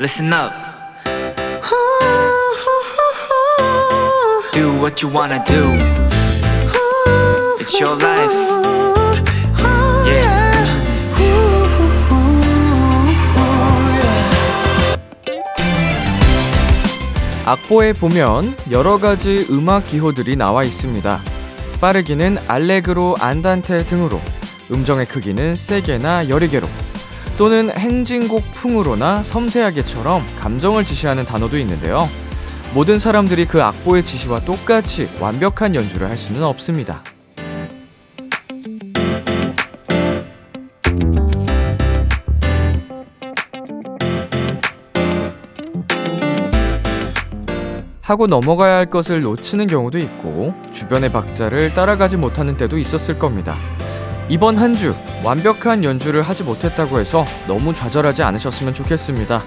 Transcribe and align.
listen 0.00 0.32
up 0.32 0.50
Do 4.54 4.72
what 4.80 5.02
you 5.02 5.10
wanna 5.12 5.44
do 5.44 5.76
It's 7.60 7.78
your 7.78 8.00
life 8.00 8.32
yeah. 10.06 10.40
악보에 17.44 17.92
보면 17.92 18.56
여러 18.70 18.96
가지 18.96 19.46
음악 19.50 19.86
기호들이 19.86 20.36
나와 20.36 20.62
있습니다. 20.62 21.20
빠르기는 21.80 22.38
알레그로, 22.46 23.16
안단테 23.18 23.84
등으로, 23.84 24.20
음정의 24.70 25.06
크기는 25.06 25.56
세게나 25.56 26.28
여리게로, 26.28 26.66
또는 27.40 27.70
행진곡 27.70 28.52
풍으로나 28.52 29.22
섬세하게처럼 29.22 30.22
감정을 30.40 30.84
지시하는 30.84 31.24
단어도 31.24 31.58
있는데요. 31.60 32.06
모든 32.74 32.98
사람들이 32.98 33.46
그 33.46 33.62
악보의 33.62 34.04
지시와 34.04 34.40
똑같이 34.40 35.08
완벽한 35.18 35.74
연주를 35.74 36.10
할 36.10 36.18
수는 36.18 36.42
없습니다. 36.42 37.02
하고 48.02 48.26
넘어가야 48.26 48.76
할 48.76 48.90
것을 48.90 49.22
놓치는 49.22 49.66
경우도 49.66 49.98
있고 49.98 50.52
주변의 50.70 51.10
박자를 51.10 51.72
따라가지 51.72 52.18
못하는 52.18 52.58
때도 52.58 52.76
있었을 52.76 53.18
겁니다. 53.18 53.56
이번 54.30 54.56
한 54.56 54.76
주 54.76 54.94
완벽한 55.24 55.82
연주를 55.82 56.22
하지 56.22 56.44
못했다고 56.44 57.00
해서 57.00 57.26
너무 57.48 57.74
좌절하지 57.74 58.22
않으셨으면 58.22 58.72
좋겠습니다. 58.72 59.42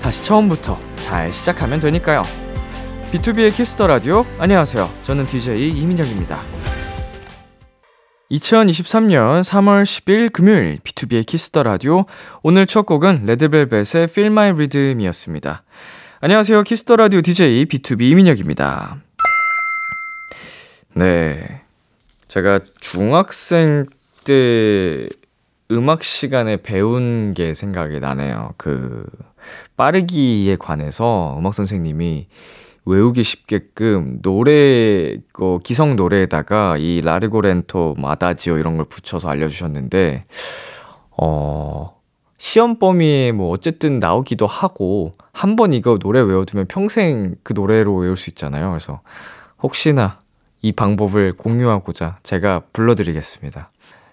다시 0.00 0.24
처음부터 0.24 0.78
잘 0.94 1.30
시작하면 1.32 1.80
되니까요. 1.80 2.22
B2B의 3.10 3.52
키스터 3.52 3.88
라디오 3.88 4.24
안녕하세요. 4.38 4.88
저는 5.02 5.26
DJ 5.26 5.70
이민혁입니다. 5.70 6.38
2023년 8.30 9.42
3월 9.42 9.82
10일 9.82 10.32
금요일 10.32 10.78
B2B의 10.78 11.26
키스터 11.26 11.64
라디오 11.64 12.06
오늘 12.44 12.66
첫 12.66 12.86
곡은 12.86 13.24
레드벨벳의 13.26 14.04
Feel 14.04 14.30
My 14.30 14.50
Rhythm이었습니다. 14.50 15.64
안녕하세요. 16.20 16.62
키스터 16.62 16.94
라디오 16.94 17.20
DJ 17.20 17.66
B2B 17.66 18.02
이민혁입니다. 18.12 18.96
네. 20.94 21.62
제가 22.28 22.60
중학생 22.80 23.84
때 24.24 25.08
음악 25.70 26.02
시간에 26.04 26.56
배운 26.58 27.34
게 27.34 27.54
생각이 27.54 28.00
나네요. 28.00 28.54
그 28.58 29.04
빠르기에 29.76 30.56
관해서 30.56 31.36
음악 31.38 31.54
선생님이 31.54 32.28
외우기 32.84 33.22
쉽게끔 33.22 34.20
노래 34.22 35.16
그 35.32 35.58
기성 35.62 35.96
노래에다가 35.96 36.76
이 36.78 37.00
라르고렌토 37.00 37.94
마다지오 37.96 38.58
이런 38.58 38.76
걸 38.76 38.86
붙여서 38.86 39.28
알려주셨는데 39.28 40.24
어 41.16 41.96
시험 42.38 42.78
범위에 42.78 43.30
뭐 43.32 43.50
어쨌든 43.50 44.00
나오기도 44.00 44.46
하고 44.46 45.12
한 45.32 45.54
번 45.56 45.72
이거 45.72 45.98
노래 45.98 46.20
외워두면 46.20 46.66
평생 46.66 47.36
그 47.44 47.52
노래로 47.52 47.94
외울 47.96 48.16
수 48.16 48.30
있잖아요. 48.30 48.68
그래서 48.70 49.00
혹시나 49.62 50.18
이 50.60 50.72
방법을 50.72 51.34
공유하고자 51.34 52.18
제가 52.24 52.62
불러드리겠습니다. 52.72 53.70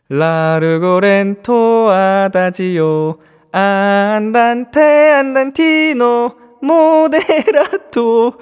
라르고렌토 0.10 1.90
아다지오 1.92 3.20
안단테 3.52 5.12
안단티노 5.12 6.32
모데라토 6.64 8.34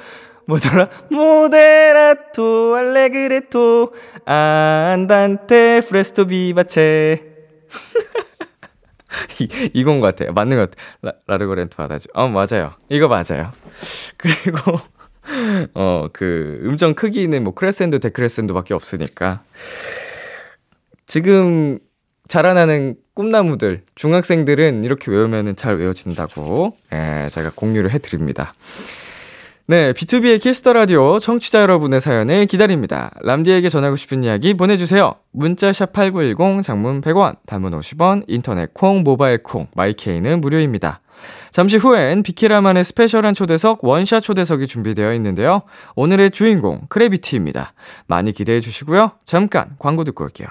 뭐더라? 0.47 0.87
모데라토 1.11 2.73
알레그레토 2.73 3.91
안단테 4.23 5.81
프레스토 5.81 6.27
비바체 6.27 7.35
이, 9.41 9.69
이건 9.73 9.99
것 9.99 10.07
같아요. 10.07 10.31
맞는 10.31 10.55
것 10.57 10.69
같아요. 10.69 10.87
라, 11.01 11.13
라르고렌토 11.27 11.83
아다지 11.83 12.07
어, 12.13 12.29
맞아요. 12.29 12.75
이거 12.87 13.09
맞아요. 13.09 13.51
그리고 14.15 14.79
어, 15.73 16.07
그 16.13 16.61
음정 16.63 16.93
크기는 16.93 17.43
뭐 17.43 17.53
크레센도 17.53 17.99
데크레센도밖에 17.99 18.73
없으니까 18.73 19.41
지금 21.07 21.79
자라나는 22.27 22.95
꿈나무들, 23.13 23.83
중학생들은 23.95 24.83
이렇게 24.83 25.09
외우면 25.09 25.55
잘 25.55 25.77
외워진다고, 25.77 26.75
예, 26.93 27.29
제가 27.31 27.51
공유를 27.55 27.91
해드립니다. 27.91 28.53
네, 29.69 29.91
B2B의 29.93 30.41
키스터 30.41 30.73
라디오 30.73 31.19
청취자 31.19 31.61
여러분의 31.61 31.99
사연을 31.99 32.45
기다립니다. 32.45 33.11
람디에게 33.21 33.69
전하고 33.69 33.95
싶은 33.95 34.23
이야기 34.23 34.53
보내주세요. 34.53 35.15
문자샵 35.31 35.91
8910, 35.91 36.63
장문 36.63 37.01
100원, 37.01 37.37
단문 37.45 37.77
50원, 37.77 38.23
인터넷 38.27 38.73
콩, 38.73 39.03
모바일 39.03 39.43
콩, 39.43 39.67
my 39.75 39.93
K는 39.93 40.39
무료입니다. 40.41 41.01
잠시 41.51 41.77
후엔 41.77 42.23
비키라만의 42.23 42.83
스페셜한 42.83 43.33
초대석, 43.33 43.83
원샷 43.83 44.23
초대석이 44.23 44.67
준비되어 44.67 45.13
있는데요. 45.15 45.63
오늘의 45.95 46.31
주인공, 46.31 46.81
크래비티입니다. 46.87 47.73
많이 48.07 48.31
기대해 48.31 48.61
주시고요. 48.61 49.13
잠깐 49.25 49.75
광고 49.79 50.03
듣고 50.03 50.23
올게요. 50.23 50.47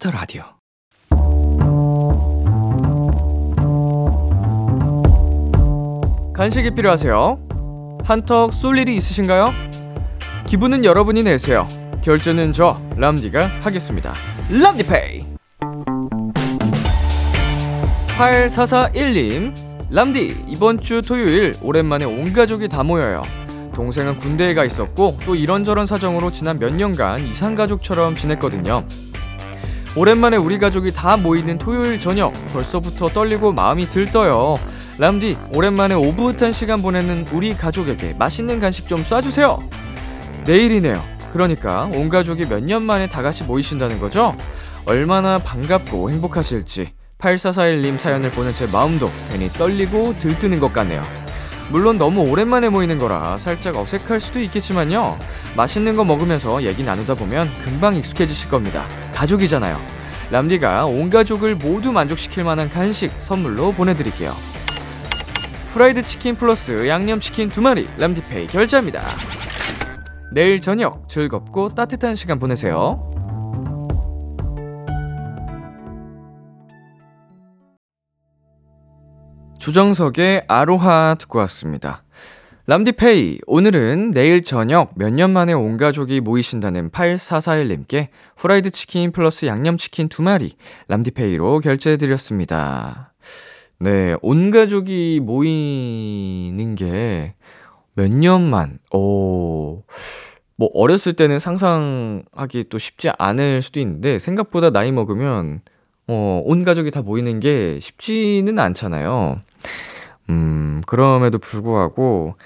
Kiss 0.00 0.06
the 0.06 0.10
라디오. 0.10 0.42
간식이 6.34 6.74
필요하세요? 6.74 7.98
한턱 8.04 8.52
쏠 8.54 8.78
일이 8.78 8.96
있으신가요? 8.96 9.52
기분은 10.46 10.84
여러분이 10.84 11.22
내세요. 11.22 11.68
결제는 12.02 12.52
저 12.54 12.80
람디가 12.96 13.60
하겠습니다. 13.60 14.14
람디페이. 14.50 15.26
8441님, 18.18 19.54
람디 19.92 20.44
이번 20.48 20.80
주 20.80 21.02
토요일 21.02 21.52
오랜만에 21.62 22.06
온 22.06 22.32
가족이 22.32 22.68
다 22.68 22.82
모여요. 22.82 23.22
동생은 23.74 24.16
군대에 24.16 24.54
가 24.54 24.64
있었고 24.64 25.18
또 25.24 25.34
이런저런 25.34 25.86
사정으로 25.86 26.32
지난 26.32 26.58
몇 26.58 26.72
년간 26.72 27.20
이산가족처럼 27.20 28.14
지냈거든요. 28.14 28.84
오랜만에 29.96 30.36
우리 30.36 30.58
가족이 30.58 30.92
다 30.92 31.16
모이는 31.16 31.58
토요일 31.58 32.00
저녁 32.00 32.32
벌써부터 32.52 33.08
떨리고 33.08 33.52
마음이 33.52 33.86
들떠요. 33.86 34.54
람디 34.98 35.36
오랜만에 35.54 35.94
오붓한 35.94 36.52
시간 36.52 36.80
보내는 36.80 37.26
우리 37.32 37.54
가족에게 37.56 38.14
맛있는 38.18 38.60
간식 38.60 38.86
좀 38.86 39.02
쏴주세요. 39.02 39.58
내일이네요. 40.44 41.02
그러니까 41.32 41.84
온 41.94 42.08
가족이 42.08 42.46
몇 42.46 42.60
년 42.64 42.82
만에 42.82 43.08
다 43.08 43.22
같이 43.22 43.44
모이신다는 43.44 43.98
거죠? 44.00 44.36
얼마나 44.86 45.38
반갑고 45.38 46.10
행복하실지 46.10 46.92
8441님 47.18 47.98
사연을 47.98 48.30
보는 48.30 48.54
제 48.54 48.66
마음도 48.66 49.10
괜히 49.30 49.52
떨리고 49.52 50.14
들뜨는 50.16 50.60
것 50.60 50.72
같네요. 50.72 51.02
물론 51.70 51.98
너무 51.98 52.28
오랜만에 52.28 52.68
모이는 52.68 52.98
거라 52.98 53.36
살짝 53.36 53.76
어색할 53.76 54.20
수도 54.20 54.40
있겠지만요. 54.40 55.18
맛있는 55.56 55.94
거 55.94 56.04
먹으면서 56.04 56.62
얘기 56.64 56.82
나누다 56.82 57.14
보면 57.14 57.48
금방 57.64 57.94
익숙해지실 57.94 58.50
겁니다. 58.50 58.84
가족이잖아요. 59.14 59.80
람디가 60.30 60.86
온 60.86 61.10
가족을 61.10 61.56
모두 61.56 61.92
만족시킬 61.92 62.44
만한 62.44 62.68
간식 62.68 63.10
선물로 63.18 63.72
보내드릴게요. 63.72 64.32
프라이드 65.72 66.02
치킨 66.02 66.34
플러스 66.34 66.88
양념 66.88 67.20
치킨 67.20 67.48
두 67.48 67.62
마리 67.62 67.86
람디페이 67.98 68.48
결제합니다. 68.48 69.02
내일 70.34 70.60
저녁 70.60 71.08
즐겁고 71.08 71.74
따뜻한 71.74 72.16
시간 72.16 72.38
보내세요. 72.38 73.19
조정석의 79.70 80.46
아로하 80.48 81.14
듣고 81.16 81.38
왔습니다. 81.38 82.02
람디페이, 82.66 83.38
오늘은 83.46 84.10
내일 84.10 84.42
저녁 84.42 84.90
몇 84.96 85.12
년 85.12 85.30
만에 85.30 85.52
온 85.52 85.76
가족이 85.76 86.20
모이신다는 86.22 86.90
8441님께 86.90 88.08
후라이드 88.36 88.72
치킨 88.72 89.12
플러스 89.12 89.46
양념치킨 89.46 90.08
두 90.08 90.22
마리 90.22 90.54
람디페이로 90.88 91.60
결제해드렸습니다. 91.60 93.12
네, 93.78 94.16
온 94.22 94.50
가족이 94.50 95.20
모이는 95.22 96.74
게 96.74 97.34
몇 97.94 98.10
년만, 98.10 98.80
오, 98.92 99.84
뭐 100.56 100.68
어렸을 100.74 101.12
때는 101.12 101.38
상상하기 101.38 102.64
또 102.70 102.78
쉽지 102.78 103.10
않을 103.16 103.62
수도 103.62 103.78
있는데 103.78 104.18
생각보다 104.18 104.70
나이 104.70 104.90
먹으면 104.90 105.60
어, 106.08 106.42
온 106.44 106.64
가족이 106.64 106.90
다 106.90 107.02
모이는 107.02 107.38
게 107.38 107.78
쉽지는 107.80 108.58
않잖아요. 108.58 109.38
음, 110.28 110.82
그럼에도 110.86 111.38
불구하고 111.38 112.36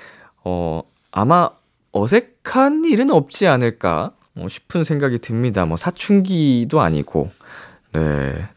어, 0.44 0.82
아마 1.12 1.50
어색한 1.92 2.84
일은 2.86 3.10
없지 3.10 3.46
않을까 3.46 4.12
어, 4.36 4.46
싶은 4.48 4.84
생각이 4.84 5.18
듭니다. 5.18 5.64
뭐 5.64 5.76
사춘기도 5.76 6.80
아니고. 6.80 7.30
네. 7.92 8.48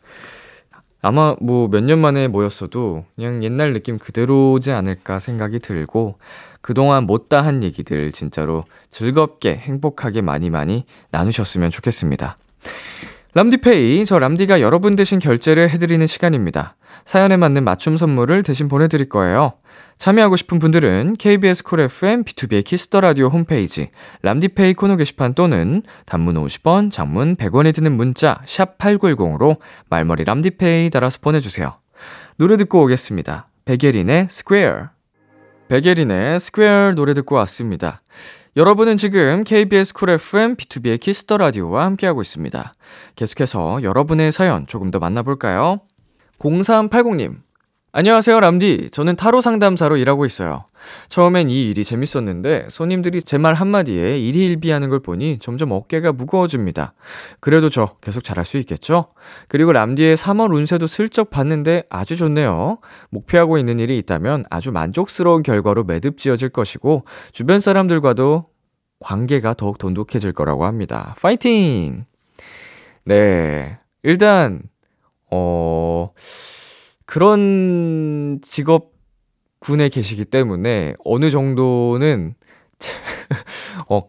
아마 1.01 1.35
뭐 1.39 1.67
몇 1.67 1.83
년 1.83 1.99
만에 1.99 2.27
모였어도 2.27 3.05
그냥 3.15 3.43
옛날 3.43 3.71
느낌 3.71 3.99
그대로지 3.99 4.71
않을까 4.71 5.19
생각이 5.19 5.59
들고 5.59 6.17
그동안 6.61 7.03
못다 7.05 7.41
한 7.45 7.63
얘기들 7.63 8.11
진짜로 8.11 8.63
즐겁게 8.89 9.55
행복하게 9.55 10.21
많이 10.21 10.49
많이 10.49 10.85
나누셨으면 11.11 11.69
좋겠습니다. 11.69 12.37
람디페이, 13.37 14.03
저 14.07 14.17
람디가 14.17 14.61
여러분 14.61 14.95
대신 14.95 15.19
결제를 15.19 15.69
해드리는 15.69 16.07
시간입니다. 16.07 16.75
사연에 17.05 17.37
맞는 17.37 17.63
맞춤 17.63 17.95
선물을 17.95 18.41
대신 18.41 18.67
보내드릴 18.67 19.09
거예요. 19.09 19.53
참여하고 19.99 20.35
싶은 20.37 20.57
분들은 20.57 21.17
KBS 21.19 21.61
콜 21.61 21.81
FM 21.81 22.23
B2B의 22.23 22.65
키스터 22.65 22.99
라디오 22.99 23.27
홈페이지 23.27 23.91
람디페이 24.23 24.73
코너 24.73 24.95
게시판 24.95 25.35
또는 25.35 25.83
단문 26.07 26.33
50원, 26.33 26.89
장문 26.89 27.35
100원이 27.35 27.75
드는 27.75 27.95
문자 27.95 28.41
샵 28.47 28.79
8910으로 28.79 29.59
말머리 29.87 30.23
람디페이 30.23 30.89
달아서 30.89 31.19
보내주세요. 31.21 31.77
노래 32.37 32.57
듣고 32.57 32.81
오겠습니다. 32.85 33.49
백예린의 33.65 34.29
Square. 34.31 34.89
백예린의 35.69 36.39
Square 36.39 36.93
노래 36.95 37.13
듣고 37.13 37.35
왔습니다. 37.35 38.01
여러분은 38.57 38.97
지금 38.97 39.43
KBS 39.43 39.93
쿨 39.93 40.09
FM 40.09 40.55
B2B의 40.55 40.99
키스터 40.99 41.37
라디오와 41.37 41.85
함께하고 41.85 42.21
있습니다. 42.21 42.73
계속해서 43.15 43.83
여러분의 43.83 44.31
사연 44.31 44.65
조금 44.65 44.89
더 44.89 44.97
만나볼까요? 44.97 45.81
0380님. 46.39 47.46
안녕하세요, 48.01 48.39
람디. 48.41 48.91
저는 48.91 49.15
타로 49.15 49.41
상담사로 49.41 49.97
일하고 49.97 50.27
있어요. 50.27 50.65
처음엔 51.07 51.49
이 51.49 51.67
일이 51.67 51.83
재밌었는데 51.83 52.67
손님들이 52.69 53.23
제 53.23 53.39
말 53.39 53.55
한마디에 53.55 54.19
일희일비하는 54.19 54.91
걸 54.91 54.99
보니 54.99 55.39
점점 55.39 55.71
어깨가 55.71 56.11
무거워집니다. 56.11 56.93
그래도 57.39 57.71
저 57.71 57.95
계속 57.99 58.23
잘할 58.23 58.45
수 58.45 58.59
있겠죠? 58.59 59.07
그리고 59.47 59.73
람디의 59.73 60.15
3월 60.15 60.53
운세도 60.53 60.85
슬쩍 60.85 61.31
봤는데 61.31 61.85
아주 61.89 62.17
좋네요. 62.17 62.77
목표하고 63.09 63.57
있는 63.57 63.79
일이 63.79 63.97
있다면 63.97 64.45
아주 64.51 64.71
만족스러운 64.71 65.41
결과로 65.41 65.83
매듭 65.83 66.19
지어질 66.19 66.49
것이고 66.49 67.03
주변 67.31 67.59
사람들과도 67.59 68.45
관계가 68.99 69.55
더욱 69.55 69.79
돈독해질 69.79 70.33
거라고 70.33 70.65
합니다. 70.65 71.15
파이팅! 71.19 72.05
네. 73.05 73.79
일단 74.03 74.61
어 75.31 76.11
그런 77.07 78.39
직업 78.43 78.91
군에 79.59 79.89
계시기 79.89 80.25
때문에 80.25 80.93
어느 81.03 81.31
정도는 81.31 82.35
어 83.89 84.01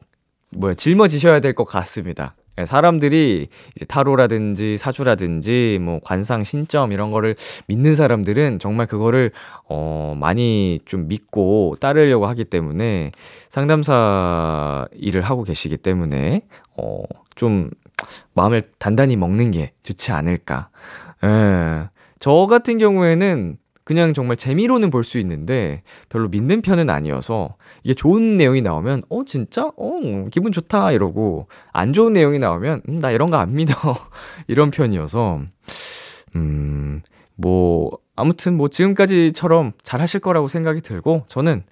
뭐야 0.50 0.74
짊어지셔야 0.74 1.40
될 1.40 1.54
것 1.54 1.64
같습니다. 1.64 2.34
예, 2.58 2.64
사람들이 2.66 3.46
이제 3.76 3.84
타로라든지 3.84 4.76
사주라든지 4.76 5.78
뭐 5.80 6.00
관상 6.02 6.42
신점 6.42 6.90
이런 6.90 7.12
거를 7.12 7.36
믿는 7.68 7.94
사람들은 7.94 8.58
정말 8.58 8.86
그거를 8.88 9.30
어 9.68 10.16
많이 10.18 10.80
좀 10.84 11.06
믿고 11.06 11.76
따르려고 11.80 12.26
하기 12.26 12.44
때문에 12.46 13.12
상담사 13.48 14.86
일을 14.92 15.22
하고 15.22 15.44
계시기 15.44 15.76
때문에 15.76 16.42
어좀 16.76 17.70
마음을 18.34 18.62
단단히 18.78 19.16
먹는 19.16 19.52
게 19.52 19.72
좋지 19.84 20.10
않을까. 20.12 20.68
예. 21.24 21.88
저 22.20 22.46
같은 22.48 22.78
경우에는 22.78 23.56
그냥 23.84 24.12
정말 24.12 24.36
재미로는 24.36 24.90
볼 24.90 25.02
수 25.04 25.18
있는데 25.18 25.82
별로 26.10 26.28
믿는 26.28 26.60
편은 26.62 26.90
아니어서 26.90 27.56
이게 27.84 27.94
좋은 27.94 28.36
내용이 28.36 28.60
나오면 28.62 29.04
어 29.08 29.24
진짜 29.24 29.70
어 29.76 30.26
기분 30.30 30.52
좋다 30.52 30.92
이러고 30.92 31.48
안 31.72 31.92
좋은 31.94 32.12
내용이 32.12 32.38
나오면 32.38 32.82
음, 32.88 33.00
나 33.00 33.10
이런 33.10 33.30
거 33.30 33.38
안 33.38 33.54
믿어 33.54 33.74
이런 34.48 34.70
편이어서 34.70 35.40
음 36.36 37.02
뭐 37.40 37.92
아무튼 38.16 38.56
뭐 38.56 38.68
지금까지처럼 38.68 39.72
잘 39.82 40.00
하실 40.00 40.18
거라고 40.20 40.48
생각이 40.48 40.80
들고 40.80 41.24
저는 41.28 41.62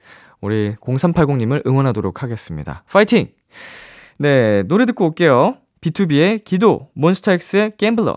우리 0.40 0.76
0380님을 0.76 1.66
응원하도록 1.66 2.22
하겠습니다. 2.22 2.84
파이팅! 2.88 3.28
네, 4.18 4.62
노래 4.62 4.86
듣고 4.86 5.06
올게요. 5.06 5.56
BTOB의 5.80 6.44
기도, 6.44 6.88
몬스타엑스의 6.94 7.72
Gambler. 7.78 8.16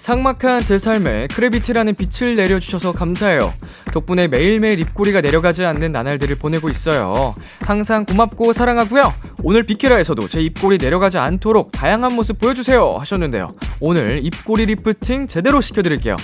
삭막한 0.00 0.64
제 0.64 0.78
삶에 0.78 1.26
크래비티라는 1.26 1.94
빛을 1.94 2.34
내려주셔서 2.34 2.92
감사해요. 2.92 3.52
덕분에 3.92 4.28
매일매일 4.28 4.80
입꼬리가 4.80 5.20
내려가지 5.20 5.66
않는 5.66 5.92
나날들을 5.92 6.36
보내고 6.36 6.70
있어요. 6.70 7.34
항상 7.60 8.06
고맙고 8.06 8.54
사랑하고요. 8.54 9.12
오늘 9.42 9.62
비키라에서도 9.64 10.26
제 10.28 10.40
입꼬리 10.40 10.78
내려가지 10.78 11.18
않도록 11.18 11.72
다양한 11.72 12.14
모습 12.14 12.38
보여주세요 12.38 12.96
하셨는데요. 12.98 13.52
오늘 13.78 14.24
입꼬리 14.24 14.64
리프팅 14.64 15.26
제대로 15.26 15.60
시켜드릴게요. 15.60 16.16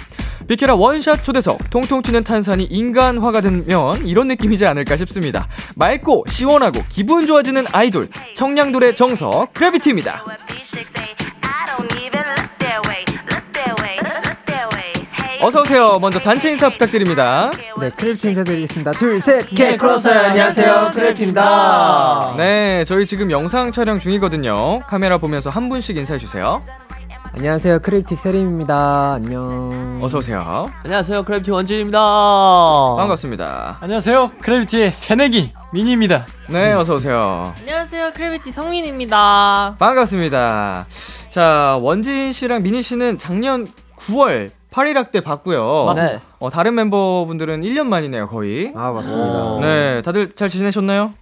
비키라 0.49 0.75
원샷 0.75 1.23
초대석 1.23 1.69
통통 1.69 2.01
튀는 2.01 2.25
탄산이 2.25 2.65
인간화가 2.65 3.43
되면 3.43 4.07
이런 4.07 4.29
느낌이지 4.29 4.65
않을까 4.65 4.97
싶습니다. 4.97 5.49
맑고 5.75 6.25
시원하고 6.31 6.83
기분 6.89 7.27
좋아지는 7.27 7.67
아이돌 7.73 8.09
청량돌의 8.35 8.97
정석 8.97 9.53
크래비티입니다. 9.53 10.25
어서 15.47 15.63
오세요. 15.63 16.01
먼저 16.01 16.19
단체 16.19 16.51
인사 16.51 16.69
부탁드립니다. 16.69 17.53
네, 17.79 17.89
크래비티 17.91 18.31
인사드리겠습니다. 18.31 18.91
둘, 18.91 19.21
셋, 19.21 19.47
Get 19.55 19.79
closer. 19.79 20.19
안녕하세요, 20.27 20.91
크래비티입니다. 20.93 22.35
네, 22.37 22.85
저희 22.85 23.07
지금 23.07 23.31
영상 23.31 23.71
촬영 23.71 24.01
중이거든요. 24.01 24.81
카메라 24.89 25.19
보면서 25.19 25.49
한 25.49 25.69
분씩 25.69 25.99
인사해 25.99 26.19
주세요. 26.19 26.65
안녕하세요, 27.37 27.79
크래비티 27.79 28.17
세림입니다. 28.17 29.13
안녕. 29.13 30.01
어서 30.03 30.19
오세요. 30.19 30.69
안녕하세요 30.83 31.23
크래비티 31.23 31.53
원진입니다 31.53 31.99
반갑습니다. 32.97 33.79
안녕하세요. 33.83 34.33
크래비티의 34.41 34.91
새내기 34.91 35.53
민희입니다. 35.73 36.27
네, 36.49 36.73
어서 36.73 36.97
오세요. 36.97 37.55
안녕하세요. 37.61 38.15
크래비티 38.15 38.51
성민입니다. 38.51 39.77
반갑습니다. 39.79 40.87
자, 41.29 41.79
원진 41.81 42.33
씨랑 42.33 42.65
민희 42.65 42.83
씨는 42.83 43.17
작년 43.19 43.69
9월 43.97 44.51
8일학 44.77 45.11
때 45.11 45.21
봤고요. 45.23 45.91
네. 45.97 46.21
어, 46.39 46.51
다른 46.51 46.75
멤버분들은 46.75 47.63
1년 47.63 47.87
만이네요, 47.87 48.29
거의. 48.29 48.69
아, 48.75 48.93
맞습니다. 48.93 49.59
네, 49.63 50.03
다들 50.03 50.35
잘 50.35 50.51
지내셨나요? 50.51 51.15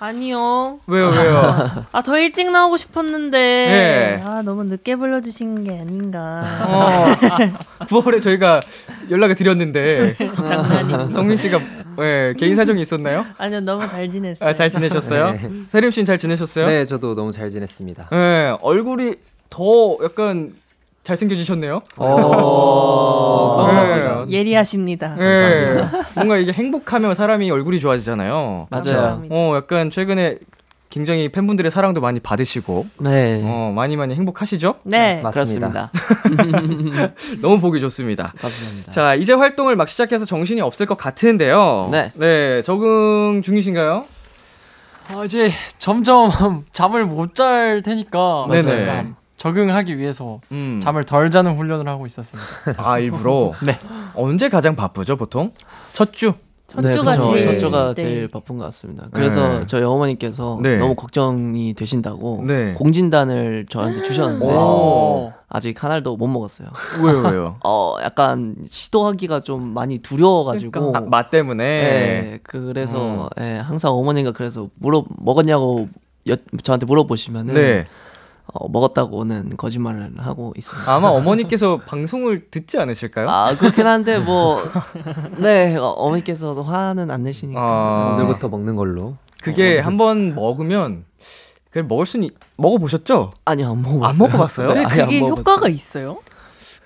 아니요. 0.00 0.80
왜요, 0.88 1.06
왜요? 1.08 1.54
아, 1.92 2.02
더 2.02 2.18
일찍 2.18 2.50
나오고 2.50 2.76
싶었는데. 2.76 3.38
네. 3.38 4.22
아, 4.24 4.42
너무 4.42 4.64
늦게 4.64 4.96
불러주신 4.96 5.62
게 5.64 5.78
아닌가. 5.78 6.42
어, 6.66 7.04
9월에 7.86 8.20
저희가 8.20 8.60
연락을 9.08 9.36
드렸는데 9.36 10.16
장난이. 10.46 11.12
성민 11.12 11.36
씨가 11.36 11.60
네, 11.98 12.34
개인 12.36 12.56
사정이 12.56 12.82
있었나요? 12.82 13.24
아니요, 13.38 13.60
너무 13.60 13.86
잘 13.86 14.10
지냈어요. 14.10 14.50
아, 14.50 14.52
잘 14.52 14.68
지내셨어요? 14.68 15.30
네. 15.30 15.50
세림 15.64 15.92
씨는 15.92 16.04
잘 16.06 16.18
지내셨어요? 16.18 16.66
네, 16.66 16.84
저도 16.84 17.14
너무 17.14 17.30
잘 17.30 17.48
지냈습니다. 17.50 18.08
네, 18.10 18.56
얼굴이 18.60 19.14
더 19.48 19.96
약간 20.02 20.52
잘생겨지셨네요. 21.06 21.80
오, 21.98 23.56
감사합니다. 23.58 24.24
네. 24.26 24.32
예리하십니다. 24.38 25.14
네. 25.14 25.88
뭔가 26.16 26.36
이게 26.36 26.52
행복하면 26.52 27.14
사람이 27.14 27.48
얼굴이 27.50 27.78
좋아지잖아요. 27.80 28.66
맞아요. 28.70 28.82
감사합니다. 28.84 29.34
어, 29.34 29.54
약간 29.56 29.90
최근에 29.90 30.38
굉장히 30.90 31.28
팬분들의 31.30 31.70
사랑도 31.70 32.00
많이 32.00 32.18
받으시고, 32.20 32.86
네. 33.00 33.42
어, 33.44 33.72
많이 33.74 33.96
많이 33.96 34.14
행복하시죠? 34.14 34.76
네. 34.84 35.20
맞습니다. 35.22 35.90
그렇습니다. 35.92 37.12
너무 37.40 37.60
보기 37.60 37.80
좋습니다. 37.80 38.32
감사합니다. 38.40 38.90
자, 38.90 39.14
이제 39.14 39.32
활동을 39.32 39.76
막 39.76 39.88
시작해서 39.88 40.24
정신이 40.24 40.60
없을 40.60 40.86
것 40.86 40.96
같은데요. 40.98 41.90
네. 42.14 42.62
적응 42.62 43.42
중이신가요? 43.44 44.04
어, 45.14 45.24
이제 45.24 45.52
점점 45.78 46.64
잠을 46.72 47.04
못 47.04 47.34
잘 47.36 47.82
테니까 47.84 48.46
네네. 48.50 49.12
적응하기 49.36 49.98
위해서 49.98 50.40
음. 50.52 50.80
잠을 50.82 51.04
덜 51.04 51.30
자는 51.30 51.56
훈련을 51.56 51.88
하고 51.88 52.06
있었습니다. 52.06 52.74
아, 52.78 52.98
일부러? 52.98 53.52
네. 53.64 53.78
언제 54.14 54.48
가장 54.48 54.76
바쁘죠, 54.76 55.16
보통? 55.16 55.50
첫 55.92 56.12
주? 56.12 56.34
첫 56.66 56.82
주가 56.92 57.12
그쵸. 57.12 57.30
제일 57.30 57.42
첫 57.42 57.58
주가 57.58 57.94
네. 57.94 58.02
제일 58.02 58.28
바쁜 58.28 58.58
것 58.58 58.64
같습니다. 58.64 59.06
그래서 59.12 59.60
네. 59.60 59.66
저희 59.66 59.84
어머니께서 59.84 60.58
네. 60.60 60.78
너무 60.78 60.96
걱정이 60.96 61.74
되신다고 61.74 62.42
네. 62.44 62.74
공진단을 62.74 63.66
저한테 63.68 64.02
주셨는데 64.02 64.46
오. 64.46 65.32
아직 65.48 65.82
하나도 65.82 66.16
못 66.16 66.26
먹었어요. 66.26 66.68
왜요, 67.04 67.20
왜요? 67.20 67.56
어 67.64 67.96
약간 68.02 68.56
시도하기가 68.66 69.40
좀 69.40 69.74
많이 69.74 69.98
두려워가지고 69.98 70.96
아, 70.96 71.00
맛 71.02 71.30
때문에? 71.30 71.64
네, 71.64 72.40
그래서 72.42 73.30
예, 73.40 73.58
항상 73.58 73.92
어머니가 73.92 74.32
그래서 74.32 74.68
물어 74.80 75.04
먹었냐고 75.18 75.88
여, 76.28 76.34
저한테 76.64 76.84
물어보시면은 76.86 77.54
네. 77.54 77.86
어, 78.60 78.68
먹었다고는 78.68 79.56
거짓말을 79.56 80.12
하고 80.18 80.52
있습니다. 80.56 80.92
아마 80.92 81.08
어머니께서 81.08 81.78
방송을 81.86 82.50
듣지 82.50 82.78
않으실까요? 82.78 83.28
아 83.28 83.56
그렇긴 83.56 83.86
한데 83.86 84.18
뭐네 84.18 85.76
어 85.76 85.96
머니께서도 86.08 86.62
화는 86.62 87.10
안 87.10 87.22
내시니까 87.22 87.60
아. 87.60 88.14
오늘부터 88.14 88.48
먹는 88.48 88.76
걸로. 88.76 89.16
그게 89.42 89.78
한번 89.78 90.34
먹으면 90.34 91.04
그 91.70 91.80
먹을 91.80 92.06
수는 92.06 92.30
먹어 92.56 92.78
보셨죠? 92.78 93.32
아니요 93.44 93.70
안 93.72 93.82
먹어봤어요. 93.82 94.08
안 94.08 94.18
먹어봤어요? 94.18 94.68
그게 94.68 95.20
먹어봤어요. 95.20 95.28
효과가 95.28 95.68
있어요? 95.68 96.18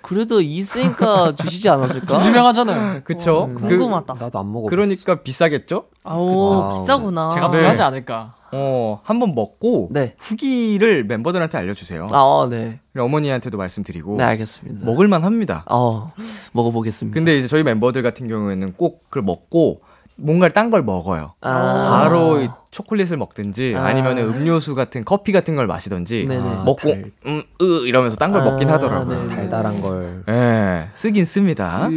그래도 0.02 0.40
있으니까 0.40 1.32
주시지 1.34 1.68
않았을까? 1.68 2.26
유명하잖아요. 2.26 3.02
그쵸? 3.04 3.44
음, 3.50 3.54
그, 3.54 3.68
궁금하다. 3.68 4.14
나도 4.18 4.38
안 4.38 4.50
먹어. 4.52 4.66
그러니까 4.66 5.22
비싸겠죠? 5.22 5.84
아오. 6.04 6.70
비싸구나. 6.80 7.28
제가 7.28 7.50
네. 7.50 7.58
불하지 7.58 7.82
않을까. 7.82 8.34
어, 8.52 9.00
한번 9.04 9.32
먹고 9.34 9.88
네. 9.92 10.14
후기를 10.18 11.04
멤버들한테 11.04 11.56
알려주세요. 11.58 12.08
아, 12.10 12.18
어, 12.20 12.48
네. 12.48 12.80
어머니한테도 12.98 13.56
말씀드리고 13.58 14.16
네, 14.16 14.24
알겠습니다. 14.24 14.84
먹을만 14.84 15.22
합니다. 15.24 15.64
어, 15.70 16.08
먹어보겠습니다. 16.52 17.14
근데 17.14 17.38
이제 17.38 17.46
저희 17.48 17.62
멤버들 17.62 18.02
같은 18.02 18.28
경우에는 18.28 18.72
꼭 18.76 19.04
그걸 19.08 19.22
먹고 19.22 19.82
뭔가를 20.16 20.50
딴 20.52 20.68
걸 20.70 20.82
먹어요. 20.82 21.32
아, 21.40 21.82
바로 22.02 22.42
이 22.42 22.48
초콜릿을 22.72 23.16
먹든지 23.16 23.74
아. 23.76 23.86
아. 23.86 23.92
니면 23.94 24.18
음료수 24.18 24.74
같은 24.74 25.02
커피 25.04 25.32
같은 25.32 25.56
걸 25.56 25.66
마시든지 25.66 26.26
네네. 26.28 26.42
아, 26.42 26.62
먹고 26.64 26.90
달- 26.90 27.10
음, 27.26 27.42
으 27.62 27.64
이러면서 27.86 28.16
딴걸 28.16 28.42
아, 28.42 28.44
먹긴 28.44 28.68
하더라고요. 28.68 29.28
네. 29.28 29.34
달달한 29.36 29.80
걸. 29.80 30.24
예, 30.28 30.88
쓰긴 30.94 31.24
씁니다. 31.24 31.88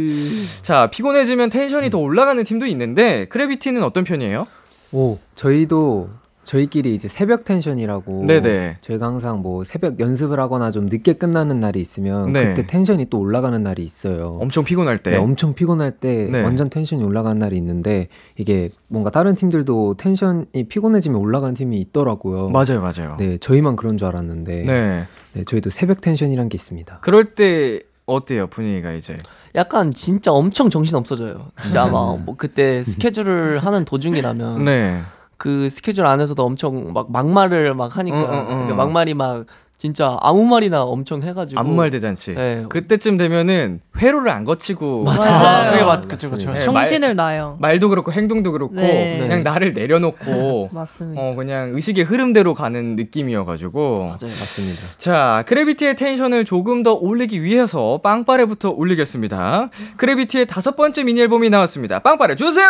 자, 0.62 0.86
피곤해지면 0.90 1.50
텐션이 1.50 1.90
더 1.90 1.98
올라가는 1.98 2.42
팀도 2.42 2.64
있는데 2.66 3.26
크래비티는 3.26 3.82
어떤 3.82 4.04
편이에요? 4.04 4.46
오, 4.92 5.18
저희도 5.34 6.08
저희끼리 6.44 6.94
이제 6.94 7.08
새벽 7.08 7.44
텐션이라고. 7.44 8.24
네네. 8.26 8.78
저희가 8.80 9.06
항상 9.06 9.40
뭐 9.40 9.64
새벽 9.64 9.98
연습을 9.98 10.38
하거나 10.38 10.70
좀 10.70 10.86
늦게 10.86 11.14
끝나는 11.14 11.60
날이 11.60 11.80
있으면 11.80 12.32
네. 12.32 12.54
그때 12.54 12.66
텐션이 12.66 13.06
또 13.10 13.18
올라가는 13.18 13.60
날이 13.62 13.82
있어요. 13.82 14.36
엄청 14.38 14.64
피곤할 14.64 14.98
때. 14.98 15.12
네, 15.12 15.16
엄청 15.16 15.54
피곤할 15.54 15.92
때 15.92 16.28
네. 16.30 16.42
완전 16.42 16.70
텐션이 16.70 17.02
올라가는 17.02 17.38
날이 17.38 17.56
있는데 17.56 18.08
이게 18.36 18.70
뭔가 18.88 19.10
다른 19.10 19.34
팀들도 19.34 19.94
텐션이 19.98 20.68
피곤해지면 20.68 21.18
올라가는 21.20 21.54
팀이 21.54 21.78
있더라고요. 21.80 22.50
맞아요, 22.50 22.80
맞아요. 22.80 23.16
네, 23.18 23.38
저희만 23.38 23.76
그런 23.76 23.96
줄 23.96 24.08
알았는데 24.08 24.62
네. 24.64 25.06
네, 25.32 25.44
저희도 25.44 25.70
새벽 25.70 26.00
텐션이란 26.00 26.48
게 26.48 26.56
있습니다. 26.56 26.98
그럴 27.00 27.24
때 27.24 27.80
어때요, 28.06 28.46
분위기가 28.48 28.92
이제? 28.92 29.16
약간 29.54 29.94
진짜 29.94 30.30
엄청 30.32 30.68
정신 30.68 30.96
없어져요. 30.96 31.46
진짜 31.62 31.84
아마 31.84 32.16
뭐 32.16 32.36
그때 32.36 32.84
스케줄을 32.84 33.58
하는 33.60 33.84
도중이라면 33.84 34.64
네. 34.64 35.00
그 35.44 35.68
스케줄 35.68 36.06
안에서도 36.06 36.42
엄청 36.42 36.94
막 36.94 37.12
막말을 37.12 37.74
막 37.74 37.98
하니까 37.98 38.16
응, 38.16 38.24
응, 38.24 38.38
응. 38.38 38.46
그러니까 38.46 38.76
막말이 38.76 39.12
막 39.12 39.44
진짜 39.76 40.16
아무 40.22 40.46
말이나 40.46 40.84
엄청 40.84 41.22
해가지고 41.22 41.60
아무 41.60 41.74
말 41.74 41.90
대잔치. 41.90 42.32
네. 42.32 42.64
그때쯤 42.70 43.18
되면은 43.18 43.80
회로를 43.98 44.30
안 44.30 44.44
거치고 44.44 45.04
맞아요. 45.04 45.70
그게 45.72 45.84
맞, 45.84 46.08
그쵸, 46.08 46.30
그쵸. 46.30 46.50
네, 46.50 46.60
정신을 46.60 47.14
놔요. 47.14 47.58
말, 47.60 47.78
도 47.78 47.90
그렇고 47.90 48.10
행동도 48.10 48.52
그렇고 48.52 48.76
네. 48.76 49.18
그냥 49.20 49.42
나를 49.42 49.74
내려놓고 49.74 50.70
맞습니다. 50.72 51.20
어 51.20 51.34
그냥 51.34 51.72
의식의 51.74 52.04
흐름대로 52.04 52.54
가는 52.54 52.96
느낌이어가지고 52.96 53.98
맞아요. 54.04 54.16
맞습니다. 54.22 54.80
자 54.96 55.44
크래비티의 55.46 55.96
텐션을 55.96 56.46
조금 56.46 56.82
더 56.82 56.94
올리기 56.94 57.42
위해서 57.42 58.00
빵빠레부터 58.02 58.70
올리겠습니다 58.70 59.68
크래비티의 59.98 60.46
다섯 60.46 60.76
번째 60.76 61.04
미니 61.04 61.20
앨범이 61.20 61.50
나왔습니다 61.50 61.98
빵빠레 61.98 62.36
주세요 62.36 62.64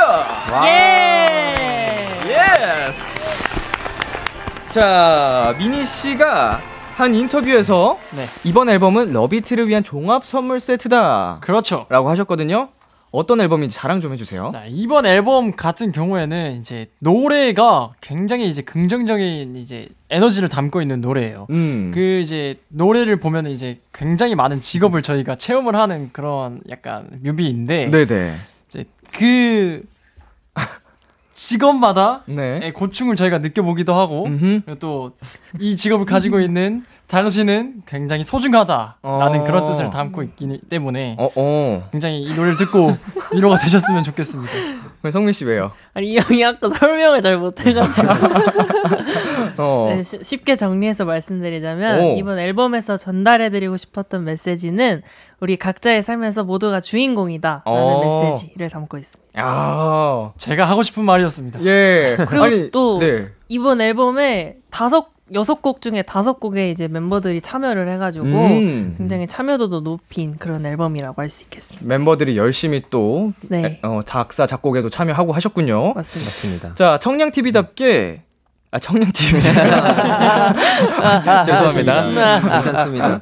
예. 0.64 1.83
yes 2.34 3.70
자 4.70 5.54
민희 5.56 5.84
씨가 5.84 6.60
한 6.96 7.14
인터뷰에서 7.14 7.98
네. 8.16 8.26
이번 8.42 8.68
앨범은 8.68 9.12
러비티를 9.12 9.68
위한 9.68 9.84
종합 9.84 10.24
선물 10.26 10.58
세트다라고 10.60 11.40
그렇죠. 11.40 11.86
하셨거든요 11.88 12.68
어떤 13.12 13.40
앨범인지 13.40 13.76
자랑 13.76 14.00
좀 14.00 14.12
해주세요 14.12 14.50
네, 14.52 14.64
이번 14.70 15.06
앨범 15.06 15.52
같은 15.52 15.92
경우에는 15.92 16.58
이제 16.58 16.90
노래가 17.00 17.92
굉장히 18.00 18.48
이제 18.48 18.62
긍정적인 18.62 19.54
이제 19.54 19.88
에너지를 20.10 20.48
담고 20.48 20.82
있는 20.82 21.00
노래예요. 21.00 21.46
음 21.50 21.92
그 21.94 22.00
이제 22.00 22.56
노래를 22.70 23.20
보면 23.20 23.46
이제 23.46 23.78
굉장히 23.92 24.34
많은 24.34 24.60
직업을 24.60 25.02
저희가 25.02 25.36
체험을 25.36 25.76
하는 25.76 26.10
그런 26.12 26.60
약간 26.68 27.08
뮤비인데 27.22 27.90
네네 27.92 28.34
이제 28.68 28.84
그 29.12 29.82
직업마다 31.34 32.22
네 32.26 32.72
고충을 32.72 33.16
저희가 33.16 33.38
느껴보기도 33.38 33.94
하고 33.94 34.26
또 34.78 35.12
이 35.60 35.76
직업을 35.76 36.06
가지고 36.06 36.40
있는 36.40 36.84
당신은 37.06 37.82
굉장히 37.86 38.24
소중하다라는 38.24 38.96
어. 39.02 39.44
그런 39.44 39.64
뜻을 39.66 39.90
담고 39.90 40.22
있기 40.22 40.60
때문에 40.70 41.16
어, 41.18 41.28
어. 41.36 41.88
굉장히 41.92 42.22
이 42.22 42.32
노래를 42.34 42.56
듣고 42.56 42.96
위로가 43.34 43.58
되셨으면 43.58 44.02
좋겠습니다. 44.04 44.52
그럼 45.00 45.10
성민 45.10 45.32
씨 45.32 45.44
왜요? 45.44 45.70
아니 45.92 46.12
이 46.12 46.18
형이 46.18 46.42
아까 46.44 46.70
설명을 46.70 47.20
잘 47.20 47.36
못해가지고 47.36 48.08
어. 49.58 49.86
네, 49.94 50.02
시- 50.02 50.22
쉽게 50.22 50.56
정리해서 50.56 51.04
말씀드리자면 51.04 52.00
오. 52.00 52.14
이번 52.16 52.38
앨범에서 52.38 52.96
전달해드리고 52.96 53.76
싶었던 53.76 54.24
메시지는 54.24 55.02
우리 55.40 55.56
각자의 55.56 56.02
삶에서 56.02 56.44
모두가 56.44 56.80
주인공이다라는 56.80 57.62
어. 57.66 58.30
메시지를 58.30 58.68
담고 58.70 58.98
있습니다. 58.98 59.30
아, 59.42 60.32
제가 60.38 60.64
하고 60.64 60.82
싶은 60.82 61.04
말이었습니다. 61.04 61.64
예. 61.64 62.16
그리고 62.28 62.70
또 62.70 62.98
네. 62.98 63.28
이번 63.48 63.80
앨범에 63.80 64.56
다섯 64.70 65.12
여섯 65.32 65.62
곡 65.62 65.80
중에 65.80 66.02
다섯 66.02 66.38
곡에 66.38 66.70
이제 66.70 66.86
멤버들이 66.86 67.40
참여를 67.40 67.88
해가지고 67.88 68.26
음. 68.26 68.94
굉장히 68.98 69.26
참여도도 69.26 69.80
높인 69.80 70.36
그런 70.36 70.66
앨범이라고 70.66 71.20
할 71.22 71.30
수 71.30 71.44
있겠습니다. 71.44 71.86
멤버들이 71.88 72.36
열심히 72.36 72.82
또 72.90 73.32
네, 73.48 73.80
어, 73.82 74.00
작사 74.04 74.46
작곡에도 74.46 74.90
참여하고 74.90 75.32
하셨군요. 75.32 75.94
맞습니다. 75.94 76.28
맞습니다. 76.28 76.74
자, 76.74 76.98
청량 76.98 77.30
TV답게 77.32 78.22
아, 78.74 78.78
청량 78.80 79.12
TV. 79.12 79.40
죄송합니다. 81.46 82.40
괜찮습니다. 82.50 83.20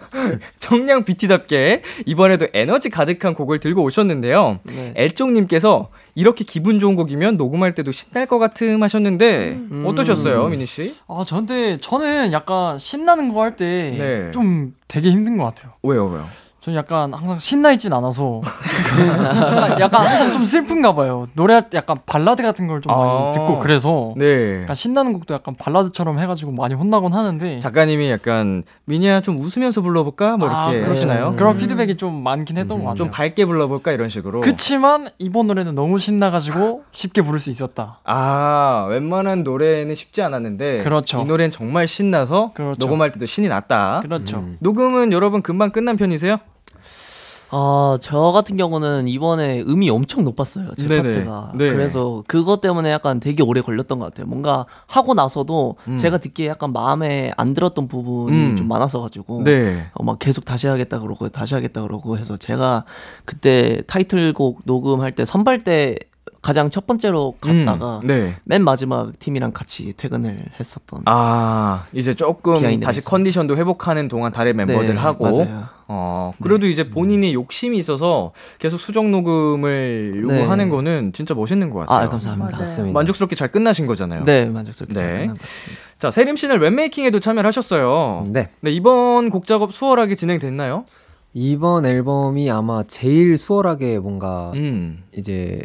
청량 0.59 1.05
BT답게 1.05 1.83
이번에도 2.07 2.47
에너지 2.55 2.89
가득한 2.89 3.35
곡을 3.35 3.61
들고 3.61 3.83
오셨는데요. 3.83 4.61
네. 4.63 4.95
애쪽님께서 4.97 5.91
이렇게 6.15 6.45
기분 6.45 6.81
좋은 6.81 6.97
곡이면 6.97 7.37
녹음할 7.37 7.75
때도 7.75 7.93
신날 7.93 8.25
것 8.25 8.39
같음 8.39 8.83
하셨는데 8.83 9.59
어떠셨어요, 9.85 10.49
미니 10.49 10.65
씨? 10.65 10.95
아, 11.07 11.23
저한테 11.27 11.77
저는 11.77 12.33
약간 12.33 12.79
신나는 12.79 13.31
거 13.31 13.43
할 13.43 13.57
때좀 13.57 13.99
네. 13.99 14.71
되게 14.87 15.11
힘든 15.11 15.37
것 15.37 15.45
같아요. 15.45 15.73
왜요, 15.83 16.07
왜요? 16.07 16.27
저는 16.63 16.79
약간 16.79 17.13
항상 17.13 17.41
신나 17.41 17.73
있진 17.73 17.93
않아서 17.93 18.41
약간, 19.51 19.81
약간 19.81 20.07
항상 20.07 20.33
좀 20.33 20.45
슬픈가 20.45 20.95
봐요. 20.95 21.27
노래할 21.35 21.69
때 21.69 21.77
약간 21.77 21.99
발라드 22.07 22.41
같은 22.41 22.69
걸좀 22.69 22.95
많이 22.95 23.11
아. 23.11 23.33
듣고 23.33 23.59
그래서 23.59 24.15
네. 24.17 24.63
약간 24.63 24.77
신나는 24.77 25.13
곡도 25.13 25.35
약간 25.35 25.57
발라드처럼 25.59 26.21
해가지고 26.21 26.53
많이 26.53 26.75
혼나곤 26.75 27.15
하는데 27.15 27.59
작가님이 27.59 28.11
약간 28.13 28.63
미니야 28.85 29.23
좀 29.23 29.41
웃으면서 29.41 29.81
불러볼까 29.81 30.37
뭐 30.37 30.49
아, 30.49 30.71
이렇게 30.71 30.85
그렇죠. 30.85 31.01
하시나요? 31.01 31.35
그런 31.37 31.59
피드백이 31.59 31.97
좀 31.97 32.23
많긴 32.23 32.57
했던 32.57 32.79
것 32.79 32.85
같아요. 32.85 32.97
좀 32.97 33.11
밝게 33.11 33.45
불러볼까 33.45 33.91
이런 33.91 34.09
식으로. 34.09 34.41
그치만 34.43 35.09
이번 35.19 35.49
노래는 35.49 35.75
너무 35.75 35.99
신나가지고 35.99 36.85
쉽게 36.93 37.23
부를 37.23 37.41
수 37.41 37.51
있었다. 37.51 37.99
아 38.05 38.87
웬만한 38.89 39.43
노래는 39.43 39.97
쉽지 39.97 40.23
않았는데 40.23 40.85
그렇죠. 40.85 41.23
이 41.23 41.25
노래는 41.25 41.51
정말 41.51 41.89
신나서 41.89 42.53
그렇죠. 42.55 42.87
녹음할 42.87 43.11
때도 43.11 43.27
신이 43.27 43.49
났다. 43.49 44.03
그렇죠. 44.05 44.37
음. 44.37 44.59
녹음은 44.61 45.11
여러분 45.11 45.43
금방 45.43 45.73
끝난 45.73 45.97
편이세요? 45.97 46.39
아, 47.55 47.99
저 48.01 48.19
같은 48.33 48.57
경우는 48.57 49.09
이번에 49.09 49.61
음이 49.61 49.91
엄청 49.91 50.25
높았어요. 50.25 50.71
제 50.75 50.87
네네. 50.87 51.03
파트가. 51.03 51.53
네. 51.55 51.71
그래서 51.71 52.25
그것 52.27 52.63
때문에 52.63 52.91
약간 52.91 53.21
되게 53.21 53.43
오래 53.43 53.61
걸렸던 53.61 53.99
것 53.99 54.07
같아요. 54.07 54.27
뭔가 54.27 54.65
하고 54.87 55.13
나서도 55.13 55.77
음. 55.87 55.97
제가 55.99 56.17
듣기에 56.17 56.49
약간 56.49 56.73
마음에 56.73 57.31
안 57.37 57.53
들었던 57.53 57.89
부분이 57.89 58.37
음. 58.53 58.57
좀 58.57 58.69
많았어가지고. 58.69 59.43
네. 59.45 59.87
어, 59.93 60.03
막 60.03 60.19
계속 60.19 60.47
다시 60.47 60.67
하겠다 60.67 61.01
그러고 61.01 61.29
다시 61.29 61.55
하겠다 61.55 61.83
그러고 61.83 62.17
해서 62.17 62.39
제가 62.39 62.85
그때 63.27 63.83
타이틀곡 63.87 64.63
녹음할 64.65 65.13
때 65.13 65.27
선발 65.27 65.63
때 65.63 65.97
가장 66.43 66.71
첫 66.71 66.89
번째로 66.89 67.37
갔다가 67.41 68.01
음, 68.03 68.07
네. 68.09 68.35
맨 68.43 68.65
마지막 68.65 69.17
팀이랑 69.21 69.53
같이 69.53 69.95
퇴근을 69.97 70.45
했었던. 70.59 71.03
아 71.07 71.87
이제 71.93 72.15
조금 72.15 72.81
다시 72.81 72.99
있어요. 72.99 73.11
컨디션도 73.11 73.57
회복하는 73.57 74.09
동안 74.09 74.33
다른 74.33 74.57
멤버들 74.57 74.89
네, 74.89 75.01
하고 75.01 75.25
맞아요. 75.25 75.67
어 75.87 76.33
그래도 76.43 76.67
이제 76.67 76.91
본인이 76.91 77.33
욕심이 77.33 77.79
있어서 77.79 78.33
계속 78.59 78.79
수정 78.79 79.13
녹음을 79.13 80.21
요구하는 80.21 80.65
네. 80.65 80.71
거는 80.71 81.13
진짜 81.13 81.33
멋있는 81.35 81.71
것 81.71 81.81
같아요. 81.81 82.07
아, 82.07 82.09
감사합니다. 82.09 82.59
맞습니다. 82.59 82.93
만족스럽게 82.93 83.37
잘 83.37 83.53
끝나신 83.53 83.87
거잖아요. 83.87 84.25
네, 84.25 84.47
만족스럽게 84.47 84.95
네. 84.95 85.01
잘 85.01 85.13
끝난 85.13 85.27
것 85.37 85.43
같습니다. 85.43 85.83
자 85.99 86.11
세림 86.11 86.35
씨는 86.35 86.59
랩메이킹에도 86.59 87.23
참여를 87.23 87.47
하셨어요. 87.47 88.27
네. 88.27 88.49
네 88.61 88.73
이번 88.73 89.31
곡 89.31 89.47
작업 89.47 89.73
수월하게 89.73 90.17
진행됐나요? 90.17 90.87
이번 91.35 91.87
앨범이 91.87 92.51
아마 92.51 92.83
제일 92.83 93.39
수월하게 93.39 94.01
뭔가 94.01 94.51
음, 94.55 95.05
이제 95.17 95.63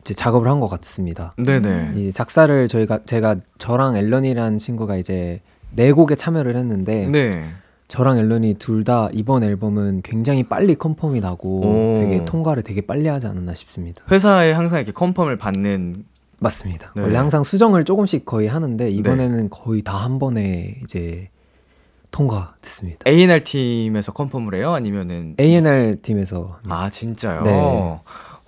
이제 0.00 0.14
작업을 0.14 0.48
한 0.48 0.60
것 0.60 0.68
같습니다. 0.68 1.34
네네. 1.36 1.92
이 1.96 2.12
작사를 2.12 2.68
저희가 2.68 3.00
제가 3.04 3.36
저랑 3.58 3.96
앨런이라는 3.96 4.58
친구가 4.58 4.96
이제 4.96 5.40
네 5.74 5.92
곡에 5.92 6.14
참여를 6.16 6.56
했는데 6.56 7.06
네. 7.06 7.50
저랑 7.88 8.18
앨런이 8.18 8.54
둘 8.54 8.84
다 8.84 9.08
이번 9.12 9.42
앨범은 9.42 10.02
굉장히 10.02 10.42
빨리 10.44 10.74
confirm이 10.76 11.20
나고 11.20 11.60
오. 11.66 11.94
되게 11.96 12.24
통과를 12.24 12.62
되게 12.62 12.80
빨리 12.82 13.08
하지 13.08 13.26
않았나 13.26 13.54
싶습니다. 13.54 14.02
회사에 14.10 14.52
항상 14.52 14.78
이렇게 14.78 14.92
confirm을 14.92 15.36
받는 15.36 16.04
맞습니다. 16.38 16.92
네. 16.96 17.02
원래 17.02 17.16
항상 17.16 17.42
수정을 17.44 17.84
조금씩 17.84 18.24
거의 18.24 18.48
하는데 18.48 18.88
이번에는 18.88 19.50
거의 19.50 19.82
다 19.82 19.98
한 19.98 20.18
번에 20.18 20.78
이제 20.84 21.28
통과됐습니다. 22.10 23.08
A&R 23.08 23.44
팀에서 23.44 24.12
confirm을 24.12 24.54
해요? 24.54 24.72
아니면은 24.72 25.36
A&R 25.38 25.96
팀에서 26.02 26.58
아 26.68 26.88
진짜요? 26.90 27.42
네. 27.42 28.00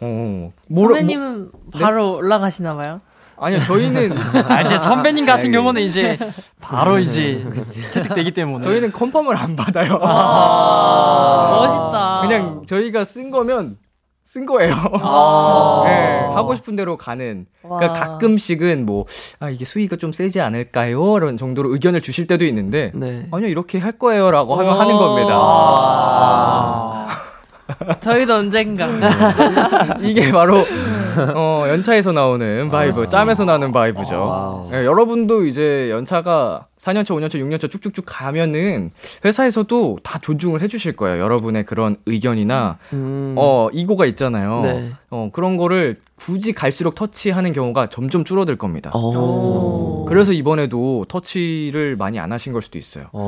어. 0.03 0.51
뭐라, 0.69 0.97
선배님은 0.97 1.51
바로 1.73 2.17
올라가시나 2.17 2.75
봐요. 2.75 3.01
뭐, 3.37 3.47
아니요 3.47 3.63
저희는 3.65 4.13
아, 4.49 4.61
이제 4.63 4.79
선배님 4.79 5.27
같은 5.27 5.51
경우는 5.51 5.83
이제 5.83 6.19
바로 6.61 6.99
이제 6.99 7.45
채택되기 7.91 8.31
때문에 8.33 8.65
저희는 8.65 8.93
컨펌을 8.93 9.37
안 9.37 9.57
받아요. 9.57 9.99
아, 10.03 11.59
멋있다. 11.67 12.21
그냥 12.23 12.63
저희가 12.67 13.05
쓴 13.05 13.31
거면 13.31 13.79
쓴 14.25 14.47
거예요. 14.47 14.73
아. 15.03 15.83
네, 15.85 16.19
하고 16.35 16.55
싶은 16.55 16.77
대로 16.77 16.97
가는. 16.97 17.47
그러니까 17.61 17.89
와. 17.89 17.93
가끔씩은 17.93 18.87
뭐 18.87 19.05
아, 19.41 19.51
이게 19.51 19.65
수위가 19.65 19.97
좀 19.97 20.13
세지 20.13 20.41
않을까요? 20.41 21.17
이런 21.17 21.37
정도로 21.37 21.73
의견을 21.73 22.01
주실 22.01 22.27
때도 22.27 22.45
있는데 22.47 22.93
네. 22.95 23.27
아니요 23.31 23.49
이렇게 23.49 23.79
할 23.79 23.93
거예요라고 23.93 24.55
하면 24.55 24.75
오. 24.77 24.81
하는 24.81 24.97
겁니다. 24.97 26.92
아. 27.89 27.95
저희도 28.01 28.35
언젠가. 28.35 28.89
이게 30.01 30.31
바로 30.33 30.65
어, 31.35 31.65
연차에서 31.69 32.13
나오는 32.13 32.69
vibe, 32.69 33.09
짬에서 33.09 33.45
나오는 33.45 33.71
vibe죠. 33.73 34.71
예, 34.73 34.85
여러분도 34.85 35.45
이제 35.47 35.91
연차가 35.91 36.67
4년차, 36.79 37.11
5년차, 37.11 37.35
6년차 37.35 37.71
쭉쭉쭉 37.71 38.05
가면은 38.07 38.91
회사에서도 39.25 39.99
다 40.03 40.19
존중을 40.21 40.61
해주실 40.63 40.97
거예요. 40.97 41.23
여러분의 41.23 41.65
그런 41.65 41.97
의견이나 42.07 42.79
음. 42.93 43.35
어 43.39 43.69
ego가 43.73 44.07
있잖아요. 44.07 44.63
네. 44.63 44.91
어 45.11 45.31
그런 45.33 45.57
거를 45.57 45.97
굳이 46.17 46.53
갈수록 46.53 46.95
터치하는 46.97 47.53
경우가 47.53 47.89
점점 47.89 48.25
줄어들 48.25 48.57
겁니다. 48.57 48.91
오. 48.97 50.05
그래서 50.09 50.33
이번에도 50.33 51.05
터치를 51.09 51.97
많이 51.97 52.19
안 52.19 52.33
하신 52.33 52.53
걸 52.53 52.63
수도 52.63 52.79
있어요. 52.79 53.07
어, 53.13 53.23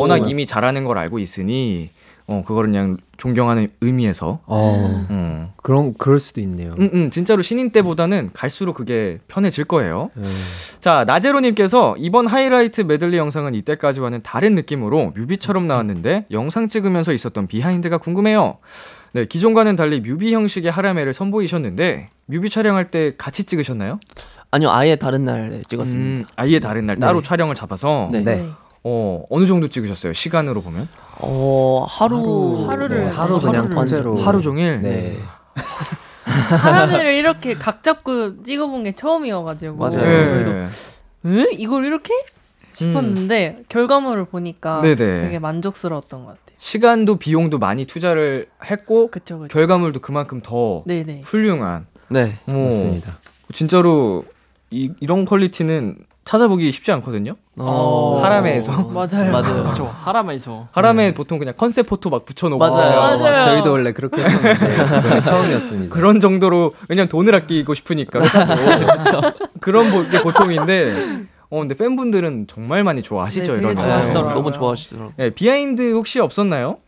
워낙 0.00 0.28
이미 0.28 0.44
잘하는 0.46 0.84
걸 0.84 0.98
알고 0.98 1.20
있으니 1.20 1.90
어 2.26 2.42
그거를 2.46 2.70
그냥 2.70 2.98
존경하는 3.16 3.68
의미에서 3.80 4.40
어, 4.46 5.06
음. 5.10 5.50
그런 5.56 5.94
그럴 5.94 6.18
수도 6.18 6.40
있네요. 6.40 6.74
음, 6.78 6.90
음, 6.92 7.10
진짜로 7.10 7.42
신인 7.42 7.70
때보다는 7.70 8.30
갈수록 8.32 8.74
그게 8.74 9.20
편해질 9.28 9.64
거예요. 9.64 10.10
네. 10.14 10.28
자, 10.80 11.04
나제로님께서 11.06 11.96
이번 11.98 12.26
하이라이트 12.26 12.80
메들리 12.80 13.16
영상은 13.16 13.54
이때까지와는 13.54 14.22
다른 14.22 14.54
느낌으로 14.56 15.12
뮤비처럼 15.14 15.68
나왔는데 15.68 16.26
영상 16.32 16.66
찍으면서 16.66 17.12
있었던 17.12 17.46
behind가 17.46 17.98
궁금해요. 17.98 18.58
네, 19.12 19.24
기존과는 19.26 19.76
달리 19.76 20.00
뮤비 20.00 20.34
형식의 20.34 20.72
하라메를 20.72 21.12
선보이셨는데 21.12 22.08
뮤비 22.26 22.50
촬영할 22.50 22.90
때 22.90 23.12
같이 23.16 23.44
찍으셨나요? 23.44 24.00
아니요, 24.50 24.70
아예 24.70 24.96
다른 24.96 25.24
날에 25.24 25.62
찍었습니다. 25.68 26.02
음, 26.02 26.24
아예 26.36 26.58
다른 26.58 26.86
날 26.86 26.96
따로 26.96 27.20
네. 27.20 27.28
촬영을 27.28 27.54
잡아서 27.54 28.08
네. 28.10 28.22
네. 28.24 28.48
어, 28.84 29.24
어느 29.30 29.46
정도 29.46 29.68
찍으셨어요? 29.68 30.12
시간으로 30.12 30.60
보면? 30.62 30.88
어, 31.18 31.86
하루 31.88 32.66
하루 32.68 32.88
를 32.88 33.04
네, 33.04 33.10
하루 33.10 33.40
그냥 33.40 33.64
하루를 33.64 33.74
통째로 33.76 34.16
하루 34.18 34.42
종일? 34.42 34.82
네. 34.82 35.18
사람들을 36.60 37.14
이렇게 37.14 37.54
각 37.54 37.82
잡고 37.82 38.42
찍어본 38.42 38.84
게 38.84 38.92
처음이어가지고 38.92 39.76
맞아요. 39.76 40.02
네. 40.02 40.24
저희도 40.24 40.50
응? 41.26 41.46
이걸 41.52 41.84
이렇게 41.84 42.12
싶었는데 42.72 43.62
결과물을 43.68 44.24
보니까 44.26 44.80
네네. 44.80 44.96
되게 44.96 45.38
만족스러웠던 45.38 46.20
것 46.24 46.26
같아요. 46.30 46.56
시간도 46.56 47.16
비용도 47.16 47.58
많이 47.58 47.84
투자를 47.84 48.46
했고 48.64 49.10
그쵸 49.10 49.38
그쵸. 49.38 49.52
결과물도 49.52 50.00
그만큼 50.00 50.40
더 50.42 50.82
네네. 50.86 51.22
훌륭한 51.24 51.86
네. 52.08 52.38
어, 52.46 52.52
맞습니다. 52.52 53.18
진짜로 53.52 54.24
이, 54.70 54.90
이런 55.00 55.24
quality는 55.24 55.98
찾아보기 56.24 56.70
쉽지 56.70 56.92
않거든요. 56.92 57.34
어. 57.56 58.20
하라메에서. 58.22 58.72
맞아요. 58.94 59.30
맞아요. 59.32 59.62
그렇죠. 59.64 59.94
하라메에서 60.04 60.68
하라메 60.72 61.14
보통 61.14 61.38
그냥 61.38 61.54
컨셉 61.56 61.86
포토 61.86 62.10
막 62.10 62.24
붙여놓고 62.24 62.58
맞아요. 62.64 63.18
맞아요. 63.18 63.44
저희도 63.44 63.72
원래 63.72 63.92
그렇게 63.92 64.22
했었는데 64.22 65.00
그게 65.02 65.22
처음이었습니다. 65.22 65.94
그런 65.94 66.20
정도로 66.20 66.74
왜냐면 66.88 67.08
돈을 67.08 67.34
아끼고 67.34 67.74
싶으니까 67.74 68.20
회사도 68.22 69.32
그런 69.60 69.90
보- 69.90 70.08
게 70.08 70.22
보통인데 70.22 71.26
어 71.50 71.58
근데 71.58 71.74
팬분들은 71.74 72.46
정말 72.46 72.82
많이 72.84 73.02
좋아하시죠 73.02 73.52
네, 73.54 73.58
이런 73.58 73.74
거. 73.74 73.82
좋아하시더라고요. 73.82 74.34
너무 74.34 74.52
좋아하시더라고요. 74.52 75.12
네, 75.16 75.30
behind 75.30 75.92
혹시 75.92 76.20
없었나요? 76.20 76.78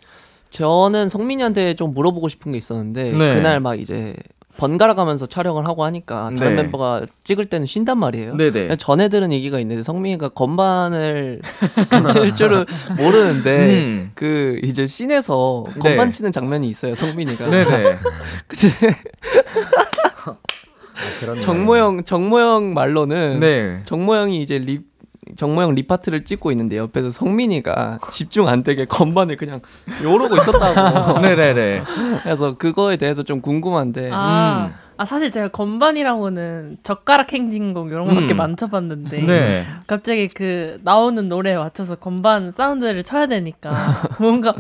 저는 0.51 1.09
성민이한테 1.09 1.75
좀 1.75 1.93
물어보고 1.93 2.29
싶은 2.29 2.53
게 2.53 2.59
있었는데 2.59 3.11
네. 3.13 3.35
그날 3.35 3.59
막 3.59 3.79
이제 3.81 4.15
번갈아 4.57 4.95
가면서 4.95 5.27
촬영을 5.27 5.67
하고 5.67 5.85
하니까 5.85 6.31
다른 6.37 6.55
네. 6.57 6.63
멤버가 6.63 7.03
찍을 7.25 7.47
때는 7.47 7.67
쉰단 7.67 7.99
말이에요. 7.99 8.37
네네. 8.37 8.77
전에 8.77 9.09
들은 9.09 9.33
얘기가 9.33 9.59
있는데 9.61 9.83
성민이가 9.83 10.29
건반을 10.29 11.41
칠 12.13 12.35
줄은 12.35 12.65
모르는데 12.97 13.75
음. 13.75 14.11
그 14.15 14.61
이제 14.63 14.87
씬에서 14.87 15.65
네. 15.75 15.81
건반 15.81 16.11
치는 16.13 16.31
장면이 16.31 16.69
있어요 16.69 16.95
성민이가. 16.95 17.49
네네. 17.51 17.99
그치? 18.47 18.71
그런 21.21 21.41
정모형 21.41 22.05
정모형 22.05 22.75
말로는 22.75 23.41
네. 23.41 23.83
정모형이 23.85 24.41
이제 24.41 24.59
립 24.59 24.94
정모형 25.37 25.75
립 25.75 25.87
파트를 25.87 26.25
찍고 26.25 26.51
있는데 26.53 26.77
옆에서 26.77 27.11
성민이가 27.11 27.99
집중 28.11 28.49
안 28.49 28.63
되게 28.63 28.85
건반을 28.85 29.37
그냥 29.37 29.61
요러고 30.03 30.37
있었다고. 30.37 31.21
네네네. 31.23 31.83
그래서 32.23 32.55
그거에 32.55 32.97
대해서 32.97 33.23
좀 33.23 33.41
궁금한데. 33.41 34.11
아, 34.13 34.71
음. 34.71 34.85
아 34.97 35.05
사실 35.05 35.31
제가 35.31 35.49
건반이라고는 35.49 36.79
젓가락 36.85 37.33
행진곡 37.33 37.89
이런 37.89 38.07
거밖에 38.07 38.35
음. 38.35 38.41
안 38.41 38.57
쳐봤는데 38.57 39.23
네. 39.23 39.67
갑자기 39.89 40.29
그 40.29 40.79
나오는 40.85 41.27
노래에 41.27 41.57
맞춰서 41.57 41.97
건반 41.97 42.53
사운드를 42.53 43.03
쳐야 43.03 43.27
되니까 43.27 43.75
뭔가 44.21 44.55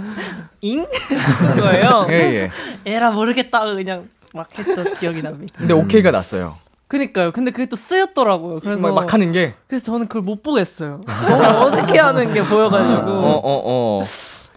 잉 0.60 0.84
싶은 0.90 1.60
거예요. 1.60 2.06
예, 2.10 2.14
예. 2.14 2.50
에라 2.84 3.12
모르겠다 3.12 3.64
그냥 3.74 4.08
막 4.32 4.48
했던 4.58 4.94
기억이 4.94 5.22
납니다. 5.22 5.54
근데 5.56 5.72
오케이가 5.72 6.10
났어요. 6.10 6.56
그니까요. 6.94 7.32
근데 7.32 7.50
그게 7.50 7.66
또 7.66 7.74
쓰였더라고요. 7.74 8.60
그래서 8.60 8.80
막, 8.80 8.94
막 8.94 9.12
하는 9.12 9.32
게. 9.32 9.54
그래서 9.66 9.84
저는 9.86 10.06
그걸 10.06 10.22
못 10.22 10.44
보겠어요. 10.44 11.00
너무 11.28 11.42
어색해 11.42 11.98
하는 11.98 12.32
게 12.32 12.40
보여가지고. 12.40 13.10
어, 13.10 13.40
어, 13.42 13.62
어. 13.64 14.02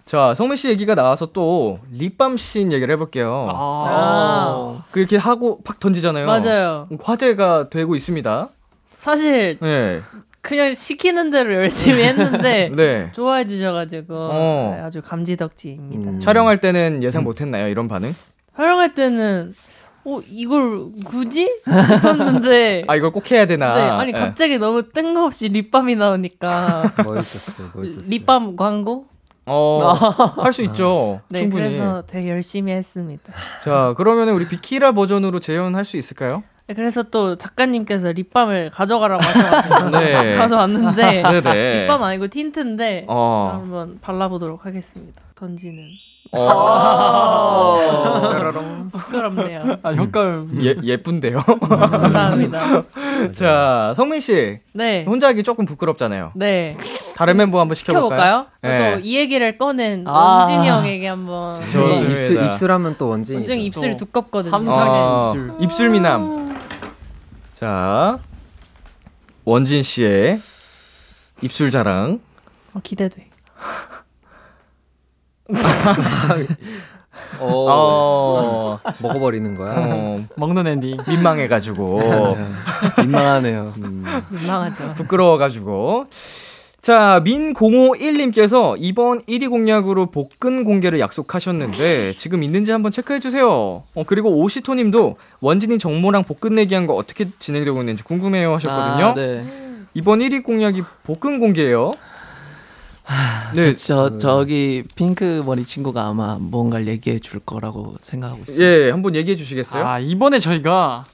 자, 0.06 0.36
성민 0.36 0.56
씨 0.56 0.69
얘기가 0.69 0.93
나와서 0.93 1.26
또 1.34 1.80
립밤 1.91 2.38
씬 2.38 2.71
얘기를 2.71 2.93
해볼게요. 2.93 3.47
아, 3.52 4.84
그 4.91 5.00
이렇게 5.00 5.17
하고 5.17 5.63
팍 5.63 5.80
던지잖아요. 5.80 6.28
맞아요. 6.28 6.88
화제가 7.02 7.69
되고 7.69 7.95
있습니다. 7.95 8.50
사실 8.95 9.58
네. 9.60 10.02
그냥 10.41 10.76
시키는 10.76 11.32
대로 11.32 11.56
열심히 11.56 12.04
했는데 12.04 12.69
네. 12.78 13.12
좋아해 13.15 13.47
주셔가지고 13.47 14.13
어. 14.15 14.82
아주 14.84 15.02
감지덕지입니다. 15.02 16.12
음. 16.12 16.19
촬영할 16.19 16.62
때는 16.62 17.02
예상 17.02 17.23
못했나요? 17.23 17.67
이런 17.67 17.88
반응? 17.88 18.13
촬영할 18.56 18.93
때는 18.93 19.54
어 20.10 20.22
이걸 20.32 20.86
굳이 21.04 21.50
싶었는데 21.65 22.86
아 22.88 22.96
이걸 22.96 23.12
꼭 23.12 23.30
해야 23.30 23.46
되나? 23.46 23.76
네, 23.76 23.82
아니 23.82 24.13
네. 24.13 24.17
갑자기 24.17 24.58
너무 24.58 24.88
뜬금없이 24.88 25.50
립밤이 25.50 25.96
나오니까 25.96 26.93
멋있었어요. 27.04 27.72
멋있었어요. 27.74 28.10
립밤 28.10 28.56
광고? 28.56 29.08
어, 29.46 29.80
할수 30.41 30.62
있죠. 30.63 31.20
네, 31.28 31.39
충분히. 31.39 31.63
그래서 31.63 32.04
되게 32.08 32.30
열심히 32.30 32.72
했습니다. 32.72 33.34
자, 33.65 33.93
그러면 33.98 34.30
우리 34.30 34.48
비키라 34.48 34.93
버전으로 34.93 35.39
재현할 35.41 35.84
수 35.84 35.98
있을까요? 35.98 36.43
네, 36.67 36.74
그래서 36.74 37.04
또 37.04 37.38
작가님께서 37.38 38.12
립밤을 38.13 38.72
가져가라고 38.72 39.22
하셔가지고 39.24 39.89
네. 40.00 40.32
가져왔는데 40.38 41.22
네네. 41.22 41.82
립밤 41.82 42.04
아니고 42.04 42.28
틴트인데 42.28 43.06
어. 43.08 43.60
한번 43.62 44.00
발라보도록 44.02 44.65
하겠습니다. 44.65 45.22
던지는 45.36 45.84
어. 46.32 47.78
부끄럽네요. 48.92 49.78
아 49.84 49.92
효과음. 49.92 50.60
예, 50.62 50.76
예쁜데요. 50.84 51.40
감사합니다. 51.42 52.84
자, 53.34 53.94
성민 53.96 54.20
씨. 54.20 54.60
네, 54.74 55.04
혼자 55.06 55.28
하기 55.30 55.44
조금 55.44 55.66
부끄럽잖아요. 55.66 56.32
네. 56.36 56.76
다른 57.16 57.38
멤버 57.38 57.60
한번 57.60 57.76
시켜볼까요? 57.76 58.48
시켜볼까요? 58.62 58.92
네. 58.94 58.96
또이 59.02 59.16
얘기를 59.18 59.58
꺼낸 59.58 60.04
아. 60.08 60.12
원진이 60.12 60.68
형에게 60.68 61.08
한번. 61.08 61.54
좋습니다. 61.54 62.12
입술 62.12 62.44
입술하면 62.46 62.96
또. 62.98 63.10
원진이 63.10 63.66
입술이 63.66 63.98
또 63.98 64.06
두껍거든요. 64.06 64.54
함상의 64.54 64.92
어, 64.94 65.34
입술. 65.36 65.54
입술 65.60 65.90
미남. 65.90 66.60
자, 67.54 68.20
원진 69.46 69.84
씨의 69.84 70.40
입술 71.42 71.72
자랑. 71.72 72.20
어, 72.74 72.80
기대돼. 72.84 73.28
어, 77.40 78.80
먹어버리는 79.02 79.56
거야. 79.56 79.74
어, 79.78 80.24
먹는 80.36 80.68
엔딩. 80.68 80.98
민망해가지고. 81.08 82.00
민망하네요. 83.00 83.74
민망하죠. 84.30 84.94
부끄러워가지고. 84.96 86.08
자, 86.82 87.22
min051님께서 87.26 88.76
이번 88.78 89.22
1위 89.24 89.50
공약으로 89.50 90.06
복근 90.06 90.64
공개를 90.64 91.00
약속하셨는데 91.02 92.14
지금 92.14 92.44
있는지 92.44 92.72
한번 92.72 92.92
체크해주세요. 92.92 93.50
어, 93.50 94.04
그리고 94.06 94.30
오시토님도 94.30 95.18
원진이 95.42 95.80
정모랑 95.80 96.24
복근 96.24 96.56
내기한 96.56 96.88
거 96.88 96.94
어떻게 96.94 97.26
진행되고 97.40 97.80
있는지 97.80 98.04
궁금해요 98.04 98.54
하셨거든요. 98.56 99.06
아, 99.06 99.14
네. 99.16 99.44
이번 99.96 100.20
1위 100.20 100.44
공약이 100.44 100.84
복근 101.04 101.40
공개예요. 101.40 101.92
네, 103.56 103.76
저 103.76 104.17
저기 104.17 104.84
핑크 104.96 105.43
머리 105.46 105.63
친구가 105.63 106.06
아마 106.06 106.38
뭔가를 106.39 106.88
얘기해 106.88 107.20
줄 107.20 107.39
거라고 107.39 107.96
생각하고 108.02 108.43
있어요. 108.48 108.65
예, 108.65 108.89
한번 108.91 109.15
얘기해 109.15 109.38
주시겠어요? 109.38 109.86
아 109.86 110.00
이번에 110.00 110.39
저희가 110.39 111.06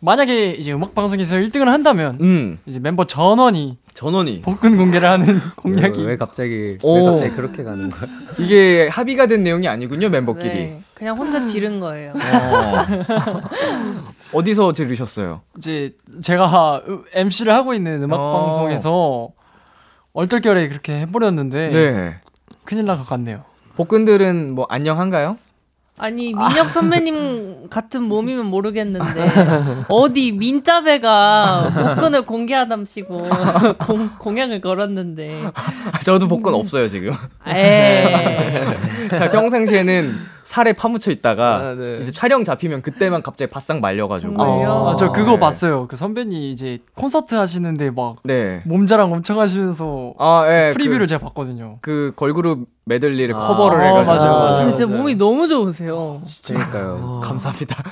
만약에 0.00 0.52
이제 0.52 0.72
음악 0.72 0.94
방송에서 0.94 1.36
1등을 1.36 1.64
한다면 1.64 2.18
음, 2.20 2.58
이제 2.66 2.78
멤버 2.78 3.04
전원이 3.04 3.78
전원이 3.94 4.42
복근 4.42 4.76
공개를 4.76 5.08
하는 5.08 5.40
공약이 5.56 5.98
왜, 6.02 6.10
왜 6.10 6.16
갑자기 6.16 6.52
왜 6.54 6.78
오. 6.82 7.04
갑자기 7.06 7.34
그렇게 7.34 7.64
가는 7.64 7.90
거야? 7.90 8.02
이게 8.40 8.86
합의가 8.86 9.26
된 9.26 9.42
내용이 9.42 9.66
아니군요, 9.66 10.08
멤버끼리. 10.08 10.48
네, 10.54 10.80
그냥 10.94 11.18
혼자 11.18 11.42
지른 11.42 11.80
거예요. 11.80 12.12
어. 12.12 13.40
어디서 14.32 14.72
들으셨어요? 14.72 15.40
이제 15.56 15.96
제가 16.22 16.82
MC를 17.12 17.52
하고 17.52 17.74
있는 17.74 18.04
음악 18.04 18.20
어. 18.20 18.46
방송에서 18.46 19.30
얼떨결에 20.22 20.66
그렇게 20.68 20.98
해버렸는데 21.02 21.70
네. 21.70 22.16
큰일 22.64 22.86
날 22.86 22.96
것 22.96 23.06
같네요. 23.08 23.44
복근들은 23.76 24.52
뭐 24.52 24.66
안녕한가요? 24.68 25.38
아니 25.96 26.32
민혁 26.34 26.70
선배님 26.70 27.68
같은 27.70 28.02
몸이면 28.02 28.46
모르겠는데 28.46 29.28
어디 29.88 30.32
민짜배가 30.32 31.94
복근을 31.94 32.22
공개하담시고 32.26 33.28
공, 33.78 34.10
공약을 34.18 34.60
걸었는데 34.60 35.50
저도 36.02 36.26
복근 36.26 36.54
없어요 36.54 36.88
지금. 36.88 37.12
자 39.16 39.30
평상시에는 39.30 40.16
살에 40.48 40.72
파묻혀 40.72 41.10
있다가 41.10 41.56
아, 41.56 41.74
네. 41.78 41.98
이제 42.00 42.10
촬영 42.10 42.42
잡히면 42.42 42.80
그때만 42.80 43.22
갑자기 43.22 43.50
바싹 43.50 43.80
말려가지고. 43.80 44.42
어. 44.42 44.90
아, 44.92 44.96
저 44.96 45.12
그거 45.12 45.32
네. 45.32 45.38
봤어요. 45.40 45.86
그 45.88 45.96
선배님 45.98 46.40
이제 46.52 46.78
콘서트 46.94 47.34
하시는데 47.34 47.90
막 47.90 48.16
네. 48.24 48.62
몸자랑 48.64 49.12
엄청 49.12 49.38
하시면서 49.40 50.14
아 50.18 50.46
예. 50.48 50.70
preview를 50.72 51.00
그, 51.00 51.06
제가 51.06 51.20
봤거든요. 51.26 51.76
그 51.82 52.14
걸그룹 52.16 52.66
메들리를 52.86 53.34
아. 53.34 53.38
커버를 53.38 53.78
어, 53.78 53.82
해가지고. 53.98 54.06
맞아요, 54.10 54.32
맞아요. 54.38 54.56
근데 54.60 54.70
진짜 54.74 54.86
맞아요. 54.86 54.98
몸이 55.02 55.14
너무 55.16 55.46
좋으세요 55.46 56.22
그러니까요. 56.46 57.20
감사합니다. 57.22 57.82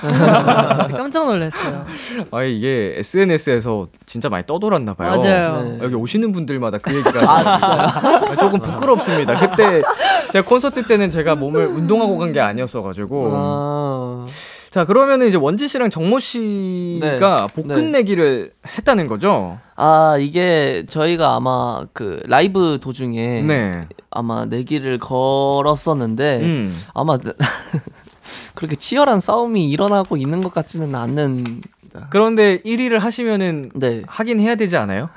깜짝 0.97 1.27
놀랐어요 1.27 1.85
아 2.31 2.41
이게 2.41 2.95
SNS에서 2.97 3.87
진짜 4.07 4.29
많이 4.29 4.43
떠돌았나 4.47 4.95
봐요. 4.95 5.15
맞아요 5.19 5.61
네. 5.61 5.79
여기 5.83 5.93
오시는 5.93 6.31
분들마다 6.31 6.79
그 6.79 6.95
얘기가 6.95 7.31
아 7.31 8.23
진짜 8.23 8.35
조금 8.37 8.59
부끄럽습니다. 8.59 9.37
그때 9.37 9.83
제가 10.31 10.47
콘서트 10.47 10.87
때는 10.87 11.11
제가 11.11 11.35
몸을 11.35 11.67
운동하고 11.67 12.17
간 12.17 12.27
게 12.33 12.41
아니었어가지고 12.47 13.31
아, 13.33 14.25
자 14.71 14.85
그러면은 14.85 15.27
이제 15.27 15.37
원지 15.37 15.67
씨랑 15.67 15.89
정모 15.89 16.19
씨가 16.19 17.47
네. 17.47 17.53
복근 17.53 17.91
네. 17.91 17.99
내기를 17.99 18.51
했다는 18.65 19.07
거죠? 19.07 19.59
아 19.75 20.17
이게 20.19 20.85
저희가 20.87 21.35
아마 21.35 21.85
그 21.93 22.21
라이브 22.25 22.79
도중에 22.81 23.41
네. 23.41 23.87
아마 24.09 24.45
내기를 24.45 24.97
걸었었는데 24.97 26.41
음. 26.41 26.83
아마 26.93 27.17
그렇게 28.55 28.75
치열한 28.75 29.19
싸움이 29.19 29.69
일어나고 29.69 30.17
있는 30.17 30.41
것 30.41 30.53
같지는 30.53 30.95
않는. 30.95 31.61
그런데 32.09 32.59
1위를 32.59 32.99
하시면은 32.99 33.71
네, 33.73 34.03
하긴 34.05 34.39
해야 34.39 34.55
되지 34.55 34.77
않아요? 34.77 35.09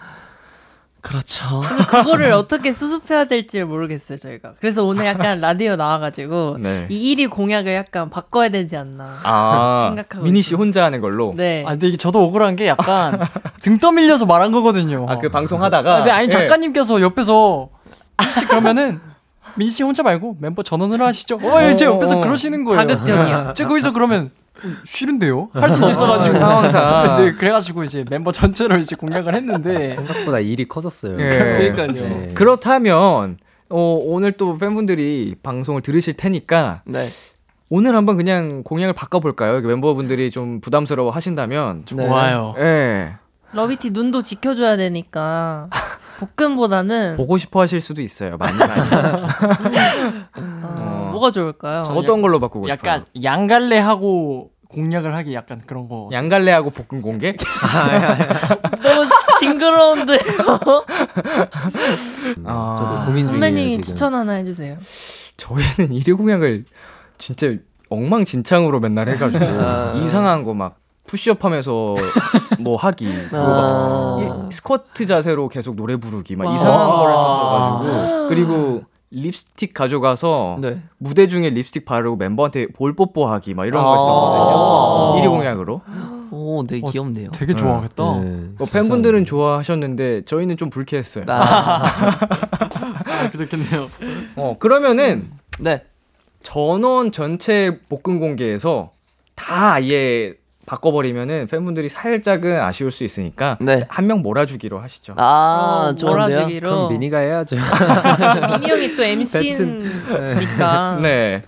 그렇죠. 1.02 1.60
그래서 1.64 1.86
그거를 1.86 2.32
어떻게 2.32 2.72
수습해야 2.72 3.24
될지 3.24 3.62
모르겠어요 3.64 4.18
저희가 4.18 4.54
그래서 4.60 4.84
오늘 4.84 5.06
약간 5.06 5.40
라디오 5.40 5.76
나와가지고 5.76 6.58
네. 6.62 6.86
이 6.90 7.14
1위 7.16 7.30
공약을 7.30 7.74
약간 7.74 8.10
바꿔야 8.10 8.48
되지 8.50 8.76
않나 8.76 9.04
아 9.24 9.86
생각하고 9.88 10.24
미니 10.24 10.42
씨 10.42 10.50
있어요. 10.50 10.58
혼자 10.60 10.84
하는 10.84 11.00
걸로. 11.00 11.32
네 11.36 11.64
아 11.66 11.70
근데 11.70 11.88
이게 11.88 11.96
저도 11.96 12.22
억울한 12.24 12.56
게 12.56 12.66
약간 12.68 13.18
등 13.62 13.78
떠밀려서 13.78 14.26
말한 14.26 14.52
거거든요. 14.52 15.06
아 15.08 15.16
그 15.18 15.28
방송 15.28 15.62
하다가. 15.62 15.92
아, 15.94 15.96
근데 15.98 16.10
아니 16.10 16.26
예. 16.26 16.28
작가님께서 16.30 17.00
옆에서 17.00 17.68
혹시 18.22 18.44
그러면은 18.46 19.00
민희 19.56 19.70
씨 19.70 19.82
혼자 19.82 20.02
말고 20.02 20.36
멤버 20.40 20.62
전원으로 20.62 21.04
하시죠. 21.06 21.36
어, 21.42 21.76
제 21.76 21.84
옆에서 21.86 22.18
어. 22.18 22.20
그러시는 22.22 22.64
거예요. 22.64 22.80
자극적이야 22.80 23.54
제가 23.54 23.68
거기서 23.68 23.92
그러면 23.92 24.20
음, 24.24 24.30
싫은데요? 24.84 25.50
할 25.54 25.70
수는 25.70 25.90
없어가지고 25.90 26.34
상황상. 26.36 27.16
네, 27.24 27.32
그래가지고 27.38 27.84
이제 27.84 28.04
멤버 28.08 28.32
전체로 28.32 28.76
이제 28.78 28.96
공약을 28.96 29.34
했는데 29.34 29.94
생각보다 29.96 30.40
일이 30.40 30.66
커졌어요. 30.66 31.20
예. 31.20 31.28
그러니까요. 31.74 31.92
네. 31.92 32.32
그렇다면 32.34 33.38
어, 33.68 34.00
오늘 34.02 34.32
또 34.32 34.56
팬분들이 34.58 35.36
방송을 35.42 35.80
들으실 35.80 36.14
테니까 36.14 36.82
네. 36.84 37.08
오늘 37.68 37.94
한번 37.94 38.16
그냥 38.16 38.62
공약을 38.64 38.94
바꿔볼까요? 38.94 39.60
멤버분들이 39.60 40.30
좀 40.30 40.60
부담스러워 40.60 41.10
하신다면. 41.10 41.84
네. 41.84 42.06
좋아요. 42.06 42.54
예. 42.58 43.14
러비티 43.52 43.90
눈도 43.90 44.22
지켜줘야 44.22 44.76
되니까 44.76 45.68
복근보다는 46.20 47.16
보고 47.16 47.36
싶어 47.36 47.60
하실 47.60 47.80
수도 47.80 48.00
있어요. 48.02 48.36
많이 48.36 48.56
많이. 48.58 48.72
어, 51.20 51.22
뭐가 51.22 51.30
좋을까요? 51.30 51.82
어떤 51.90 52.22
걸로 52.22 52.40
바꾸고 52.40 52.68
약간 52.70 53.04
싶어요? 53.06 53.22
양갈래하고 53.22 54.50
공약을 54.70 55.14
하기 55.16 55.34
약간 55.34 55.60
그런 55.66 55.88
거. 55.88 56.08
양갈래하고 56.12 56.70
볶음 56.70 57.02
공개? 57.02 57.34
너무 58.82 59.08
징그러운데 59.40 60.18
아, 62.44 62.76
저도 62.78 63.06
고민 63.06 63.26
중이에요. 63.26 63.30
선배님이. 63.32 63.80
추천 63.82 64.14
하나 64.14 64.32
해주세요. 64.34 64.76
저희는 65.36 65.94
1위 65.94 66.16
공약을 66.16 66.64
진짜 67.18 67.54
엉망진창으로 67.88 68.80
맨날 68.80 69.08
해가지고 69.08 69.44
아. 69.60 69.92
이상한 69.96 70.44
거 70.44 70.54
막 70.54 70.76
푸시업 71.06 71.44
하면서 71.44 71.96
뭐 72.60 72.76
하기 72.76 73.08
아. 73.32 74.18
이- 74.48 74.52
스쿼트 74.54 75.06
자세로 75.06 75.48
계속 75.48 75.74
노래 75.74 75.96
부르기 75.96 76.36
막 76.36 76.46
와. 76.46 76.54
이상한 76.54 76.88
걸 76.88 77.12
했었어가지고 77.12 78.28
그리고 78.28 78.82
립스틱 79.10 79.74
가져가서 79.74 80.58
네. 80.60 80.82
무대 80.98 81.26
중에 81.26 81.50
립스틱 81.50 81.84
바르고 81.84 82.16
멤버한테 82.16 82.68
볼 82.68 82.94
뽀뽀하기 82.94 83.54
막 83.54 83.66
이런 83.66 83.82
거 83.82 83.90
아. 83.90 83.96
했었거든요 83.96 85.22
1위 85.22 85.30
공약으로 85.30 85.82
오, 86.30 86.64
네 86.66 86.80
어, 86.82 86.90
귀엽네요. 86.90 87.30
되게 87.32 87.54
좋아하겠다. 87.54 88.20
네. 88.20 88.48
어, 88.60 88.64
팬분들은 88.64 89.24
좋아하셨는데 89.24 90.24
저희는 90.26 90.56
좀 90.56 90.70
불쾌했어요. 90.70 91.24
아, 91.28 91.82
아, 93.04 93.30
그렇겠네요. 93.30 93.90
어, 94.36 94.56
그러면은 94.58 95.28
네. 95.58 95.84
전원 96.42 97.10
전체 97.10 97.80
복근 97.88 98.20
공개에서 98.20 98.92
다 99.34 99.74
아예 99.74 100.34
바꿔버리면은 100.74 101.48
팬분들이 101.50 101.88
살짝은 101.88 102.60
아쉬울 102.60 102.92
수 102.92 103.02
있으니까 103.02 103.58
네. 103.60 103.82
한 103.88 104.06
명 104.10 104.22
몰아주기로 104.22 104.78
하시죠. 104.78 105.14
아, 105.16 105.88
어, 105.90 105.94
좋은데요. 105.94 106.26
몰아주기로. 106.26 106.70
그럼 106.70 106.88
미니가 106.92 107.18
해야죠. 107.18 107.56
미니 108.60 108.70
형이 108.70 108.96
또 108.96 109.02
MC니까. 109.04 110.98
네. 111.02 111.42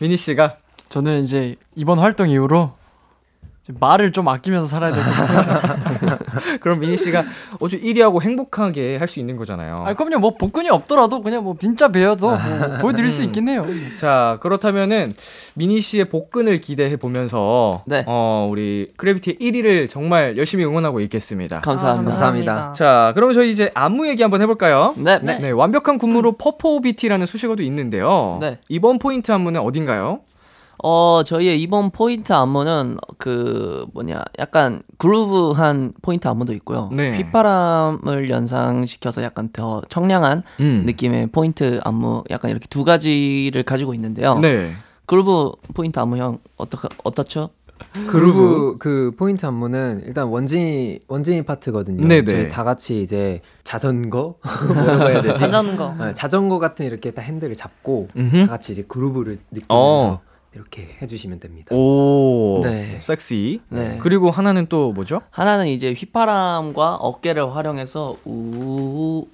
민희 0.00 0.16
씨가 0.16 0.56
저는 0.88 1.20
이제 1.20 1.56
이번 1.76 1.98
활동 1.98 2.28
이후로 2.30 2.72
말을 3.68 4.10
좀 4.10 4.26
아끼면서 4.28 4.66
살아야 4.66 4.92
되고. 4.92 5.04
그럼 6.60 6.80
민희 6.80 6.96
씨가 6.96 7.22
어주 7.60 7.80
1위하고 7.80 8.20
행복하게 8.22 8.96
할 8.96 9.12
수 9.12 9.20
있는 9.20 9.36
거잖아요. 9.36 9.84
아, 9.86 9.92
그럼요. 9.92 10.18
뭐 10.20 10.34
복근이 10.38 10.70
없더라도 10.70 11.20
그냥 11.22 11.44
뭐 11.44 11.52
빈자 11.54 11.88
배어도 11.88 12.30
뭐 12.30 12.38
보여드릴 12.80 13.10
수 13.10 13.22
있긴 13.22 13.46
해요. 13.48 13.66
자 13.98 14.38
그렇다면은 14.40 15.12
민희 15.54 15.80
씨의 15.82 16.06
복근을 16.06 16.58
기대해 16.60 16.96
보면서 16.96 17.82
네. 17.86 18.04
어 18.06 18.48
우리 18.50 18.88
크래비티의 18.96 19.36
1위를 19.38 19.90
정말 19.90 20.38
열심히 20.38 20.64
응원하고 20.64 21.00
있겠습니다. 21.00 21.60
감사합니다. 21.60 22.08
아, 22.08 22.10
감사합니다. 22.10 22.72
자 22.72 23.12
그러면 23.14 23.34
저희 23.34 23.50
이제 23.50 23.70
안무 23.74 24.08
얘기 24.08 24.22
한번 24.22 24.40
해볼까요? 24.40 24.94
네. 24.96 25.18
네, 25.18 25.50
완벽한 25.50 25.98
군무로 25.98 26.32
퍼포비티라는 26.32 27.26
수식어도 27.26 27.62
있는데요. 27.64 28.38
네. 28.40 28.58
이번 28.70 28.98
포인트 28.98 29.30
안무는 29.30 29.60
어딘가요? 29.60 30.20
어, 30.82 31.22
저희의 31.24 31.60
이번 31.62 31.90
포인트 31.90 32.32
안무는 32.32 32.96
그 33.18 33.86
뭐냐, 33.94 34.22
약간 34.38 34.82
groove한 34.98 35.94
포인트 36.02 36.26
안무도 36.26 36.52
있고요. 36.54 36.90
네. 36.92 37.16
휘파람을 37.16 38.30
연상시켜서 38.30 39.22
약간 39.22 39.50
더 39.52 39.80
청량한 39.88 40.42
음. 40.60 40.82
느낌의 40.86 41.28
포인트 41.28 41.80
안무 41.84 42.24
약간 42.30 42.50
이렇게 42.50 42.66
두 42.68 42.84
가지를 42.84 43.62
가지고 43.62 43.94
있는데요. 43.94 44.38
네. 44.40 44.72
그루브 45.06 45.52
포인트 45.74 45.98
안무 46.00 46.16
형 46.16 46.38
어떠 46.56 46.78
어떻죠? 47.04 47.50
그루브 48.06 48.76
그 48.78 49.12
포인트 49.16 49.44
안무는 49.46 50.02
일단 50.06 50.28
원진이 50.28 51.00
원진이 51.08 51.42
파트거든요. 51.42 52.06
네네. 52.06 52.24
저희 52.24 52.48
다 52.48 52.64
같이 52.64 53.02
이제 53.02 53.40
자전거 53.64 54.36
뭐라고 54.74 55.10
해야 55.10 55.22
되지? 55.22 55.38
자전거. 55.38 55.94
네, 55.98 56.14
자전거 56.14 56.58
같은 56.58 56.86
이렇게 56.86 57.10
딱 57.10 57.22
핸들을 57.22 57.54
잡고 57.54 58.08
음흠. 58.16 58.46
다 58.46 58.46
같이 58.46 58.72
이제 58.72 58.82
groove를 58.82 59.38
느끼면서 59.50 59.66
어. 59.68 60.20
이렇게 60.54 60.96
해주시면 61.00 61.40
됩니다. 61.40 61.74
오. 61.74 62.60
네. 62.62 62.98
섹시. 63.00 63.60
네. 63.68 63.98
그리고 64.00 64.30
하나는 64.30 64.66
또 64.66 64.92
뭐죠? 64.92 65.22
하나는 65.30 65.66
이제 65.68 65.92
휘파람과 65.92 66.96
어깨를 66.96 67.54
활용해서 67.54 68.16
우우우 68.24 69.26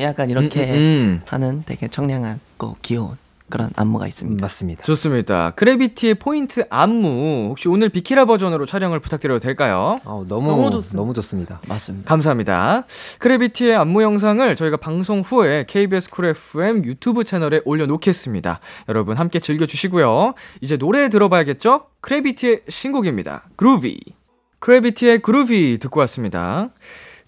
약간 0.00 0.30
이렇게 0.30 0.72
음, 0.72 0.76
음, 0.76 0.82
음. 0.84 1.22
하는 1.26 1.62
되게 1.66 1.88
청량한 1.88 2.40
고 2.56 2.76
귀여운 2.82 3.16
그런 3.48 3.70
안무가 3.76 4.06
음, 4.06 4.08
있습니다. 4.08 4.42
맞습니다. 4.42 4.82
좋습니다. 4.84 5.50
크래비티의 5.50 6.14
포인트 6.14 6.64
안무 6.70 7.48
혹시 7.50 7.68
오늘 7.68 7.88
비키라 7.88 8.24
버전으로 8.24 8.66
촬영을 8.66 9.00
부탁드려도 9.00 9.40
될까요? 9.40 10.00
아우, 10.04 10.24
너무 10.26 10.48
너무 10.50 10.70
너무 10.92 11.12
좋습니다. 11.14 11.58
좋습니다. 11.58 11.60
맞습니다. 11.68 12.08
감사합니다. 12.08 12.84
크래비티의 13.18 13.76
안무 13.76 14.02
영상을 14.02 14.56
저희가 14.56 14.76
방송 14.78 15.20
후에 15.20 15.64
KBS 15.66 16.10
Cool 16.10 16.26
FM 16.26 16.84
유튜브 16.84 17.24
채널에 17.24 17.60
올려놓겠습니다. 17.64 18.60
여러분 18.88 19.16
함께 19.16 19.38
즐겨주시고요. 19.38 20.34
이제 20.60 20.76
노래 20.76 21.08
들어봐야겠죠? 21.08 21.86
크래비티의 22.00 22.62
신곡입니다. 22.68 23.44
Groovy. 23.56 24.00
크래비티의 24.60 25.18
Groovy 25.20 25.78
듣고 25.80 26.00
왔습니다. 26.00 26.70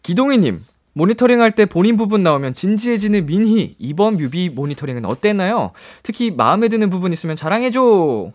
기동희님, 0.02 0.60
모니터링 0.94 1.40
할 1.40 1.50
때 1.52 1.66
본인 1.66 1.96
부분 1.96 2.22
나오면 2.22 2.52
진지해지는 2.54 3.26
민희. 3.26 3.76
이번 3.78 4.16
뮤비 4.16 4.48
모니터링은 4.48 5.04
어땠나요? 5.04 5.72
특히 6.02 6.30
마음에 6.30 6.68
드는 6.68 6.88
부분 6.90 7.12
있으면 7.12 7.36
자랑해줘. 7.36 8.30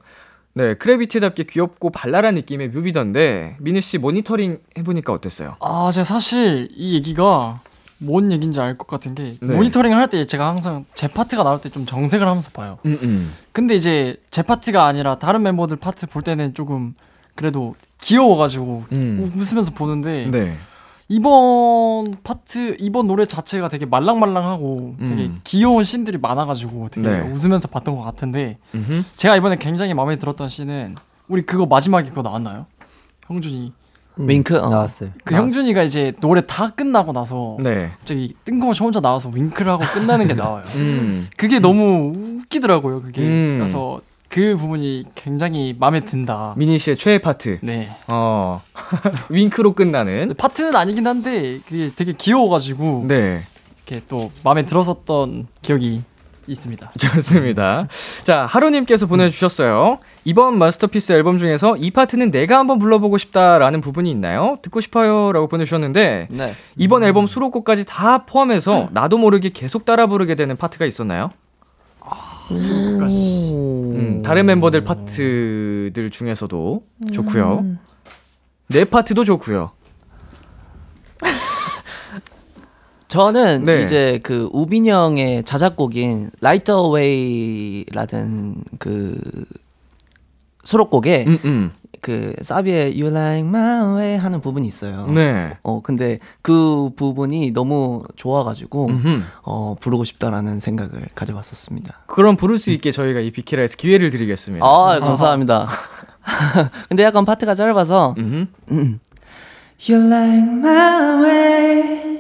네, 0.53 0.73
크래비티답게 0.73 1.43
귀엽고 1.43 1.89
발랄한 1.91 2.35
느낌의 2.35 2.69
뮤비던데, 2.69 3.55
민희 3.59 3.81
씨 3.81 3.97
모니터링 3.97 4.59
해보니까 4.77 5.13
어땠어요? 5.13 5.55
아, 5.61 5.89
제가 5.93 6.03
사실 6.03 6.67
이 6.75 6.95
얘기가 6.95 7.61
뭔 7.99 8.31
얘기인지 8.31 8.59
알 8.59 8.77
것 8.77 8.87
같은 8.87 9.13
게 9.15 9.37
네. 9.41 9.55
모니터링을 9.55 9.95
할 9.97 10.07
때 10.07 10.25
제가 10.25 10.47
항상 10.47 10.85
제 10.95 11.07
파트가 11.07 11.43
나올 11.43 11.61
때 11.61 11.69
좀 11.69 11.85
정색을 11.85 12.25
하면서 12.27 12.49
봐요. 12.51 12.79
음, 12.85 12.97
음. 13.03 13.33
근데 13.53 13.75
이제 13.75 14.17
제 14.31 14.41
파트가 14.41 14.85
아니라 14.85 15.19
다른 15.19 15.43
멤버들 15.43 15.77
파트 15.77 16.07
볼 16.07 16.23
때는 16.23 16.53
조금 16.53 16.93
그래도 17.35 17.75
귀여워가지고 18.01 18.85
음. 18.91 19.19
우- 19.21 19.39
웃으면서 19.39 19.71
보는데 19.71 20.27
네. 20.31 20.55
이번 21.09 22.15
파트 22.23 22.77
이번 22.79 23.07
노래 23.07 23.25
자체가 23.25 23.67
되게 23.67 23.87
말랑말랑하고 23.87 24.95
되게 24.99 25.23
음. 25.23 25.39
귀여운 25.43 25.83
씬들이 25.83 26.19
많아가지고 26.19 26.89
되게 26.91 27.09
네. 27.09 27.21
웃으면서 27.21 27.67
봤던 27.67 27.95
것 27.95 28.03
같은데 28.03 28.59
음흠. 28.75 29.03
제가 29.17 29.35
이번에 29.35 29.55
굉장히 29.55 29.95
마음에 29.95 30.17
들었던 30.17 30.47
씬은 30.47 30.95
우리 31.27 31.41
그거 31.41 31.65
마지막에 31.65 32.09
그거 32.09 32.21
나왔나요? 32.21 32.67
형준이 33.25 33.73
음, 34.19 34.29
윙크? 34.29 34.57
어. 34.57 34.69
나왔어요. 34.69 35.09
그 35.23 35.33
형준이가 35.33 35.81
이제 35.81 36.13
노래 36.19 36.45
다 36.45 36.69
끝나고 36.69 37.11
나서 37.11 37.57
네. 37.59 37.91
갑자기 37.97 38.35
뜬금없이 38.45 38.83
혼자 38.83 38.99
나와서 38.99 39.29
윙크를 39.29 39.71
하고 39.71 39.83
끝나는 39.85 40.27
게 40.27 40.35
나와요. 40.35 40.63
음. 40.75 41.27
그게 41.37 41.59
너무 41.59 42.13
웃기더라고요. 42.13 43.01
그게 43.01 43.21
음. 43.21 43.55
그래서 43.59 43.99
그 44.29 44.55
부분이 44.55 45.05
굉장히 45.15 45.75
마음에 45.77 46.01
든다. 46.01 46.53
민희 46.55 46.77
씨의 46.77 46.95
최애 46.97 47.17
파트. 47.17 47.57
네. 47.61 47.89
어. 48.07 48.61
윙크로 49.29 49.73
끝나는. 49.73 50.33
파트는 50.37 50.75
아니긴 50.75 51.07
한데 51.07 51.59
그게 51.67 51.91
되게 51.95 52.13
귀여워가지고 52.13 53.05
네. 53.07 53.41
이렇게 53.87 54.03
또 54.07 54.31
마음에 54.43 54.65
들었었던 54.65 55.47
기억이 55.63 56.03
있습니다. 56.45 56.91
좋습니다. 56.97 57.87
자, 58.21 58.45
하루님께서 58.45 59.07
보내주셨어요. 59.07 59.97
이번 60.25 60.57
Masterpiece 60.59 61.11
앨범 61.13 61.39
중에서 61.39 61.75
이 61.77 61.89
파트는 61.89 62.29
내가 62.31 62.59
한번 62.59 62.77
불러보고 62.79 63.17
싶다라는 63.17 63.81
부분이 63.81 64.09
있나요? 64.11 64.57
듣고 64.61 64.81
싶어요. 64.81 65.31
라고 65.31 65.47
보내주셨는데, 65.47 66.27
네. 66.31 66.55
이번 66.75 67.03
앨범 67.03 67.27
수록곡까지 67.27 67.85
다 67.85 68.25
포함해서 68.25 68.89
나도 68.91 69.17
모르게 69.17 69.49
계속 69.49 69.85
따라 69.85 70.07
부르게 70.07 70.35
되는 70.35 70.55
파트가 70.55 70.85
있었나요? 70.85 71.31
음, 74.19 74.21
다른 74.21 74.45
멤버들 74.45 74.83
파트들 74.83 76.09
중에서도 76.11 76.83
좋고요. 77.11 77.65
내 78.67 78.85
파트도 78.85 79.23
좋고요. 79.23 79.71
저는 83.07 83.65
네. 83.65 83.81
이제 83.81 84.19
그 84.21 84.49
우빈 84.53 84.85
형의 84.85 85.43
자작곡인 85.43 86.29
Light 86.41 86.71
Away라는 86.71 88.63
그 88.77 89.17
수록곡에 90.63 91.25
음, 91.25 91.39
음. 91.45 91.71
그 92.01 92.33
사비의 92.41 92.99
You 92.99 93.07
Like 93.07 93.47
My 93.47 93.95
Way 93.97 94.17
하는 94.17 94.41
부분이 94.41 94.67
있어요. 94.67 95.07
네. 95.07 95.57
어 95.63 95.81
근데 95.81 96.19
그 96.41 96.89
부분이 96.95 97.51
너무 97.51 98.03
좋아가지고 98.15 98.87
음흠. 98.87 99.21
어 99.43 99.75
부르고 99.79 100.03
싶다라는 100.05 100.59
생각을 100.59 101.07
가져봤었습니다. 101.15 101.99
그럼 102.07 102.35
부를 102.35 102.57
수 102.57 102.71
있게 102.71 102.91
저희가 102.91 103.19
이 103.19 103.31
비키라에서 103.31 103.75
기회를 103.77 104.09
드리겠습니다. 104.09 104.65
아 104.65 104.99
감사합니다. 104.99 105.67
근데 106.89 107.03
약간 107.03 107.25
파트가 107.25 107.55
짧아서. 107.55 108.15
음. 108.17 108.47
You 109.89 110.07
like 110.07 110.43
my 110.43 111.23
way 111.23 112.19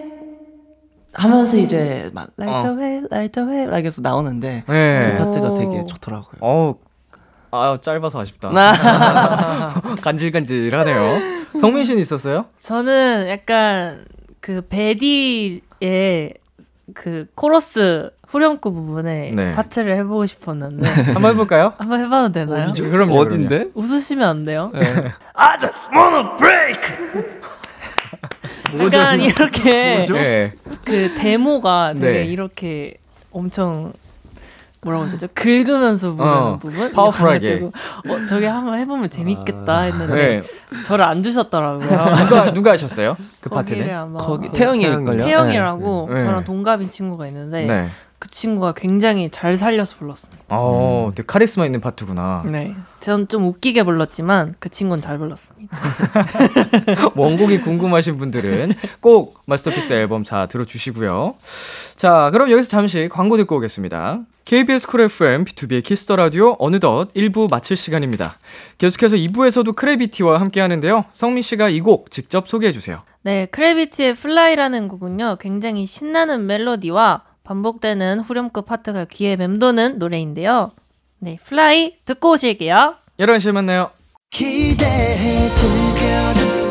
하면서 1.13 1.57
이제 1.57 2.09
막 2.13 2.29
light 2.39 2.55
어. 2.55 2.63
the 2.63 2.77
way, 2.77 2.97
light 3.11 3.31
the 3.33 3.49
way 3.49 3.63
like 3.67 3.85
해서 3.85 4.01
나오는데 4.01 4.63
네. 4.65 5.11
그 5.17 5.23
파트가 5.25 5.51
오. 5.51 5.57
되게 5.57 5.85
좋더라고요. 5.85 6.39
어, 6.39 6.75
아 7.51 7.77
짧아서 7.81 8.21
아쉽다. 8.21 8.49
나 8.49 9.81
간질간질하네요. 10.01 11.39
성민 11.59 11.85
씨는 11.85 12.01
있었어요? 12.01 12.45
저는 12.57 13.27
약간 13.29 14.05
그 14.39 14.61
베디의 14.67 16.33
그 16.93 17.25
코러스 17.35 18.09
후렴구 18.27 18.71
부분에 18.73 19.31
네. 19.33 19.51
파트를 19.53 19.95
해보고 19.97 20.25
싶었는데 20.25 20.87
한번 21.13 21.31
해볼까요? 21.31 21.73
한번 21.77 21.99
해봐도 21.99 22.31
되나요? 22.31 22.71
그럼요. 22.73 23.15
웃으시면 23.73 24.27
안 24.29 24.45
돼요? 24.45 24.71
네. 24.73 25.11
약간 28.79 29.19
이렇게 29.19 30.03
네. 30.13 30.53
그 30.85 31.13
데모가 31.17 31.93
되게 31.95 32.19
네. 32.19 32.25
이렇게 32.25 32.93
엄청 33.31 33.93
뭐라고 34.81 35.05
해야 35.05 35.11
되죠? 35.11 35.27
긁으면서 35.33 36.13
부르는 36.13 36.33
어, 36.33 36.57
부분? 36.59 36.91
파워풀하게. 36.93 37.63
어, 37.63 38.25
저게 38.27 38.47
한번 38.47 38.77
해보면 38.79 39.09
재밌겠다 39.09 39.81
했는데 39.81 40.13
네. 40.13 40.83
저를 40.83 41.03
안 41.03 41.21
주셨더라고요. 41.21 41.89
누가 42.25 42.53
누가 42.53 42.71
하셨어요? 42.71 43.17
그 43.41 43.49
파트는? 43.49 44.13
거기 44.17 44.47
어, 44.47 44.51
태영일걸요? 44.53 45.25
태영이라고 45.25 46.09
네. 46.13 46.19
저랑 46.21 46.43
동갑인 46.45 46.89
친구가 46.89 47.27
있는데 47.27 47.65
네. 47.65 47.89
그 48.19 48.29
친구가 48.29 48.73
굉장히 48.73 49.29
잘 49.31 49.55
살려서 49.55 49.95
불렀습니다. 49.97 50.43
어, 50.49 51.11
되게 51.15 51.25
카리스마 51.25 51.65
있는 51.65 51.79
파트구나. 51.79 52.43
네. 52.45 52.75
전좀 52.99 53.45
웃기게 53.45 53.83
불렀지만 53.83 54.55
그 54.59 54.67
친구는 54.67 55.01
잘 55.01 55.17
불렀습니다. 55.17 55.77
원곡이 57.15 57.61
궁금하신 57.61 58.17
분들은 58.17 58.73
꼭 58.99 59.39
Masterpiece 59.45 59.93
앨범 59.93 60.23
자 60.23 60.47
들어주시고요. 60.47 61.35
자, 61.95 62.29
그럼 62.33 62.51
여기서 62.51 62.69
잠시 62.69 63.07
광고 63.09 63.37
듣고 63.37 63.57
오겠습니다. 63.57 64.19
KBS 64.45 64.87
쿨 64.87 65.01
FM 65.01 65.45
B2B의 65.45 65.83
키스터 65.83 66.15
라디오 66.15 66.55
어느덧 66.59 67.13
1부 67.13 67.49
마칠 67.49 67.77
시간입니다. 67.77 68.37
계속해서 68.79 69.15
2부에서도 69.15 69.75
크래비티와 69.75 70.39
함께 70.39 70.59
하는데요. 70.59 71.05
성민 71.13 71.43
씨가 71.43 71.69
이 71.69 71.81
곡 71.81 72.11
직접 72.11 72.47
소개해 72.49 72.73
주세요. 72.73 73.03
네, 73.21 73.45
크래비티의 73.45 74.15
Fly라는 74.15 74.87
곡은요, 74.87 75.37
굉장히 75.39 75.85
신나는 75.85 76.47
멜로디와 76.47 77.23
반복되는 77.49 78.19
후렴구 78.19 78.61
파트가 78.61 79.05
귀에 79.05 79.35
맴도는 79.35 79.97
노래인데요. 79.97 80.71
네, 81.17 81.39
Fly 81.43 81.97
듣고 82.05 82.33
오실게요. 82.33 82.93
11시에 83.19 83.51
만나요. 83.51 83.89
기대해 84.29 85.49
즐겨 85.49 86.68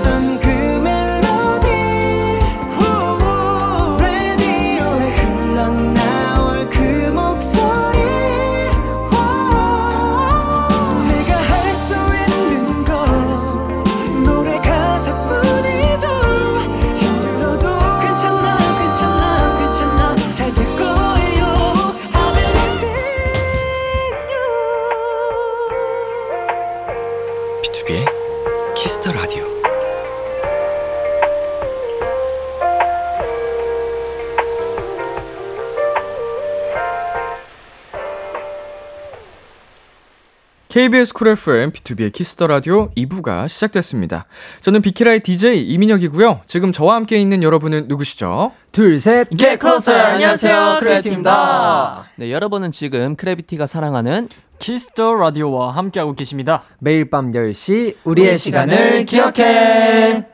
KBS 40.79 41.13
쿨 41.13 41.27
FM 41.31 41.73
B2B의 41.73 42.13
키스터 42.13 42.47
라디오 42.47 42.91
2부가 42.91 43.49
시작됐습니다. 43.49 44.27
저는 44.61 44.81
비키라의 44.81 45.19
DJ 45.25 45.67
이민혁이고요. 45.71 46.43
지금 46.47 46.71
저와 46.71 46.95
함께 46.95 47.21
있는 47.21 47.43
여러분은 47.43 47.89
누구시죠? 47.89 48.53
둘, 48.71 48.97
셋. 49.01 49.29
Get 49.37 49.59
closer. 49.61 50.01
안녕하세요, 50.01 50.77
크래비티입니다. 50.79 52.11
네, 52.15 52.31
여러분은 52.31 52.71
지금 52.71 53.17
크래비티가 53.17 53.67
사랑하는 53.67 54.29
Kiss 54.61 54.93
the 54.93 55.17
Radio와 55.17 55.75
함께하고 55.75 56.15
계십니다. 56.15 56.63
매일 56.79 57.11
밤 57.11 57.33
10시 57.33 57.97
우리의 58.05 58.39
시간을 58.39 59.05
기억해. 59.05 60.27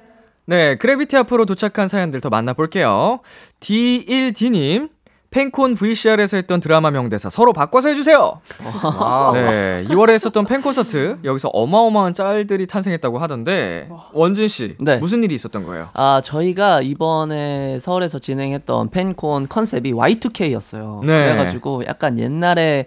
네, 0.45 0.75
크래비티 0.75 1.17
앞으로 1.17 1.47
도착한 1.47 1.89
사연들 1.89 2.21
더 2.21 2.29
만나볼게요. 2.29 3.21
D1D님, 3.61 4.91
팬콘 5.35 5.75
VCR에서 5.75 6.37
했던 6.37 6.61
드라마 6.61 6.93
명대사 6.93 7.29
서로 7.29 7.53
바꿔서 7.53 7.89
해주세요. 7.89 8.41
네, 9.33 9.85
2월에 9.89 10.11
했었던 10.11 10.45
팬 10.45 10.63
콘서트 10.63 11.19
여기서 11.25 11.49
어마어마한 11.49 12.13
짤들이 12.13 12.69
탄생했다고 12.69 13.19
하던데 13.19 13.89
원준 14.13 14.47
씨 14.47 14.77
네. 14.79 14.99
무슨 14.99 15.25
일이 15.25 15.35
있었던 15.35 15.67
거예요? 15.67 15.89
아, 15.93 16.21
저희가 16.23 16.83
이번에 16.83 17.81
서울에서 17.81 18.21
진행했던 18.21 18.91
팬콘 18.91 19.49
컨셉이 19.49 19.93
Y2K였어요. 19.93 21.05
네. 21.05 21.25
그래가지고 21.25 21.83
약간 21.89 22.17
옛날에 22.21 22.87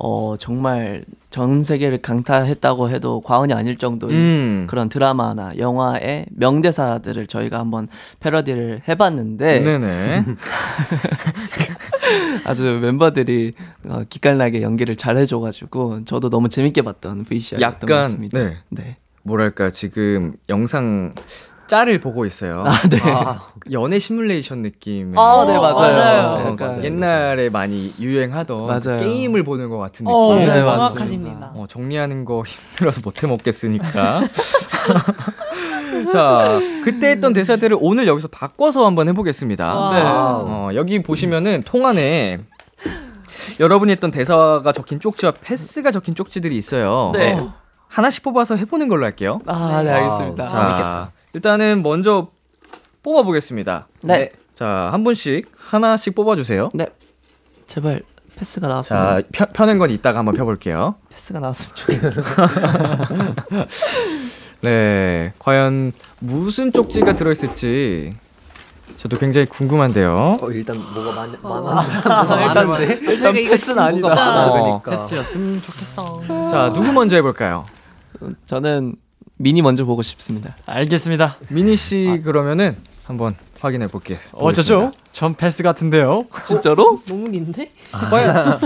어, 0.00 0.36
정말 0.38 1.04
전 1.30 1.64
세계를 1.64 1.98
강타했다고 1.98 2.88
해도 2.88 3.20
과언이 3.20 3.52
아닐 3.52 3.76
정도의 3.76 4.14
음, 4.14 4.66
그런 4.70 4.88
드라마나 4.88 5.52
영화의 5.58 6.26
명대사들을 6.30 7.26
저희가 7.26 7.58
한번 7.58 7.88
패러디를 8.20 8.82
해봤는데 8.88 9.60
네네. 9.60 10.24
아주 12.44 12.78
멤버들이 12.80 13.54
어, 13.88 14.02
기깔나게 14.08 14.62
연기를 14.62 14.96
잘 14.96 15.16
해줘가지고 15.16 16.04
저도 16.04 16.30
너무 16.30 16.48
재밌게 16.48 16.82
봤던 16.82 17.24
VCR이었던 17.24 17.80
것 17.80 17.94
약간 17.94 18.02
같습니다. 18.02 18.38
네 18.38 18.56
네. 18.70 18.96
뭐랄까 19.24 19.70
지금 19.70 20.34
영상 20.48 21.12
짤을 21.68 22.00
보고 22.00 22.26
있어요. 22.26 22.64
아, 22.66 22.72
네. 22.88 22.98
연애 23.72 23.98
시뮬레이션 23.98 24.62
느낌의 24.62 25.14
아, 25.16 25.44
네, 25.46 25.56
맞아요. 25.58 25.74
맞아요. 25.78 26.28
어, 26.28 26.50
약간 26.52 26.82
옛날에 26.84 27.48
많이 27.50 27.94
유행하던 28.00 28.66
맞아요. 28.66 28.98
게임을 28.98 29.44
보는 29.44 29.68
것 29.68 29.78
같은 29.78 30.04
느낌. 30.06 30.14
어, 30.14 30.34
네, 30.34 30.46
네, 30.46 30.64
정확하십니다. 30.64 31.52
어, 31.54 31.66
정리하는 31.68 32.24
거 32.24 32.42
힘들어서 32.44 33.00
못 33.04 33.22
해 33.22 33.26
먹겠으니까. 33.28 34.22
자, 36.12 36.58
그때 36.84 37.10
했던 37.10 37.32
대사들을 37.32 37.76
오늘 37.80 38.06
여기서 38.06 38.28
바꿔서 38.28 38.86
한번 38.86 39.08
해보겠습니다. 39.08 39.64
네. 39.92 40.02
어, 40.04 40.70
여기 40.74 41.02
보시면은 41.02 41.62
통안에 41.64 42.40
여러분이 43.60 43.92
했던 43.92 44.10
대사가 44.10 44.72
적힌 44.72 45.00
쪽지와 45.00 45.32
패스가 45.40 45.90
적힌 45.90 46.14
쪽지들이 46.14 46.56
있어요. 46.56 47.10
네. 47.14 47.34
어, 47.34 47.52
하나씩 47.88 48.22
뽑아서 48.22 48.56
해보는 48.56 48.88
걸로 48.88 49.04
할게요. 49.04 49.40
아, 49.46 49.82
네, 49.82 49.90
알겠습니다. 49.90 50.46
자, 50.46 51.10
일단은 51.32 51.82
먼저 51.82 52.28
뽑아보겠습니다. 53.02 53.88
네. 54.02 54.32
자, 54.54 54.88
한 54.92 55.04
분씩 55.04 55.50
하나씩 55.56 56.14
뽑아주세요. 56.14 56.70
네. 56.74 56.86
제발 57.66 58.02
패스가 58.36 58.66
자, 58.66 58.68
나왔으면 58.68 59.22
펴, 59.32 59.46
펴는 59.46 59.78
건 59.78 59.90
이따가 59.90 60.18
한번 60.18 60.34
펴볼게요. 60.34 60.94
패스가 61.10 61.40
나왔으면 61.40 61.74
좋겠네요. 61.74 62.12
네, 64.62 65.32
과연 65.38 65.92
무슨 66.18 66.72
쪽지가 66.72 67.14
들어있을지 67.14 68.16
저도 68.96 69.16
굉장히 69.18 69.46
궁금한데요. 69.46 70.38
어, 70.40 70.50
일단 70.50 70.76
뭐가 70.94 71.12
많, 71.12 71.36
어. 71.42 71.62
많아. 71.62 72.42
일단 73.02 73.36
이거 73.36 73.50
패스는 73.50 73.82
아니다. 73.82 74.50
그러니까. 74.50 74.90
패스였으면 74.90 75.60
좋겠어. 75.60 76.48
자, 76.48 76.72
누구 76.72 76.92
먼저 76.92 77.14
해볼까요? 77.16 77.66
저는 78.44 78.96
미니 79.38 79.62
먼저 79.62 79.84
보고 79.84 80.02
싶습니다. 80.02 80.56
알겠습니다. 80.66 81.36
미니 81.48 81.76
씨 81.76 82.20
그러면은 82.24 82.76
한번 83.04 83.36
확인해 83.60 83.86
볼게요. 83.86 84.18
어쩌죠? 84.32 84.92
전 85.12 85.34
패스 85.34 85.62
같은데요. 85.62 86.24
진짜로? 86.44 87.00
너무 87.08 87.30
긴데? 87.30 87.70
과연 88.10 88.60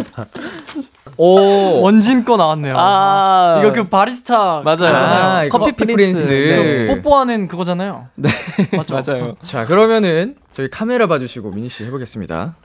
오, 1.19 1.81
원진 1.83 2.25
거 2.25 2.37
나왔네요. 2.37 2.75
아, 2.79 3.61
이거 3.63 3.73
그 3.73 3.89
바리스타 3.89 4.63
맞아요. 4.63 4.95
아, 4.97 5.49
커피 5.51 5.73
커피 5.73 5.73
프린스. 5.95 6.27
프린스. 6.27 6.31
네. 6.31 6.87
뽀뽀하는 6.87 7.49
그거잖아요. 7.49 8.09
네, 8.15 8.31
맞죠? 8.77 8.95
맞아요. 9.07 9.35
자, 9.43 9.67
그러면은 9.67 10.37
저희 10.51 10.69
카메라 10.69 11.07
봐주시고 11.07 11.51
미니 11.51 11.69
씨 11.69 11.85
해보겠습니다. 11.85 12.57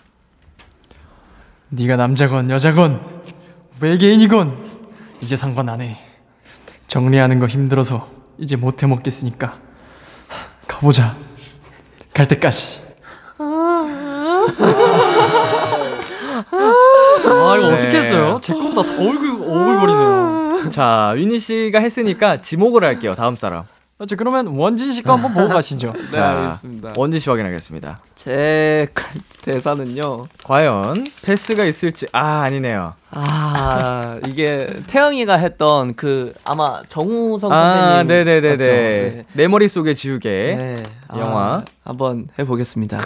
네가 1.70 1.98
남자건 1.98 2.50
여자건 2.50 3.02
외계인이건 3.82 4.54
이제 5.22 5.36
상관 5.36 5.67
안 5.70 5.82
해. 5.82 5.98
정리하는 6.88 7.39
거 7.39 7.47
힘들어서 7.47 8.10
이제 8.38 8.56
못해 8.56 8.88
먹겠으니까 8.88 9.60
가보자. 10.67 11.15
갈 12.13 12.28
때까지. 12.28 12.84
아 17.30 17.56
이거 17.58 17.67
네. 17.69 17.76
어떻게 17.78 17.97
했어요? 17.97 18.39
제 18.41 18.54
거보다 18.54 18.84
더 18.84 18.93
오글 18.93 19.32
오글거리네요. 19.32 20.69
자, 20.69 21.13
위니 21.15 21.39
씨가 21.39 21.80
했으니까 21.80 22.38
지목을 22.38 22.84
할게요. 22.84 23.15
다음 23.15 23.36
사람. 23.36 23.63
자 24.05 24.15
그러면 24.15 24.45
원진 24.47 24.91
씨거 24.91 25.12
한번 25.13 25.33
보고 25.33 25.49
가시죠. 25.49 25.91
자, 26.13 26.29
알겠습니다. 26.43 26.93
원진 26.95 27.19
씨 27.19 27.31
확인하겠습니다. 27.31 27.99
제 28.13 28.88
대사는요. 29.41 30.27
과연 30.43 31.07
패스가 31.23 31.65
있을지 31.65 32.05
아 32.12 32.41
아니네요. 32.41 32.93
아 33.10 34.19
이게 34.27 34.79
태영이가 34.86 35.38
했던 35.38 35.95
그 35.95 36.31
아마 36.43 36.83
정우성 36.89 37.49
선배님 37.49 37.83
아 37.83 38.03
네네네네 38.03 38.49
맞죠? 38.49 38.65
네. 38.65 39.25
내 39.33 39.47
머릿 39.47 39.71
속에 39.71 39.95
지우개 39.95 40.29
네. 40.29 40.83
영화. 41.17 41.53
아, 41.55 41.65
한번 41.83 42.27
해보겠습니다. 42.38 43.01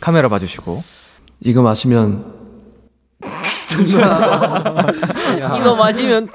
카메라 0.00 0.28
봐주시고 0.28 0.84
이거 1.40 1.62
마시면 1.62 2.32
이거 5.58 5.74
마시면 5.74 6.28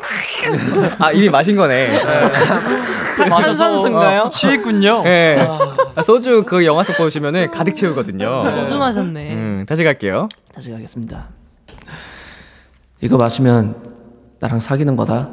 아 0.99 1.12
이미 1.13 1.30
마신 1.30 1.56
거네. 1.56 1.89
탄산수인가요? 3.28 4.30
취했군요. 4.30 5.04
네. 5.04 5.38
아, 5.96 6.02
소주 6.02 6.44
그 6.46 6.66
영화 6.66 6.84
속 6.84 6.98
보시면은 6.98 7.52
가득 7.52 7.76
채우거든요. 7.76 8.44
소주 8.56 8.78
마셨네. 8.78 9.34
음 9.34 9.66
다시 9.68 9.84
갈게요. 9.84 10.30
다시 10.54 10.72
가겠습니다. 10.72 11.28
이거 13.02 13.18
마시면 13.18 13.76
나랑 14.40 14.60
사귀는 14.60 14.96
거다. 14.96 15.30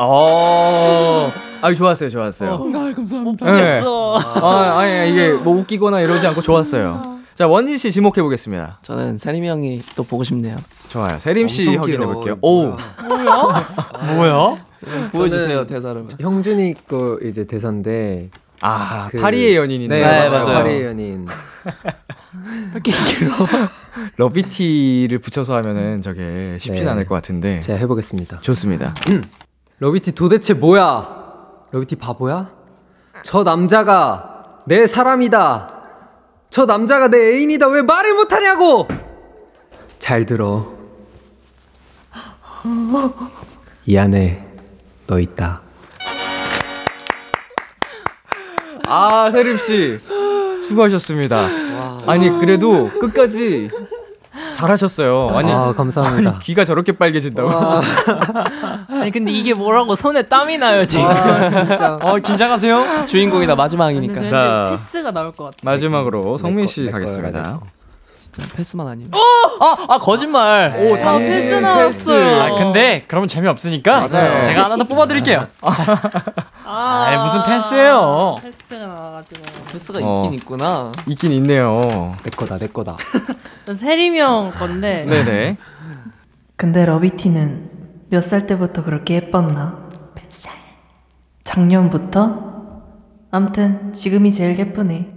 어, 0.00 1.32
아 1.60 1.74
좋았어요, 1.74 2.08
좋았어요. 2.08 2.56
못 2.58 2.72
네. 2.72 3.80
보겠어. 3.80 4.16
아, 4.18 4.78
아니 4.78 5.10
이게 5.10 5.32
뭐 5.32 5.56
웃기거나 5.56 6.00
이러지 6.00 6.24
않고 6.28 6.40
좋았어요. 6.42 7.18
자, 7.34 7.46
원진 7.46 7.78
씨 7.78 7.90
지목해 7.92 8.22
보겠습니다. 8.22 8.78
저는 8.82 9.18
세림이 9.18 9.48
형이 9.48 9.80
또 9.96 10.02
보고 10.04 10.24
싶네요. 10.24 10.56
좋아요. 10.88 11.18
세림 11.18 11.46
씨 11.48 11.76
확인해. 11.76 12.04
볼게요. 12.04 12.36
오. 12.42 12.76
뭐야? 14.14 14.56
보여주세요 15.12 15.66
대사를. 15.66 16.06
형준이 16.20 16.74
거 16.88 17.18
이제 17.22 17.44
대사인데 17.46 18.30
아, 18.60 19.08
그- 19.10 19.20
파리의 19.20 19.56
연인인데. 19.56 20.00
네, 20.00 20.28
맞아요. 20.30 20.44
파리의 20.46 20.84
연인. 20.84 21.26
러비티를 24.16 25.18
붙여서 25.18 25.56
하면은 25.56 26.02
저게 26.02 26.56
쉽진 26.60 26.84
네. 26.84 26.90
않을 26.90 27.06
것 27.06 27.14
같은데. 27.14 27.60
제가 27.60 27.78
해보겠습니다. 27.80 28.40
좋습니다. 28.40 28.94
러비티 29.78 30.12
도대체 30.12 30.54
뭐야? 30.54 31.08
러비티 31.72 31.96
바보야? 31.96 32.50
저 33.22 33.42
남자가 33.44 34.62
내 34.66 34.86
사람이다. 34.86 35.74
저 36.50 36.66
남자가 36.66 37.08
내 37.08 37.34
애인이다. 37.36 37.68
왜 37.68 37.82
말을 37.82 38.14
못하냐고? 38.14 38.86
잘 39.98 40.24
들어. 40.26 40.76
이 43.86 43.96
안에 43.96 44.46
너 45.08 45.18
있다. 45.18 45.62
아, 48.86 49.30
세림 49.32 49.56
씨. 49.56 49.98
수고하셨습니다. 50.62 51.48
아니, 52.06 52.28
그래도 52.38 52.90
끝까지 52.90 53.68
잘하셨어요. 54.54 55.30
아니, 55.34 55.50
아 55.50 55.72
감사합니다. 55.72 56.30
아니, 56.30 56.38
귀가 56.40 56.64
저렇게 56.66 56.92
빨개진다고. 56.92 57.50
아니 58.88 59.10
근데 59.10 59.32
이게 59.32 59.54
뭐라고 59.54 59.96
손에 59.96 60.22
땀이 60.22 60.58
나요 60.58 60.84
지금. 60.86 61.06
아 61.06 61.48
진짜. 61.48 61.96
어 62.00 62.16
긴장하세요. 62.16 63.06
주인공이다 63.06 63.56
마지막이니까. 63.56 64.14
저 64.20 64.26
자. 64.26 64.68
패스가 64.70 65.10
나올 65.10 65.32
것 65.32 65.44
같아. 65.44 65.56
마지막으로 65.62 66.36
성민 66.38 66.66
씨내 66.66 66.90
거, 66.90 66.98
내 66.98 67.04
가겠습니다. 67.04 67.42
거야, 67.42 67.52
내 67.54 67.58
거. 67.58 67.66
패스만 68.54 68.86
아니면. 68.86 69.10
아, 69.60 69.76
아 69.88 69.98
거짓말. 69.98 70.76
오, 70.78 70.94
아, 70.94 70.98
당신 70.98 71.28
패스 71.30 71.54
나왔어요. 71.54 72.40
아 72.42 72.54
근데 72.58 73.04
그러면 73.08 73.28
재미 73.28 73.48
없으니까 73.48 74.06
맞아요. 74.08 74.42
제가 74.44 74.64
하나 74.64 74.76
더 74.76 74.84
뽑아드릴게요. 74.84 75.46
아, 76.64 77.04
아이, 77.06 77.16
무슨 77.18 77.42
패스예요? 77.44 78.36
패스가 78.42 78.86
나와가지고. 78.86 79.40
패스가 79.72 79.98
어. 80.02 80.16
있긴 80.24 80.34
있구나. 80.38 80.92
있긴 81.06 81.32
있네요. 81.32 82.14
내 82.22 82.30
거다 82.30 82.58
내 82.58 82.68
거다. 82.68 82.96
저 83.66 83.74
세림이 83.74 84.18
형 84.18 84.50
건데. 84.52 85.04
네네. 85.08 85.56
근데 86.56 86.84
러비티는 86.84 87.70
몇 88.10 88.22
살 88.22 88.46
때부터 88.46 88.82
그렇게 88.84 89.14
예뻤나? 89.16 89.88
몇 90.14 90.24
살? 90.32 90.54
작년부터? 91.44 92.48
암튼 93.30 93.92
지금이 93.92 94.32
제일 94.32 94.58
예쁘네. 94.58 95.08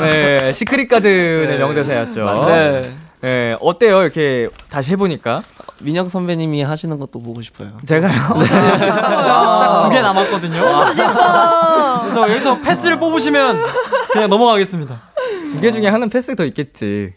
네, 0.00 0.52
시크릿 0.52 0.88
가든의 0.88 1.58
명대사였죠. 1.58 2.24
네. 2.46 2.92
네, 3.20 3.56
어때요? 3.60 4.02
이렇게 4.02 4.48
다시 4.70 4.92
해보니까. 4.92 5.42
민혁 5.80 6.10
선배님이 6.10 6.62
하시는 6.62 6.98
것도 6.98 7.20
보고 7.22 7.40
싶어요. 7.40 7.68
제가요. 7.84 8.12
딱두 8.20 9.90
개 9.90 10.00
남았거든요. 10.00 10.60
그래서 12.02 12.28
여기서 12.30 12.58
패스를 12.60 12.98
뽑으시면 12.98 13.62
그냥 14.10 14.28
넘어가겠습니다. 14.30 15.00
두 15.46 15.60
개 15.60 15.70
중에 15.70 15.86
하나는 15.86 16.08
패스 16.10 16.34
더 16.34 16.44
있겠지. 16.44 17.14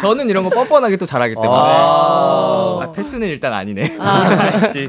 저는 0.00 0.28
이런 0.30 0.44
거 0.44 0.50
뻔뻔하게 0.50 0.96
또 0.96 1.06
잘하기 1.06 1.34
때문에. 1.34 1.50
아, 1.52 2.92
패스는 2.94 3.26
일단 3.28 3.52
아니네. 3.52 3.96
아이씨. 4.00 4.88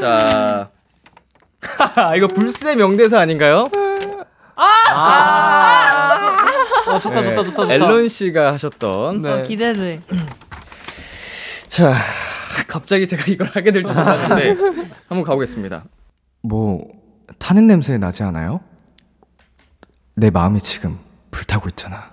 자. 0.00 0.68
이거 2.16 2.26
불새 2.28 2.74
명대사 2.74 3.20
아닌가요? 3.20 3.68
어 6.86 6.98
좋다 6.98 7.22
좋다 7.22 7.44
좋다 7.44 7.64
좋다. 7.66 7.72
앨런 7.74 8.08
씨가 8.08 8.52
하셨던. 8.54 9.22
네. 9.22 9.42
기대돼. 9.44 10.00
자, 11.68 11.94
갑자기 12.66 13.06
제가 13.06 13.24
이걸 13.28 13.48
하게 13.48 13.70
될 13.72 13.84
줄 13.84 13.94
몰랐는데 13.94 14.54
한번 15.08 15.24
가보겠습니다. 15.24 15.84
뭐 16.42 16.80
타는 17.38 17.66
냄새 17.66 17.96
나지 17.98 18.22
않아요? 18.22 18.60
내 20.14 20.30
마음이 20.30 20.60
지금 20.60 20.98
불타고 21.30 21.68
있잖아. 21.68 22.10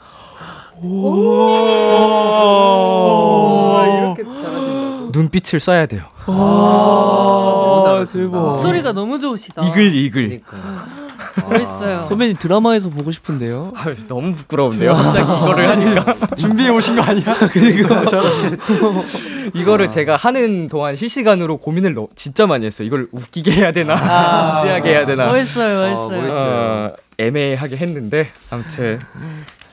이렇게 3.87 4.23
잘하신다. 4.23 5.09
눈빛을 5.11 5.59
쏴야 5.59 5.89
돼요. 5.89 6.03
아, 6.27 8.05
대박. 8.11 8.39
목소리가 8.39 8.91
너무 8.91 9.19
좋으시다. 9.19 9.65
이글 9.67 9.95
이글. 9.95 10.41
그러니까. 10.45 10.85
멋있어요. 11.49 12.03
선배님 12.05 12.35
드라마에서 12.37 12.89
보고 12.89 13.11
싶은데요. 13.11 13.71
아, 13.75 13.85
너무 14.07 14.33
부끄러운데요. 14.33 14.93
갑자기 14.93 15.31
이거를 15.31 15.69
하니까 15.69 16.15
준비해 16.35 16.69
오신 16.69 16.95
거 16.95 17.01
아니야? 17.03 17.25
이거를 19.53 19.89
제가 19.89 20.15
하는 20.15 20.67
동안 20.67 20.95
실시간으로 20.95 21.57
고민을 21.57 21.93
너, 21.93 22.07
진짜 22.15 22.47
많이 22.47 22.65
했어요. 22.65 22.87
이걸 22.87 23.07
웃기게 23.11 23.51
해야 23.51 23.71
되나, 23.71 23.95
진지하게 24.59 24.89
해야 24.89 25.05
되나. 25.05 25.27
멋있어요, 25.27 26.09
멋있어요. 26.09 26.91
어, 26.91 26.93
애매하게 27.17 27.77
했는데 27.77 28.29
아무튼 28.49 28.99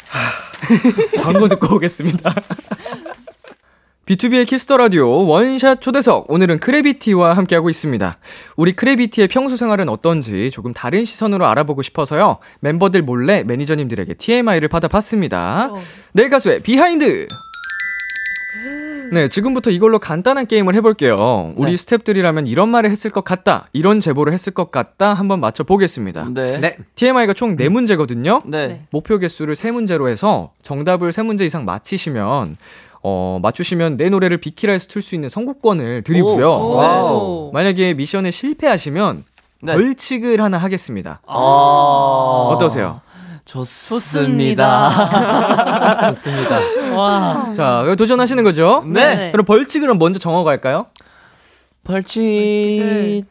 하, 0.08 0.20
광고 1.22 1.48
듣고 1.48 1.76
오겠습니다. 1.76 2.34
B2B의 4.06 4.46
키스터 4.46 4.76
라디오 4.76 5.26
원샷 5.26 5.80
초대석 5.80 6.30
오늘은 6.30 6.58
크래비티와 6.60 7.34
함께하고 7.38 7.70
있습니다. 7.70 8.18
우리 8.56 8.72
크래비티의 8.72 9.28
평소 9.28 9.56
생활은 9.56 9.88
어떤지 9.88 10.50
조금 10.50 10.74
다른 10.74 11.06
시선으로 11.06 11.46
알아보고 11.46 11.80
싶어서요. 11.80 12.38
멤버들 12.60 13.00
몰래 13.00 13.44
매니저님들에게 13.44 14.14
TMI를 14.14 14.68
받아봤습니다. 14.68 15.70
어. 15.72 15.82
내일 16.12 16.28
가수의 16.28 16.60
behind. 16.60 17.28
네, 19.12 19.28
지금부터 19.28 19.70
이걸로 19.70 19.98
간단한 19.98 20.46
게임을 20.46 20.74
해볼게요. 20.74 21.54
우리 21.56 21.72
네. 21.72 21.76
스탭들이라면 21.76 22.48
이런 22.48 22.68
말을 22.68 22.90
했을 22.90 23.10
것 23.10 23.22
같다, 23.22 23.66
이런 23.72 24.00
제보를 24.00 24.32
했을 24.32 24.52
것 24.52 24.70
같다 24.70 25.14
한번 25.14 25.40
맞춰보겠습니다. 25.40 26.28
네. 26.34 26.58
네. 26.58 26.76
TMI가 26.94 27.34
총 27.34 27.56
4문제거든요. 27.56 28.42
네. 28.46 28.66
네. 28.66 28.86
목표 28.90 29.18
개수를 29.18 29.54
3문제로 29.54 30.08
해서 30.08 30.52
정답을 30.62 31.10
3문제 31.12 31.42
이상 31.42 31.64
맞히시면 31.64 32.56
어, 33.06 33.38
맞추시면 33.42 33.98
내 33.98 34.08
노래를 34.08 34.38
비키라에서 34.38 34.88
틀 34.88 35.02
수 35.02 35.14
있는 35.14 35.28
선곡권을 35.28 36.02
드리고요. 36.02 36.48
오. 36.50 36.70
와우. 36.76 37.50
만약에 37.52 37.92
미션에 37.94 38.30
실패하시면 38.30 39.24
네. 39.62 39.74
벌칙을 39.74 40.40
하나 40.40 40.56
하겠습니다. 40.56 41.20
아. 41.26 41.34
어떠세요? 41.34 43.02
좋습니다. 43.44 44.90
좋습니다. 46.08 46.58
와. 46.96 47.52
자, 47.54 47.84
도전하시는 47.96 48.42
거죠? 48.44 48.82
네. 48.86 49.30
그럼 49.32 49.44
벌칙을 49.46 49.92
먼저 49.94 50.18
정어갈까요? 50.18 50.86
벌칙. 51.84 52.20
벌칙을- 52.22 53.24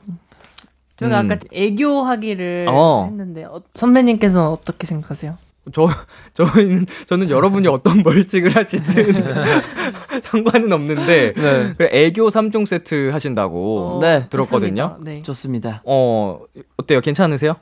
저희가 0.95 1.21
음. 1.21 1.25
아까 1.31 1.39
애교하기를 1.51 2.67
어. 2.69 3.05
했는데 3.09 3.43
어, 3.45 3.61
선배님께서는 3.73 4.47
어떻게 4.47 4.85
생각하세요? 4.85 5.35
저 5.73 5.87
저희는 6.33 6.85
저는 7.07 7.29
여러분이 7.29 7.67
어떤 7.69 8.03
벌칙을 8.03 8.55
하시든 8.55 9.23
상관은 10.21 10.71
없는데 10.73 11.33
네. 11.33 11.73
그 11.77 11.85
애교 11.91 12.27
3종 12.27 12.65
세트 12.65 13.09
하신다고 13.11 13.95
어, 13.95 13.99
네, 14.01 14.27
들었거든요. 14.29 14.89
좋습니다. 14.89 15.11
네. 15.11 15.21
좋습니다. 15.23 15.81
어 15.85 16.39
어때요? 16.77 16.99
괜찮으세요? 17.01 17.55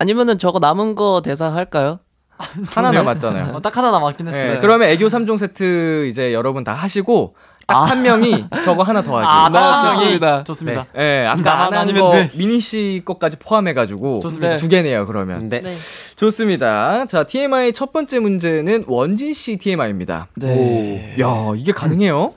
아니면은 0.00 0.38
저거 0.38 0.58
남은 0.58 0.94
거 0.94 1.20
대사 1.22 1.52
할까요? 1.52 2.00
하나 2.68 2.90
남았잖아요. 2.90 3.54
어, 3.54 3.60
딱 3.60 3.76
하나 3.76 3.90
남았긴 3.90 4.26
네, 4.26 4.32
했어요. 4.32 4.58
그러면 4.62 4.88
애교 4.88 5.06
3종 5.06 5.36
세트 5.36 6.06
이제 6.08 6.32
여러분 6.32 6.64
다 6.64 6.72
하시고 6.72 7.34
딱한 7.66 8.00
명이 8.00 8.46
저거 8.64 8.82
하나 8.82 9.02
더 9.02 9.18
하기. 9.18 9.26
아, 9.28 9.50
네, 9.50 9.60
명이 9.60 9.98
좋습니다. 9.98 10.44
좋습니다. 10.44 10.86
예, 10.96 11.26
아까 11.28 11.42
나만 11.42 11.66
안한 11.66 11.78
아니면 11.80 12.02
거 12.02 12.12
돼. 12.12 12.30
미니 12.34 12.60
씨 12.60 13.02
것까지 13.04 13.36
포함해가지고 13.36 14.20
좋습니다. 14.20 14.56
두 14.56 14.68
개네요 14.68 15.04
그러면. 15.04 15.50
네. 15.50 15.60
네. 15.60 15.76
좋습니다. 16.16 17.04
자 17.04 17.24
TMI 17.24 17.74
첫 17.74 17.92
번째 17.92 18.20
문제는 18.20 18.84
원진 18.88 19.34
씨 19.34 19.58
TMI입니다. 19.58 20.28
네. 20.36 21.14
야 21.20 21.26
이게 21.54 21.72
가능해요? 21.72 22.32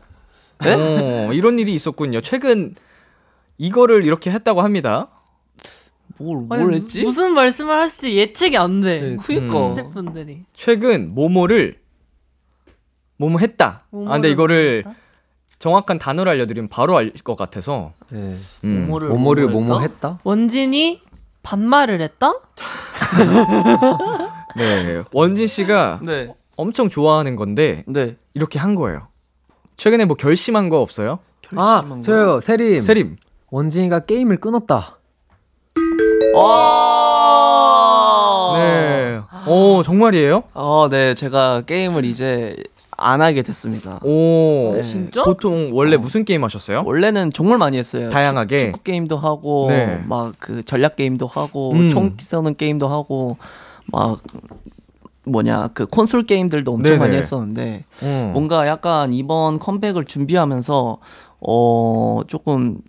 네? 0.60 0.76
어, 0.76 1.32
이런 1.32 1.58
일이 1.60 1.74
있었군요. 1.74 2.20
최근 2.20 2.76
이거를 3.58 4.06
이렇게 4.06 4.32
했다고 4.32 4.62
합니다. 4.62 5.08
뭘, 6.18 6.46
아니, 6.50 6.64
뭘 6.64 6.74
했지? 6.76 7.04
무슨 7.04 7.34
말씀을 7.34 7.74
하실지 7.74 8.16
예측이 8.18 8.58
안 8.58 8.82
돼. 8.82 9.00
네. 9.02 9.18
그니까. 9.18 9.68
음. 9.70 9.76
스태프분들이. 9.76 10.42
최근 10.54 11.10
모모를 11.14 11.78
모모 13.18 13.40
했다. 13.40 13.84
아, 13.92 14.14
근데 14.14 14.30
이거를 14.32 14.84
정확한 15.60 15.98
단어를 15.98 16.32
알려드리면 16.34 16.70
바로 16.70 16.98
알 16.98 17.12
것 17.24 17.36
같아서. 17.36 17.94
네. 18.10 18.36
음. 18.64 18.86
모모를 18.88 19.10
모모를 19.10 19.48
뭐뭐 19.48 19.62
뭐뭐 19.66 19.82
했다? 19.82 19.94
했다? 20.10 20.20
원진이 20.24 21.02
반말을 21.44 22.02
했다? 22.02 22.34
네. 24.56 25.04
원진 25.12 25.48
씨가 25.48 26.00
네. 26.04 26.34
엄청 26.56 26.90
좋아하는 26.90 27.36
건데 27.36 27.84
네. 27.88 28.18
이렇게 28.34 28.60
한 28.60 28.76
거예요. 28.76 29.08
최근에 29.78 30.06
뭐 30.06 30.16
결심한 30.16 30.70
거 30.70 30.80
없어요? 30.82 31.20
아 31.56 31.80
결심한 31.82 32.02
저요 32.02 32.42
세림. 32.42 32.80
세림. 32.80 33.16
원진이가 33.50 34.02
게임을 34.02 34.38
끊었다. 34.38 34.98
와. 37.64 38.58
네. 38.58 39.20
오, 39.48 39.84
정말이에요? 39.84 40.44
어, 40.54 40.88
네. 40.90 41.14
제가 41.14 41.62
게임을 41.62 42.06
이제 42.06 42.56
안 42.96 43.22
하게 43.22 43.42
됐습니다. 43.42 44.00
오. 44.04 44.74
네. 44.76 44.82
진짜? 44.84 45.24
보통 45.24 45.70
원래 45.74 45.98
무슨 45.98 46.24
게임 46.26 46.44
하셨어요? 46.44 46.84
원래는 46.86 47.32
정말 47.32 47.58
많이 47.58 47.78
했어요. 47.78 48.10
다양하게? 48.10 48.58
축- 48.60 48.66
축구 48.68 48.84
게임도 48.84 49.18
하고 49.18 49.68
네. 49.70 50.04
막그 50.08 50.64
전략 50.64 50.96
게임도 50.96 51.28
하고 51.28 51.72
음. 51.72 51.90
총 51.90 52.16
쏘는 52.20 52.56
게임도 52.56 52.88
하고 52.88 53.38
막 53.88 54.22
뭐냐 55.26 55.70
그 55.74 55.86
콘솔 55.88 56.26
게임들도 56.26 56.72
엄청 56.72 56.92
네네. 56.94 56.98
많이 56.98 57.16
했었는데 57.18 57.84
음. 58.04 58.32
뭔가 58.34 58.68
약간 58.68 59.14
이번 59.14 59.58
컴백을 59.60 60.06
준비하면서 60.06 60.98
어 61.42 62.22
조금 62.28 62.80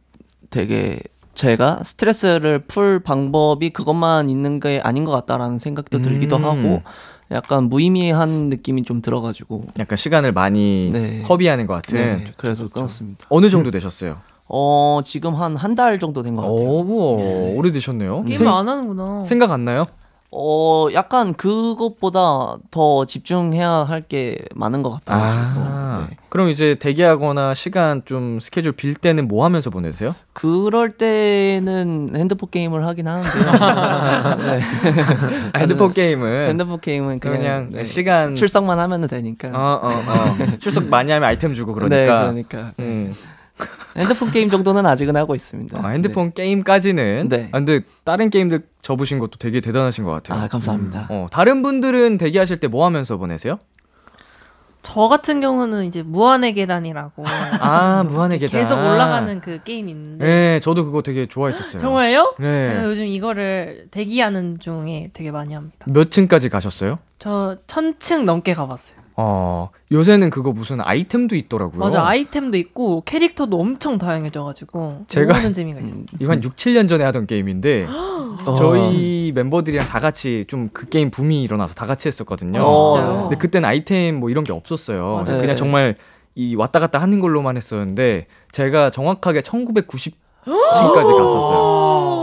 되게 0.51 1.01
제가 1.35 1.80
스트레스를 1.82 2.61
풀 2.61 3.01
방법이 3.01 3.70
그것만 3.70 4.30
있는 4.30 4.61
게 4.61 4.80
아닌 4.82 5.05
것 5.05 5.11
같다라는 5.12 5.59
생각도 5.59 6.01
들기도 6.03 6.37
음. 6.37 6.45
하고 6.45 6.82
약간 7.30 7.64
무의미한 7.64 8.49
느낌이 8.49 8.85
좀 8.85 9.03
들어가지고 9.03 9.64
약간 9.78 9.97
시간을 9.97 10.32
많이 10.32 10.91
네. 10.93 11.22
허비하는 11.22 11.66
것 11.66 11.74
같은. 11.74 11.99
네, 11.99 12.24
그래서 12.37 12.68
끊었습니다. 12.68 13.26
어느 13.30 13.51
정도 13.51 13.70
되셨어요? 13.70 14.18
어 14.47 15.01
지금 15.05 15.35
한 15.35 15.57
한 15.57 15.74
달 15.74 15.99
정도 15.99 16.22
된 16.22 16.37
것 16.37 16.43
같아요. 16.43 16.68
오, 16.68 17.55
오래 17.57 17.72
되셨네요. 17.72 18.24
게임을 18.24 18.47
안 18.47 18.68
하는구나. 18.68 19.22
생각 19.24 19.51
안 19.51 19.64
나요? 19.64 19.87
어 20.37 20.89
약간 20.93 21.35
그것보다 21.35 22.57
더 22.70 23.05
집중해야 23.05 23.68
할 23.89 24.05
게 24.09 24.37
많은 24.55 24.82
것 24.82 24.91
같아요. 24.91 25.18
아, 25.22 26.07
네. 26.11 26.16
그럼 26.28 26.49
이제 26.51 26.74
대기하거나 26.74 27.55
시간 27.55 28.03
좀 28.05 28.39
스케줄 28.41 28.72
빌 28.72 28.95
때는 28.95 29.28
뭐 29.28 29.45
하면서 29.45 29.70
보내세요? 29.70 30.14
그럴 30.35 30.91
때는 30.91 32.11
핸드폰 32.14 32.51
게임을 32.51 32.87
하긴 32.87 33.09
하는데요. 33.09 33.45
네. 34.53 34.61
아, 35.53 35.59
핸드폰 35.59 35.93
게임은 35.95 36.49
핸드폰 36.49 36.80
게임은 36.80 37.20
그냥, 37.20 37.39
그냥 37.39 37.68
네. 37.72 37.85
시간 37.85 38.35
출석만 38.35 38.78
하면 38.78 39.07
되니까. 39.09 39.49
어, 39.49 39.80
어, 39.82 39.89
어. 39.89 40.37
출석 40.59 40.89
많이 40.89 41.11
하면 41.12 41.26
아이템 41.28 41.55
주고 41.55 41.72
그러니까. 41.72 41.97
네, 42.32 42.45
그러니까 42.45 42.72
음. 42.80 43.14
핸드폰 43.97 44.30
게임 44.30 44.51
정도는 44.51 44.84
아직은 44.86 45.16
하고 45.16 45.34
있습니다. 45.34 45.78
아, 45.82 45.88
핸드폰 45.90 46.32
게임까지는. 46.32 47.28
네. 47.28 47.49
아, 47.53 47.59
근데 47.59 47.80
다른 48.05 48.30
게임들 48.30 48.62
접으신 48.82 49.18
것도 49.18 49.38
되게 49.38 49.61
대단하신 49.61 50.05
것 50.05 50.11
네. 50.11 50.14
같아요. 50.16 50.45
아 50.45 50.49
감사합니다. 50.49 51.07
어, 51.11 51.28
다른 51.30 51.62
분들은 51.62 52.18
대기하실 52.18 52.59
때 52.59 52.68
뭐 52.68 52.84
하면서 52.86 53.16
보내세요? 53.16 53.59
저 54.82 55.09
같은 55.09 55.40
경우는 55.40 55.84
이제 55.86 56.03
무한의 56.03 56.53
계단이라고 56.53 57.24
아, 57.61 58.05
무한의 58.07 58.38
계단. 58.38 58.61
계속 58.61 58.74
올라가는 58.76 59.40
그 59.40 59.61
게임 59.64 59.88
있는데 59.88 60.24
네, 60.24 60.61
저도 60.61 60.84
그거 60.84 61.01
되게 61.01 61.26
좋아했었어요. 61.26 61.80
정말요? 61.80 62.34
네. 62.38 62.64
제가 62.66 62.84
요즘 62.84 63.07
이거를 63.07 63.86
대기하는 63.90 64.59
중에 64.61 65.09
되게 65.14 65.30
많이 65.30 65.55
합니다. 65.55 65.86
몇 65.86 66.11
층까지 66.11 66.51
가셨어요? 66.51 66.99
저 67.18 67.57
천층 67.66 68.24
넘게 68.26 68.53
가봤어요. 68.53 68.97
어, 69.17 69.71
요새는 69.93 70.31
그거 70.31 70.51
무슨 70.53 70.81
아이템도 70.81 71.37
있더라고요. 71.37 71.79
맞아 71.79 72.05
아이템도 72.05 72.57
있고 72.59 73.03
캐릭터도 73.05 73.57
엄청 73.59 73.97
다양해져가지고 73.99 75.05
제가- 75.07 75.33
모으는 75.35 75.53
재미가 75.53 75.81
있습니다. 75.81 76.12
이거 76.21 76.33
한 76.33 76.43
6, 76.43 76.57
7년 76.57 76.89
전에 76.89 77.05
하던 77.05 77.27
게임인데 77.27 77.87
저희 78.59 79.31
멤버들이랑 79.35 79.87
다 79.87 80.01
같이 80.01 80.45
좀 80.49 80.69
그 80.73 80.89
게임 80.89 81.11
붐이 81.11 81.43
일어나서 81.43 81.75
다 81.75 81.87
같이 81.87 82.09
했었거든요. 82.09 82.61
아, 82.61 82.69
진짜요? 82.69 83.21
근데 83.23 83.37
그땐 83.37 83.65
아이템 83.65 84.19
뭐 84.19 84.31
이런 84.31 84.43
게 84.45 84.53
없었어요. 84.53 85.23
맞아요. 85.25 85.41
그냥 85.41 85.55
정말 85.55 85.95
이 86.35 86.57
왔다 86.57 86.81
갔다 86.81 87.01
하는 87.01 87.21
걸로만 87.21 87.57
했었는데 87.57 88.27
제가 88.51 88.91
정확하게 88.91 89.43
1990층까지 89.43 90.17
갔었어요. 90.45 91.59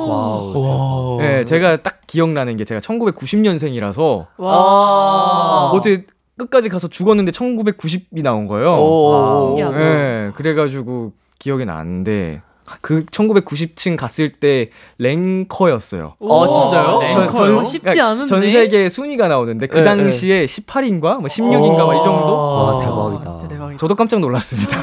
Wow. 0.10 1.18
네, 1.22 1.46
제가 1.46 1.78
딱 1.78 1.94
기억나는 2.08 2.58
게 2.58 2.66
제가 2.66 2.82
1990년생이라서 2.82 4.26
와 4.38 5.70
어제 5.72 6.06
끝까지 6.42 6.70
가서 6.70 6.88
죽었는데 6.88 7.32
1990이 7.32 8.22
나온 8.24 8.48
거예요. 8.48 8.74
오. 8.76 9.48
신기하다. 9.48 9.78
네, 9.78 10.32
그래가지고 10.36 11.14
기억이 11.40 11.66
나는데 11.66 12.42
그 12.82 13.06
1990층 13.06 13.98
갔을 13.98 14.30
때 14.30 14.70
랭커였어요. 14.98 16.14
어 16.20 16.48
진짜요? 16.48 17.00
네. 17.00 17.12
전- 17.12 17.36
전- 17.36 17.58
어, 17.58 17.64
쉽지 17.66 17.80
그러니까 17.82 18.08
않은데? 18.08 18.26
전 18.30 18.50
세계 18.50 18.90
순위가 18.90 19.28
나오는데 19.28 19.68
그 19.68 19.80
네, 19.80 19.84
당시에 19.84 20.46
18인가 20.46 21.18
뭐 21.20 21.24
16인가 21.28 21.86
막 21.86 21.96
이 21.96 22.04
정도? 22.04 22.34
와, 22.36 22.64
와, 22.76 22.82
대박이다. 22.84 23.32
진짜 23.32 23.48
대박이다. 23.48 23.78
저도 23.78 23.96
깜짝 23.96 24.20
놀랐습니다. 24.22 24.78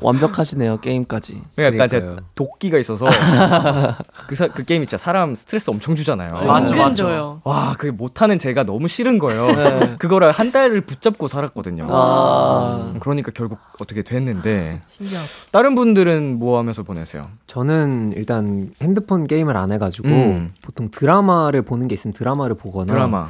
와. 0.00 0.08
완벽하시네요 0.12 0.78
게임까지. 0.80 1.42
약간 1.58 1.88
제가. 1.88 2.16
도끼가 2.34 2.78
있어서 2.78 3.06
그, 4.28 4.34
사, 4.34 4.48
그 4.48 4.64
게임이 4.64 4.86
진짜 4.86 4.98
사람 4.98 5.34
스트레스 5.34 5.70
엄청 5.70 5.96
주잖아요. 5.96 6.44
맞죠, 6.46 6.74
은근 6.74 6.78
맞죠. 6.78 6.94
줘요. 6.94 7.40
와, 7.44 7.74
그게 7.78 7.90
못하는 7.90 8.38
제가 8.38 8.64
너무 8.64 8.88
싫은 8.88 9.18
거예요. 9.18 9.46
네. 9.46 9.96
그거를 9.98 10.30
한 10.32 10.52
달을 10.52 10.80
붙잡고 10.82 11.28
살았거든요. 11.28 11.86
아. 11.90 12.94
그러니까 13.00 13.30
결국 13.34 13.58
어떻게 13.80 14.02
됐는데 14.02 14.80
신기하다. 14.86 15.26
다른 15.50 15.74
분들은 15.74 16.38
뭐 16.38 16.58
하면서 16.58 16.82
보내세요? 16.82 17.28
저는 17.46 18.12
일단 18.16 18.70
핸드폰 18.82 19.26
게임을 19.26 19.56
안 19.56 19.72
해가지고 19.72 20.08
음. 20.08 20.52
보통 20.62 20.90
드라마를 20.90 21.62
보는 21.62 21.88
게 21.88 21.94
있으면 21.94 22.12
드라마를 22.14 22.56
보거나 22.56 22.86
드라마. 22.92 23.28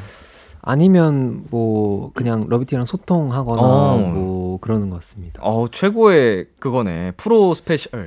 아니면 0.69 1.47
뭐 1.49 2.11
그냥 2.13 2.45
러비티랑 2.47 2.85
소통하거나 2.85 3.63
어. 3.63 3.97
뭐 3.97 4.59
그러는 4.61 4.91
것 4.91 4.97
같습니다. 4.97 5.41
어 5.43 5.67
최고의 5.67 6.49
그거네 6.59 7.13
프로 7.17 7.55
special 7.55 8.05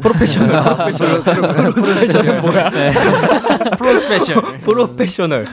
프로페셔널 0.00 0.62
프로페셔널 0.62 1.22
프로 1.22 1.70
special은 1.70 2.40
뭐야 2.42 2.70
프로 3.78 3.96
special. 3.98 4.42
프로페셔널 4.64 5.44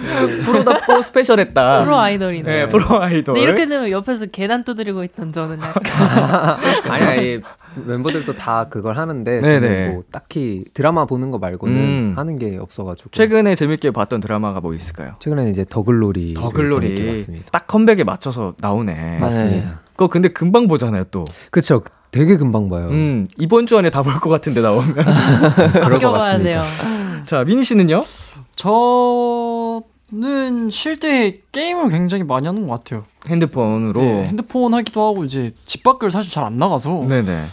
프로답고 0.45 1.01
special했다 1.03 1.83
프로 1.83 1.97
아이돌이네. 1.97 2.43
네 2.65 2.67
프로 2.67 3.01
아이돌 3.01 3.35
근데 3.35 3.41
이렇게 3.41 3.67
되면 3.67 3.89
옆에서 3.89 4.25
계단 4.27 4.63
두드리고 4.63 5.03
있던 5.05 5.31
저는 5.31 5.59
약간 5.61 6.57
아니 6.91 7.03
아니 7.05 7.41
멤버들도 7.85 8.35
다 8.37 8.67
그걸 8.69 8.97
하는데 8.97 9.41
네네. 9.41 9.67
저는 9.67 9.93
뭐 9.93 10.03
딱히 10.11 10.63
드라마 10.73 11.05
보는 11.05 11.31
거 11.31 11.37
말고는 11.39 11.75
음. 11.75 12.13
하는 12.15 12.39
게 12.39 12.57
없어가지고 12.57 13.09
최근에 13.11 13.55
재밌게 13.55 13.91
봤던 13.91 14.21
드라마가 14.21 14.61
뭐 14.61 14.73
있을까요? 14.73 15.15
최근에는 15.19 15.51
이제 15.51 15.65
더글로리 15.69 16.35
더글로리 16.35 17.07
봤습니다. 17.11 17.45
딱 17.51 17.67
컴백에 17.67 18.03
맞춰서 18.05 18.53
나오네 18.59 19.19
맞습니다. 19.19 19.81
그거 19.95 20.07
근데 20.07 20.29
금방 20.29 20.67
보잖아요 20.67 21.05
또 21.11 21.23
그쵸 21.51 21.83
되게 22.11 22.37
금방 22.37 22.69
봐요. 22.69 22.87
음, 22.89 23.27
이번 23.37 23.65
주 23.65 23.77
안에 23.77 23.89
다 23.89 24.01
볼 24.01 24.13
것 24.19 24.29
같은데 24.29 24.61
나오면 24.61 24.93
그럴 25.73 25.99
것 25.99 26.11
같습니다. 26.11 26.43
돼요. 26.43 26.63
자 27.25 27.43
민희 27.43 27.63
씨는요? 27.63 28.03
저는 28.55 30.69
쉴 30.71 30.99
때 30.99 31.37
게임을 31.51 31.89
굉장히 31.89 32.23
많이 32.23 32.47
하는 32.47 32.67
것 32.67 32.83
같아요. 32.83 33.05
핸드폰으로 33.29 33.99
네, 34.01 34.25
핸드폰 34.25 34.73
하기도 34.73 35.05
하고 35.05 35.23
이제 35.23 35.53
집 35.65 35.83
밖을 35.83 36.11
사실 36.11 36.31
잘 36.31 36.43
안 36.45 36.57
나가서 36.57 37.05
네네 37.07 37.45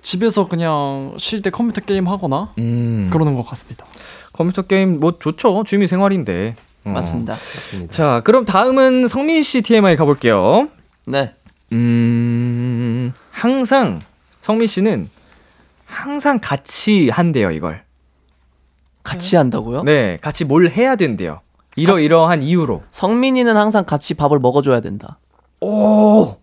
집에서 0.00 0.48
그냥 0.48 1.14
쉴 1.18 1.42
때 1.42 1.50
컴퓨터 1.50 1.80
게임 1.82 2.08
하거나 2.08 2.52
음, 2.58 3.08
그러는 3.12 3.34
것 3.34 3.46
같습니다. 3.46 3.84
컴퓨터 4.32 4.62
게임 4.62 4.98
뭐 4.98 5.18
좋죠 5.18 5.62
취미 5.64 5.86
생활인데 5.86 6.56
어. 6.84 6.90
맞습니다. 6.90 7.34
맞습니다. 7.34 7.92
자, 7.92 8.20
그럼 8.24 8.44
다음은 8.44 9.06
성민 9.06 9.42
씨 9.44 9.62
TMI 9.62 9.94
가볼게요. 9.96 10.68
네. 11.06 11.34
음, 11.72 13.12
항상 13.30 14.02
성민 14.40 14.68
씨는 14.68 15.08
항상 15.86 16.38
같이 16.40 17.08
한대요 17.08 17.50
이걸. 17.50 17.84
같이 19.02 19.36
한다고요? 19.36 19.82
네, 19.82 20.18
같이 20.20 20.44
뭘 20.44 20.68
해야 20.68 20.96
된대요. 20.96 21.40
이러 21.74 21.98
이러한 21.98 22.42
이유로. 22.42 22.82
성민이는 22.90 23.56
항상 23.56 23.84
같이 23.84 24.14
밥을 24.14 24.38
먹어줘야 24.38 24.80
된다. 24.80 25.18
오, 25.60 26.36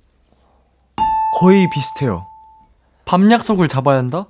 거의 1.39 1.69
비슷해요. 1.71 2.25
밤 3.05 3.32
약속을 3.32 3.67
잡아야 3.67 3.97
한다? 3.97 4.27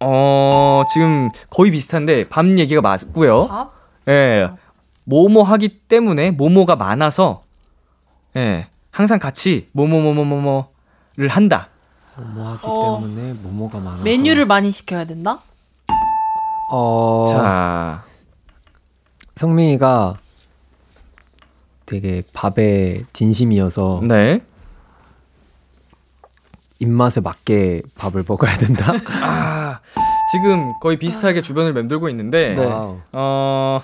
어, 0.00 0.82
지금 0.92 1.30
거의 1.50 1.70
비슷한데 1.70 2.28
밤 2.28 2.58
얘기가 2.58 2.80
맞고요. 2.80 3.46
밥? 3.48 3.72
예, 4.08 4.50
뭐뭐 5.04 5.42
하기 5.42 5.68
때문에 5.80 6.30
뭐뭐가 6.32 6.76
많아서 6.76 7.42
예, 8.36 8.68
항상 8.96 9.18
같이 9.18 9.68
뭐뭐뭐뭐뭐를 9.72 11.28
한다. 11.28 11.68
뭐뭐 12.16 12.48
하기 12.52 12.60
어. 12.62 12.98
때문에 13.02 13.34
뭐뭐가 13.34 13.78
많아서 13.78 14.02
메뉴를 14.02 14.46
많이 14.46 14.70
시켜야 14.70 15.04
된다? 15.04 15.42
어 16.72 17.26
자, 17.28 18.04
성민이가 19.34 20.16
되게 21.84 22.22
밥에 22.32 23.04
진심이어서 23.12 24.00
네. 24.08 24.40
입맛에 26.78 27.20
맞게 27.20 27.82
밥을 27.96 28.24
먹어야 28.26 28.56
된다. 28.56 28.94
아, 29.22 29.80
지금 30.32 30.72
거의 30.80 30.98
비슷하게 30.98 31.42
주변을 31.42 31.74
맴돌고 31.74 32.08
있는데, 32.08 32.54
네. 32.54 32.66
어, 33.12 33.82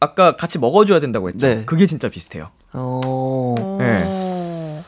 아까 0.00 0.36
같이 0.36 0.58
먹어줘야 0.58 0.98
된다고 0.98 1.28
했죠. 1.28 1.46
네. 1.46 1.64
그게 1.66 1.84
진짜 1.84 2.08
비슷해요. 2.08 2.50
어. 2.72 3.76
네. 3.78 4.02
어. 4.04 4.82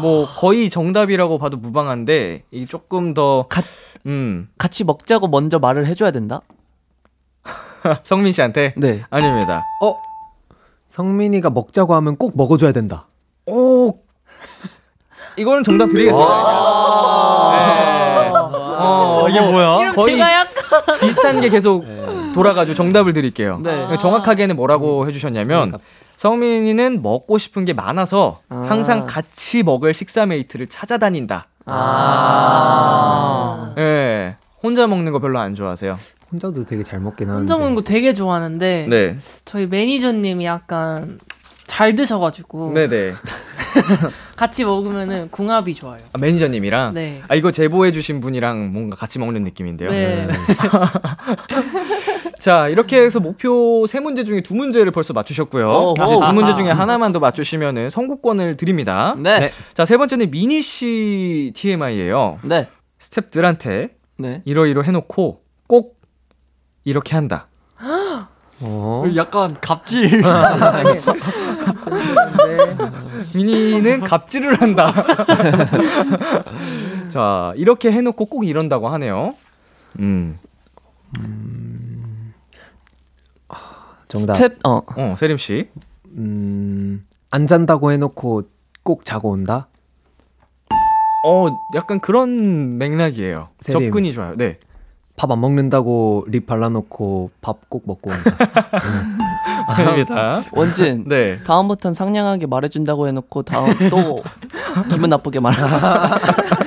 뭐 0.00 0.26
거의 0.26 0.70
정답이라고 0.70 1.38
봐도 1.38 1.56
무방한데 1.56 2.42
이게 2.50 2.66
조금 2.66 3.14
더 3.14 3.46
갓- 3.48 3.64
음, 4.06 4.48
같이 4.58 4.84
먹자고 4.84 5.28
먼저 5.28 5.58
말을 5.58 5.86
해줘야 5.86 6.10
된다. 6.10 6.40
성민 8.02 8.32
씨한테 8.32 8.74
네. 8.76 9.02
아닙니다. 9.10 9.62
어? 9.82 9.94
성민이가 10.88 11.50
먹자고 11.50 11.94
하면 11.94 12.16
꼭 12.16 12.36
먹어줘야 12.36 12.72
된다. 12.72 13.06
오, 13.46 13.92
이거는 15.36 15.62
정답 15.64 15.86
드리겠습니다. 15.90 16.28
네. 17.52 18.30
어, 18.76 19.26
이게 19.28 19.40
뭐야? 19.40 19.92
거의 19.92 20.16
제가 20.16 20.32
약간 20.32 20.98
비슷한 21.00 21.40
게 21.40 21.48
계속 21.48 21.84
돌아가지고 22.34 22.74
정답을 22.74 23.12
드릴게요. 23.12 23.60
네. 23.62 23.96
정확하게는 23.98 24.56
뭐라고 24.56 25.06
해주셨냐면 25.06 25.78
성민이는 26.24 27.02
먹고 27.02 27.36
싶은 27.36 27.66
게 27.66 27.74
많아서 27.74 28.40
아. 28.48 28.64
항상 28.66 29.04
같이 29.04 29.62
먹을 29.62 29.92
식사 29.92 30.24
메이트를 30.24 30.68
찾아다닌다. 30.68 31.48
아. 31.66 32.94
예. 33.76 34.36
혼자 34.62 34.86
먹는 34.86 35.12
거 35.12 35.18
별로 35.18 35.38
안 35.38 35.54
좋아하세요. 35.54 35.98
혼자도 36.32 36.64
되게 36.64 36.82
잘 36.82 36.98
먹긴 37.00 37.28
하는데. 37.28 37.42
혼자 37.42 37.58
먹는 37.58 37.74
거 37.74 37.82
되게 37.82 38.14
좋아하는데 38.14 38.86
네. 38.88 39.18
저희 39.44 39.66
매니저님이 39.66 40.46
약간 40.46 41.20
잘 41.66 41.94
드셔가지고 41.94 42.72
네네. 42.72 43.12
같이 44.36 44.64
먹으면은 44.64 45.28
궁합이 45.30 45.74
좋아요. 45.74 46.00
아, 46.14 46.18
매니저님이랑. 46.18 46.94
네. 46.94 47.20
아 47.28 47.34
이거 47.34 47.50
제보해주신 47.50 48.22
분이랑 48.22 48.72
뭔가 48.72 48.96
같이 48.96 49.18
먹는 49.18 49.44
느낌인데요. 49.44 49.90
네. 49.90 50.26
자 52.44 52.68
이렇게 52.68 53.00
해서 53.00 53.20
목표 53.20 53.86
세 53.86 54.00
문제 54.00 54.22
중에 54.22 54.42
두 54.42 54.54
문제를 54.54 54.92
벌써 54.92 55.14
맞추셨고요. 55.14 55.66
오호. 55.66 55.94
이제 55.96 56.26
두 56.26 56.32
문제 56.34 56.52
중에 56.52 56.70
하나만 56.70 57.10
더 57.10 57.18
맞추시면은 57.18 57.88
선곡권을 57.88 58.58
드립니다. 58.58 59.16
네. 59.18 59.50
자 59.72 59.86
세 59.86 59.96
번째는 59.96 60.30
미니 60.30 60.60
씨 60.60 61.52
TMI예요. 61.56 62.40
네. 62.42 62.68
스탭들한테 62.98 63.92
네. 64.18 64.42
이러이러 64.44 64.82
해놓고 64.82 65.40
꼭 65.66 65.98
이렇게 66.84 67.14
한다. 67.14 67.46
어? 68.60 69.04
약간 69.16 69.56
갑질. 69.58 70.22
미니는 73.34 74.00
갑질을 74.02 74.60
한다. 74.60 74.92
자 77.10 77.54
이렇게 77.56 77.90
해놓고 77.90 78.26
꼭 78.26 78.46
이런다고 78.46 78.90
하네요. 78.90 79.34
음, 80.00 80.36
정답. 84.16 84.34
스텝 84.34 84.58
어. 84.66 84.80
어 84.96 85.14
세림 85.16 85.36
씨. 85.36 85.68
음, 86.16 87.04
안 87.30 87.46
잔다고 87.46 87.92
해 87.92 87.96
놓고 87.96 88.42
꼭 88.82 89.04
자고 89.04 89.30
온다? 89.30 89.68
어 91.26 91.46
약간 91.74 92.00
그런 92.00 92.76
맥락이에요. 92.78 93.48
세림. 93.60 93.80
접근이 93.86 94.12
좋아요. 94.12 94.36
네. 94.36 94.58
밥 95.16 95.30
안 95.30 95.40
먹는다고 95.40 96.26
립 96.28 96.46
발라놓고 96.46 97.30
밥 97.40 97.68
꼭 97.68 97.84
먹고 97.86 98.10
온다. 98.10 98.22
아닙니다. 99.68 100.42
원진. 100.52 101.04
네. 101.08 101.40
다음부터는 101.44 101.94
상냥하게 101.94 102.46
말해준다고 102.46 103.06
해놓고 103.08 103.42
다음 103.44 103.66
또 103.90 104.22
기분 104.90 105.10
나쁘게 105.10 105.40
말하. 105.40 106.18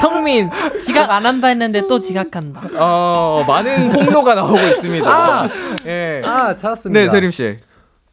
성민 0.00 0.50
지각 0.82 1.10
안 1.10 1.24
한다 1.26 1.48
했는데 1.48 1.82
또 1.88 2.00
지각한다. 2.00 2.62
어 2.78 3.44
많은 3.46 3.90
폭로가 3.90 4.34
나오고 4.34 4.58
있습니다. 4.58 5.48
예. 5.86 6.22
아, 6.24 6.54
찾았습니다. 6.54 7.00
네 7.00 7.08
세림 7.08 7.30
씨. 7.30 7.56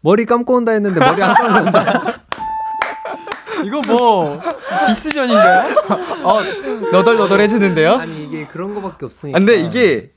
머리 0.01 0.25
감고 0.25 0.55
온다 0.55 0.71
했는데 0.73 0.99
머리 0.99 1.21
안 1.23 1.33
감고 1.33 1.65
온다. 1.67 2.03
이거 3.63 3.81
뭐 3.87 4.41
디스전인가요? 4.87 5.75
어 6.23 6.39
너덜너덜해지는데요. 6.91 7.93
아니, 7.95 8.23
이게 8.25 8.45
그런 8.47 8.75
거밖에 8.75 9.05
없으니까. 9.05 9.37
아, 9.37 9.39
근데 9.39 9.55
이게 9.61 10.11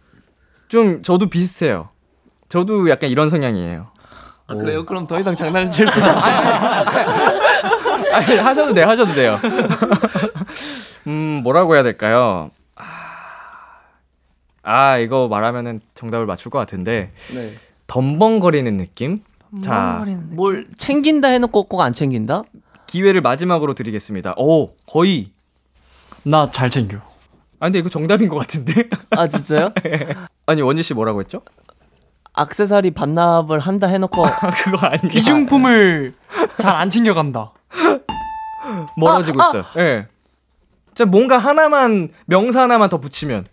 좀 0.69 1.03
저도 1.03 1.29
비슷해요. 1.29 1.91
저도 2.49 2.89
약간 2.91 3.11
이런 3.11 3.29
성향이에요. 3.31 3.89
아, 4.49 4.55
그래요? 4.55 4.85
그럼 4.85 5.07
더 5.07 5.19
이상 5.19 5.35
장난을 5.35 5.71
칠 5.71 5.89
수가. 5.89 6.07
아니, 8.17 8.37
하셔도 8.39 8.75
돼요, 8.75 8.87
하셔도 8.87 9.13
돼요. 9.15 9.39
음, 11.07 11.41
뭐라고 11.43 11.75
해야 11.75 11.83
될까요? 11.83 12.51
아, 12.75 12.85
아, 14.63 14.99
이거 14.99 15.29
말하면은 15.29 15.81
정답을 15.95 16.27
맞출 16.27 16.51
것 16.51 16.59
같은데, 16.59 17.13
네. 17.35 17.53
덤벙거리는 17.87 18.77
느낌? 18.77 19.23
자, 19.63 19.93
멍거리는 19.99 20.21
느낌. 20.25 20.37
뭘 20.37 20.67
챙긴다 20.77 21.29
해놓고 21.29 21.65
꼭 21.65 21.81
안 21.81 21.93
챙긴다? 21.93 22.43
기회를 22.87 23.21
마지막으로 23.21 23.75
드리겠습니다. 23.75 24.35
오, 24.37 24.75
거의. 24.87 25.31
나 26.25 26.51
잘 26.51 26.71
챙겨. 26.71 26.99
아, 27.61 27.67
근데 27.67 27.79
이거 27.79 27.89
정답인 27.89 28.29
것 28.29 28.37
같은데? 28.37 28.89
아 29.11 29.29
진짜요? 29.29 29.73
아니, 30.47 30.63
원지 30.63 30.83
씨 30.83 30.93
뭐라고 30.95 31.21
했죠? 31.21 31.43
악세사리 32.35 32.91
반납을 32.91 33.61
한다 33.61 33.87
해놓고 33.87 34.27
아, 34.27 34.51
그거 34.51 34.77
아니야. 34.87 35.09
귀중품을 35.11 36.13
잘 36.59 36.77
안 36.77 36.91
챙겨간다. 36.91 37.53
멀어지고 38.97 39.41
있어요. 39.41 39.65
예. 39.77 39.83
네. 39.83 40.07
진짜 40.95 41.05
뭔가 41.11 41.39
하나만, 41.39 42.11
명사 42.27 42.63
하나만 42.63 42.89
더 42.89 42.99
붙이면. 42.99 43.45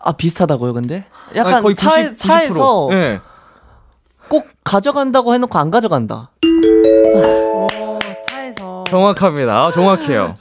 아 0.00 0.12
비슷하다고요 0.12 0.72
근데? 0.74 1.04
약간 1.34 1.54
아니, 1.54 1.62
거의 1.64 1.74
차에, 1.74 2.02
90, 2.04 2.16
90%. 2.16 2.18
차에서 2.18 2.88
예. 2.92 3.20
꼭 4.28 4.46
가져간다고 4.62 5.34
해놓고 5.34 5.58
안 5.58 5.70
가져간다 5.72 6.30
오, 7.14 7.66
차에서 8.28 8.84
정확합니다. 8.86 9.52
아, 9.66 9.72
정확해요. 9.72 10.34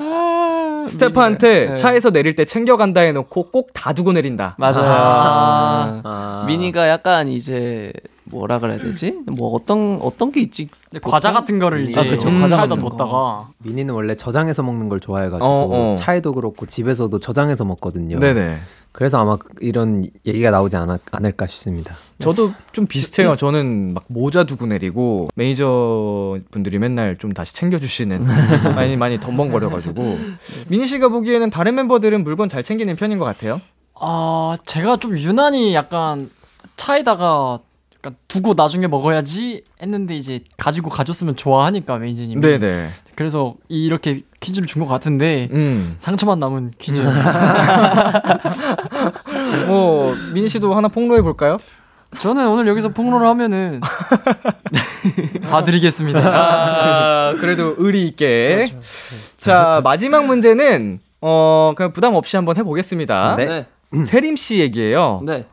스테파한테 0.88 1.66
네. 1.70 1.78
차에서 1.78 2.12
내릴 2.12 2.36
때 2.36 2.46
챙겨간다 2.46 3.02
해놓고 3.02 3.50
꼭 3.52 3.70
다 3.74 3.94
두고 3.94 4.12
내린다. 4.12 4.56
맞아요 4.60 4.86
아. 4.92 6.02
아. 6.04 6.44
미니가 6.48 6.88
약간 6.88 7.28
이제 7.28 7.92
뭐라 8.32 8.60
그래야 8.60 8.78
되지? 8.80 9.20
뭐 9.38 9.54
어떤 9.54 10.00
어떤 10.02 10.32
게 10.32 10.42
있지? 10.42 10.68
과자 11.02 11.32
같은 11.32 11.60
거를 11.60 11.88
이제 11.88 12.00
아, 12.00 12.04
그쵸. 12.04 12.30
음, 12.30 12.42
과자 12.42 12.58
차에다 12.58 12.76
같은 12.76 12.90
뒀다가 12.90 13.50
미니는 13.60 13.94
원래 13.94 14.16
저장해서 14.16 14.64
먹는 14.64 14.90
걸 14.90 15.00
좋아해가지고 15.00 15.46
어, 15.46 15.94
어. 15.94 15.96
차에도 15.96 16.34
그렇고 16.34 16.66
집에서도 16.66 17.18
저장해서 17.20 17.66
먹거든요. 17.66 18.20
네네. 18.20 18.58
그래서 18.92 19.20
아마 19.20 19.38
이런 19.60 20.06
얘기가 20.26 20.52
나오지 20.52 20.78
않, 20.78 20.98
않을까 21.12 21.48
싶습니다. 21.48 21.94
저도 22.18 22.54
좀 22.72 22.88
비슷해요. 22.88 23.36
저는 23.36 23.94
막 23.94 24.06
모자 24.08 24.46
두고 24.46 24.68
내리고 24.68 25.28
매니저 25.36 26.40
분들이 26.50 26.80
맨날 26.80 27.18
좀 27.18 27.34
다시 27.34 27.54
챙겨주시는 27.56 28.24
많이 28.74 28.96
많이 28.96 29.20
덤벙거려가지고 29.20 30.18
미니 30.70 30.88
씨가 30.88 31.10
보기에는 31.10 31.50
다른 31.50 31.76
멤버들은 31.76 32.24
물건 32.24 32.48
잘 32.48 32.64
챙기는 32.64 32.96
편인 32.96 33.20
것 33.20 33.26
같아요. 33.26 33.60
아 34.00 34.56
제가 34.66 34.96
좀 34.96 35.18
유난히 35.18 35.74
약간 35.76 36.30
차에다가 36.78 37.60
약간 38.06 38.16
두고 38.28 38.54
나중에 38.54 38.86
먹어야지 38.86 39.64
했는데 39.82 40.16
이제 40.16 40.42
가지고 40.58 40.92
가졌으면 40.92 41.36
좋아하니까 41.36 41.98
매니저님이 41.98 42.40
네네. 42.40 42.90
그래서 43.16 43.56
이렇게 43.68 44.22
퀴즈를 44.42 44.68
준 44.68 44.76
것 44.86 44.88
같은데 44.88 45.50
음. 45.52 45.96
상처만 45.98 46.40
남은 46.40 46.74
퀴즈 46.78 47.02
뭐 49.68 50.14
미니 50.34 50.48
씨도 50.48 50.76
하나 50.76 50.88
폭로해 50.88 51.24
볼까요? 51.24 51.58
저는 52.20 52.48
오늘 52.48 52.68
여기서 52.68 52.90
폭로를 52.90 53.26
하면은 53.28 53.82
봐드리겠습니다 55.50 56.20
아, 56.24 57.34
그래도 57.40 57.74
의리 57.78 58.06
있게. 58.08 58.68
자 59.38 59.82
마지막 59.84 60.28
문제는 60.28 61.00
어 61.22 61.74
그냥 61.76 61.92
부담 61.92 62.14
없이 62.14 62.36
한번 62.36 62.56
해보겠습니다. 62.58 63.36
네. 63.38 63.66
네. 63.92 64.06
세림 64.06 64.36
씨 64.36 64.60
얘기예요. 64.60 65.22
네. 65.26 65.46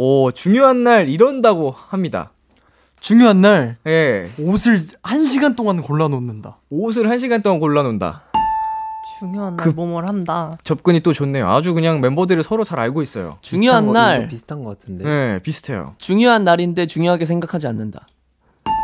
오 0.00 0.30
중요한 0.30 0.84
날 0.84 1.08
이런다고 1.08 1.72
합니다. 1.72 2.30
중요한 3.00 3.40
날 3.40 3.76
예. 3.86 4.28
옷을 4.38 4.86
한 5.02 5.24
시간 5.24 5.54
동안 5.56 5.82
골라 5.82 6.06
놓는다 6.08 6.58
옷을 6.70 7.10
한 7.10 7.18
시간 7.18 7.42
동안 7.42 7.58
골라 7.60 7.82
놓는다. 7.82 8.22
중요한 9.18 9.56
날 9.56 9.64
그- 9.64 9.70
뭐뭘 9.74 10.06
한다. 10.06 10.56
접근이 10.62 11.00
또 11.00 11.12
좋네요. 11.12 11.50
아주 11.50 11.74
그냥 11.74 12.00
멤버들을 12.00 12.40
서로 12.44 12.62
잘 12.62 12.78
알고 12.78 13.02
있어요. 13.02 13.38
중요한 13.40 13.84
비슷한 13.84 13.86
거, 13.86 13.92
날 13.92 14.28
비슷한 14.28 14.64
것 14.64 14.78
같은데. 14.78 15.04
네, 15.04 15.38
비슷해요. 15.42 15.94
중요한 15.98 16.44
날인데 16.44 16.86
중요하게 16.86 17.24
생각하지 17.24 17.66
않는다. 17.66 18.06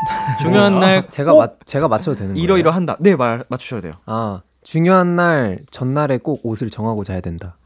중요한 0.43 0.81
날 0.81 1.09
제가 1.11 1.31
꼭맞 1.33 1.59
제가 1.65 1.87
맞춰도 1.87 2.19
되는 2.19 2.35
거예요? 2.35 2.43
이러이러 2.43 2.71
한다. 2.73 2.97
네, 2.99 3.15
말 3.15 3.45
맞추셔야 3.49 3.81
돼요. 3.81 3.95
아 4.07 4.43
중요한 4.65 5.15
날 5.15 5.61
전날에 5.71 6.19
꼭 6.19 6.41
옷을 6.43 6.71
정하고 6.71 7.05
자야 7.05 7.21
된다. 7.21 7.57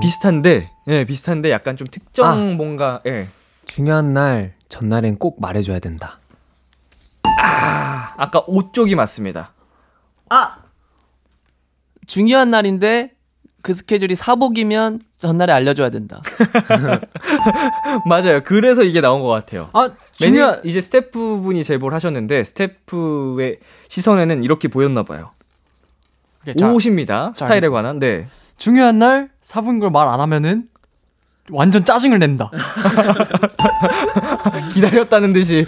비슷한데, 0.00 0.70
예, 0.88 1.04
비슷한데 1.04 1.50
약간 1.50 1.76
좀 1.76 1.86
특정 1.90 2.26
아. 2.26 2.34
뭔가, 2.54 3.00
예. 3.06 3.28
중요한 3.66 4.14
날 4.14 4.54
전날엔 4.68 5.18
꼭 5.18 5.40
말해줘야 5.40 5.78
된다. 5.78 6.20
아까 8.18 8.42
옷 8.46 8.72
쪽이 8.72 8.94
맞습니다. 8.94 9.52
중요한 12.06 12.50
날인데 12.50 13.12
그 13.62 13.74
스케줄이 13.74 14.14
사복이면 14.14 15.00
전날에 15.18 15.52
알려줘야 15.52 15.90
된다. 15.90 16.22
맞아요. 18.06 18.42
그래서 18.44 18.82
이게 18.84 19.00
나온 19.00 19.22
것 19.22 19.28
같아요. 19.28 19.70
아 19.72 19.90
매니, 20.20 20.36
중요 20.36 20.56
이제 20.64 20.80
스태프분이 20.80 21.64
제보를 21.64 21.94
하셨는데 21.94 22.44
스태프의 22.44 23.58
시선에는 23.88 24.44
이렇게 24.44 24.68
보였나 24.68 25.02
봐요. 25.02 25.32
오십니다. 26.62 27.32
스타일에 27.34 27.54
알겠습니다. 27.54 27.70
관한. 27.74 27.98
네. 27.98 28.28
중요한 28.56 28.98
날 28.98 29.30
사부인 29.42 29.80
걸말 29.80 30.08
안 30.08 30.20
하면은 30.20 30.68
완전 31.50 31.84
짜증을 31.84 32.18
낸다. 32.18 32.50
기다렸다는 34.72 35.32
듯이. 35.32 35.64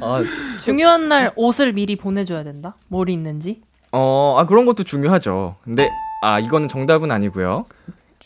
아, 0.00 0.22
중요한 0.60 1.08
날 1.08 1.32
옷을 1.36 1.72
미리 1.72 1.96
보내줘야 1.96 2.42
된다. 2.42 2.74
뭘 2.88 3.08
입는지. 3.08 3.62
어, 3.92 4.36
아 4.38 4.46
그런 4.46 4.66
것도 4.66 4.82
중요하죠. 4.82 5.56
근데 5.62 5.88
아 6.22 6.40
이거는 6.40 6.68
정답은 6.68 7.12
아니고요. 7.12 7.60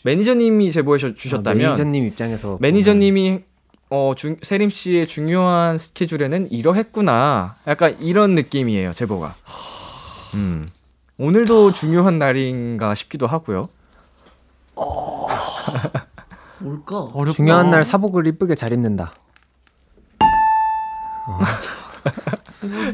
매니저님이 0.03 0.71
제보해 0.71 0.97
주- 0.97 1.13
주셨다면 1.13 1.65
아, 1.65 1.69
매니저님 1.69 2.05
입장에서 2.07 2.57
매니저님이 2.61 3.41
어, 3.91 4.13
중, 4.15 4.37
세림 4.41 4.69
씨의 4.69 5.07
중요한 5.07 5.77
스케줄에는 5.77 6.51
이러했구나. 6.51 7.55
약간 7.67 7.97
이런 8.01 8.33
느낌이에요, 8.35 8.93
제보가. 8.93 9.33
음. 10.35 10.67
오늘도 11.19 11.73
중요한 11.73 12.17
날인가 12.17 12.95
싶기도 12.95 13.27
하고요. 13.27 13.67
뭘까? 16.59 16.97
어렵다. 17.13 17.33
중요한 17.35 17.69
날 17.71 17.83
사복을 17.83 18.25
이쁘게 18.27 18.55
잘 18.55 18.71
입는다. 18.71 19.13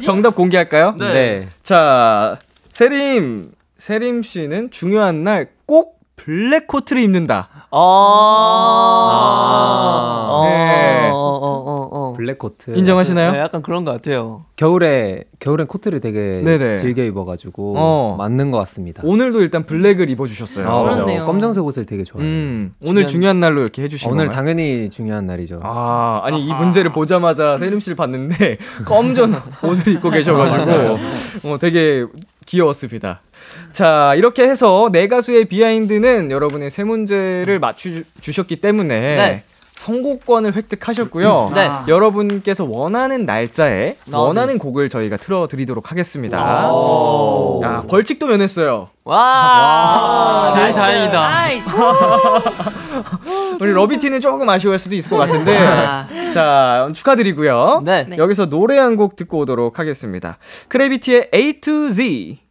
정답 0.03 0.35
공개할까요? 0.35 0.95
네. 0.97 1.47
자, 1.61 2.39
세림, 2.71 3.53
세림 3.77 4.23
씨는 4.23 4.71
중요한 4.71 5.23
날 5.23 5.55
꼭 5.65 5.94
블랙 6.29 6.65
코트를 6.67 7.03
입는다. 7.03 7.49
아. 7.69 7.77
어, 10.31 10.43
네. 10.47 11.09
어, 11.11 11.15
어, 11.15 11.19
어, 11.19 11.89
어. 12.09 12.13
블랙 12.13 12.39
코트. 12.39 12.71
인정하시나요? 12.75 13.33
네, 13.33 13.37
약간 13.39 13.61
그런 13.61 13.85
것 13.85 13.91
같아요. 13.91 14.45
겨울에 14.55 15.25
겨울엔 15.39 15.67
코트를 15.67 15.99
되게 15.99 16.41
네네. 16.43 16.77
즐겨 16.77 17.03
입어가지고 17.03 17.75
어. 17.77 18.15
맞는 18.17 18.49
것 18.49 18.57
같습니다. 18.59 19.03
오늘도 19.05 19.41
일단 19.41 19.67
블랙을 19.67 20.09
입어주셨어요. 20.09 20.67
아. 20.67 20.81
그렇네요. 20.83 21.25
검정색 21.27 21.63
옷을 21.63 21.85
되게 21.85 22.03
좋아해요. 22.03 22.27
음, 22.27 22.73
오늘 22.83 23.03
중요한- 23.03 23.07
중요한 23.07 23.39
날로 23.39 23.61
이렇게 23.61 23.83
해주신 23.83 24.09
오늘 24.11 24.25
건가요? 24.25 24.35
당연히 24.35 24.89
중요한 24.89 25.27
날이죠. 25.27 25.59
아, 25.63 26.21
아니 26.23 26.43
이 26.43 26.51
문제를 26.53 26.91
보자마자 26.91 27.59
세림 27.59 27.79
씨를 27.79 27.95
봤는데 27.95 28.57
검정 28.85 29.31
옷을 29.61 29.93
입고 29.93 30.09
계셔가지고 30.09 30.97
어, 31.53 31.57
되게 31.59 32.05
귀여웠습니다. 32.47 33.21
자, 33.75 34.13
이렇게 34.15 34.43
해서 34.47 34.87
내 34.89 35.09
가수의 35.09 35.43
비하인드는 35.45 36.31
여러분의 36.31 36.69
세 36.69 36.85
문제를 36.85 37.59
맞추 37.59 38.05
주셨기 38.21 38.55
때문에 38.61 38.97
네. 38.99 39.43
선곡권을 39.75 40.55
획득하셨고요. 40.55 41.51
네. 41.53 41.69
여러분께서 41.89 42.63
원하는 42.63 43.25
날짜에 43.25 43.97
아, 44.13 44.17
원하는 44.17 44.57
곡을 44.59 44.87
저희가 44.87 45.17
틀어드리도록 45.17 45.91
하겠습니다. 45.91 46.71
오. 46.71 47.59
야, 47.65 47.83
벌칙도 47.89 48.27
면했어요. 48.27 48.87
와. 49.03 50.45
제일 50.55 50.71
다행이다. 50.71 51.19
Nice. 51.29 51.67
우리 53.59 53.73
러비티는 53.73 54.21
조금 54.21 54.47
아쉬울 54.47 54.79
수도 54.79 54.95
있을 54.95 55.09
것 55.09 55.17
같은데 55.17 55.59
자 56.33 56.87
축하드리고요. 56.93 57.81
네. 57.83 58.05
네. 58.07 58.17
여기서 58.17 58.45
노래 58.45 58.77
한 58.77 58.95
곡 58.95 59.17
듣고 59.17 59.39
오도록 59.39 59.79
하겠습니다. 59.79 60.37
크래비티의 60.69 61.31
A 61.33 61.59
to 61.59 61.89
Z. 61.89 62.44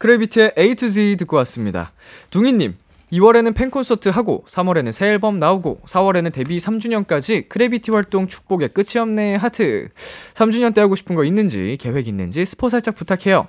크래비티의 0.00 0.54
A 0.58 0.74
to 0.76 0.88
Z 0.88 1.16
듣고 1.18 1.36
왔습니다. 1.36 1.92
둥이님. 2.30 2.74
2월에는 3.12 3.54
팬콘서트 3.54 4.08
하고 4.08 4.44
3월에는 4.48 4.92
새 4.92 5.08
앨범 5.08 5.38
나오고 5.40 5.80
4월에는 5.84 6.32
데뷔 6.32 6.58
3주년까지 6.58 7.48
크래비티 7.48 7.90
활동 7.90 8.28
축복의 8.28 8.68
끝이 8.68 9.00
없네 9.00 9.34
하트 9.34 9.88
3주년 10.34 10.72
때 10.72 10.80
하고 10.80 10.94
싶은 10.94 11.16
거 11.16 11.24
있는지 11.24 11.76
계획 11.80 12.06
있는지 12.06 12.44
스포 12.44 12.68
살짝 12.68 12.94
부탁해요 12.94 13.48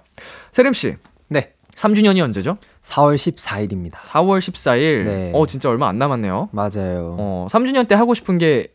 세림 0.51 0.73
씨 0.73 0.95
네. 1.27 1.53
3주년이 1.75 2.21
언제죠? 2.23 2.57
4월 2.83 3.13
14일입니다. 3.13 3.93
4월 3.97 4.39
14일 4.39 5.03
네. 5.05 5.31
어 5.35 5.45
진짜 5.45 5.69
얼마 5.69 5.87
안 5.87 5.99
남았네요 5.99 6.49
맞아요. 6.51 7.15
어, 7.19 7.47
3주년 7.51 7.87
때 7.87 7.93
하고 7.93 8.15
싶은 8.15 8.39
게 8.39 8.69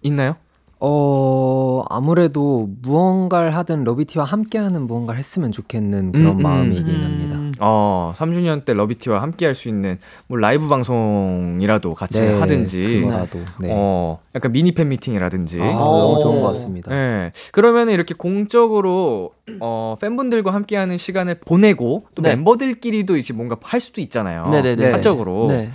있나요? 0.00 0.36
어, 0.82 1.82
아무래도 1.90 2.68
무언가를 2.80 3.54
하든 3.56 3.84
러비티와 3.84 4.24
함께하는 4.24 4.86
무언가를 4.86 5.18
했으면 5.18 5.52
좋겠는 5.52 6.12
그런 6.12 6.26
음, 6.26 6.38
음. 6.38 6.42
마음이긴 6.42 7.04
합니다. 7.04 7.38
어, 7.60 8.14
3주년 8.16 8.64
때 8.64 8.72
러비티와 8.72 9.20
함께 9.20 9.44
할 9.46 9.54
수 9.54 9.68
있는 9.68 9.98
뭐 10.26 10.38
라이브 10.38 10.68
방송이라도 10.68 11.92
같이 11.94 12.20
네, 12.20 12.38
하든지 12.40 13.02
그거라도. 13.02 13.40
네. 13.58 13.68
어, 13.70 14.20
약간 14.34 14.52
미니 14.52 14.72
팬 14.72 14.88
미팅이라든지 14.88 15.60
아, 15.60 15.66
어. 15.82 15.98
너무 15.98 16.20
좋은 16.20 16.40
것 16.40 16.48
같습니다. 16.48 16.90
네. 16.90 17.32
그러면 17.52 17.90
이렇게 17.90 18.14
공적으로 18.14 19.32
어, 19.60 19.96
팬분들과 20.00 20.54
함께하는 20.54 20.96
시간을 20.96 21.40
보내고 21.40 22.06
또 22.14 22.22
네. 22.22 22.30
멤버들끼리도 22.30 23.16
이제 23.18 23.34
뭔가 23.34 23.56
할 23.62 23.80
수도 23.80 24.00
있잖아요. 24.00 24.48
네네네. 24.48 24.90
사적으로. 24.92 25.48
네. 25.48 25.70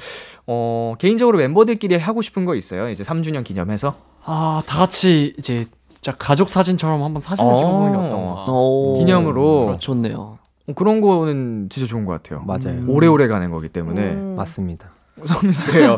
어, 0.48 0.96
개인적으로 1.00 1.38
멤버들끼리 1.38 1.98
하고 1.98 2.22
싶은 2.22 2.46
거 2.46 2.56
있어요? 2.56 2.90
이제 2.90 3.04
3주년 3.04 3.44
기념해서? 3.44 3.96
아, 4.24 4.62
다 4.66 4.80
같이 4.80 5.34
이제 5.40 5.66
진짜 5.90 6.16
가족 6.18 6.50
사진처럼 6.50 7.04
한번 7.04 7.22
사진을 7.22 7.52
어. 7.52 7.56
찍어보는 7.56 7.92
게 7.92 7.98
어떤가. 8.08 8.46
오. 8.48 8.94
기념으로. 8.94 9.78
좋네요. 9.80 10.38
어, 10.68 10.74
그런 10.74 11.02
거는 11.02 11.70
진짜 11.70 11.88
좋은 11.88 12.06
것 12.06 12.12
같아요. 12.14 12.44
맞아요. 12.46 12.84
오래오래 12.88 13.28
가는 13.28 13.50
거기 13.50 13.70
때문에. 13.70 14.14
음. 14.14 14.36
맞습니다. 14.36 14.92
성민 15.24 15.54
씨예요. 15.54 15.98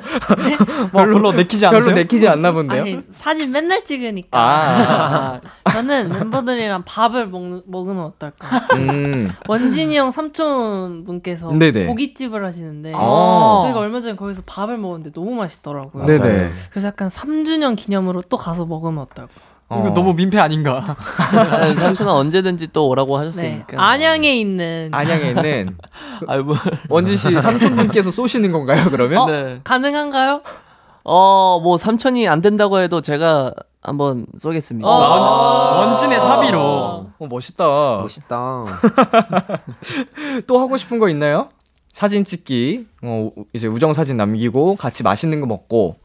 뭐 0.92 1.06
별로 1.06 1.32
내키지 1.32 1.66
않으세요? 1.66 1.84
별로 1.84 1.96
내키지 1.96 2.28
않나 2.28 2.52
본데요? 2.52 2.82
아니 2.84 3.00
사진 3.12 3.52
맨날 3.52 3.84
찍으니까 3.84 4.30
아. 4.40 5.42
저는 5.72 6.10
멤버들이랑 6.10 6.84
밥을 6.86 7.28
먹, 7.28 7.64
먹으면 7.66 8.04
어떨까 8.04 8.48
음. 8.76 9.32
원진이 9.48 9.98
형 9.98 10.12
삼촌 10.12 11.04
분께서 11.04 11.52
네네. 11.52 11.88
고깃집을 11.88 12.46
하시는데 12.46 12.92
아. 12.94 13.60
저희가 13.64 13.80
얼마 13.80 14.02
전에 14.02 14.16
거기서 14.16 14.44
밥을 14.46 14.78
먹었는데 14.78 15.12
너무 15.14 15.36
맛있더라고요. 15.36 16.06
네네. 16.06 16.52
그래서 16.70 16.88
약간 16.88 17.10
3주년 17.10 17.76
기념으로 17.76 18.22
또 18.30 18.38
가서 18.38 18.66
먹으면 18.66 19.00
어떨까 19.00 19.34
이거 19.70 19.90
어. 19.90 19.94
너무 19.94 20.14
민폐 20.14 20.40
아닌가? 20.40 20.96
아, 21.36 21.68
삼촌은 21.68 22.12
언제든지 22.12 22.68
또 22.68 22.88
오라고 22.88 23.18
네. 23.20 23.26
하셨으니까. 23.26 23.84
안양에 23.86 24.34
있는 24.34 24.90
안양에 24.94 25.30
있는 25.30 25.78
아이 26.28 26.40
뭐. 26.40 26.56
원진 26.90 27.18
씨 27.18 27.34
삼촌분께서 27.40 28.10
쏘시는 28.12 28.54
건가요? 28.54 28.88
그러면? 28.90 29.28
네. 29.28 29.58
가능한가요? 29.66 30.42
어, 31.04 31.60
뭐 31.62 31.78
삼촌이 31.78 32.30
안 32.30 32.40
된다고 32.42 32.80
해도 32.80 33.02
제가 33.02 33.52
한번 33.82 34.26
쏘겠습니다. 34.38 34.88
어. 34.88 35.80
원진의 35.88 36.20
사비로. 36.20 36.60
어, 36.62 37.28
멋있다. 37.28 37.98
멋있다. 38.02 38.66
또 40.48 40.60
하고 40.60 40.78
싶은 40.78 41.00
거 41.00 41.10
있나요? 41.10 41.50
사진 41.92 42.24
찍기. 42.24 42.86
어, 43.04 43.32
이제 43.54 43.68
우정 43.68 43.92
사진 43.94 44.16
남기고 44.18 44.76
같이 44.78 45.04
맛있는 45.04 45.42
거 45.42 45.48
먹고. 45.48 45.96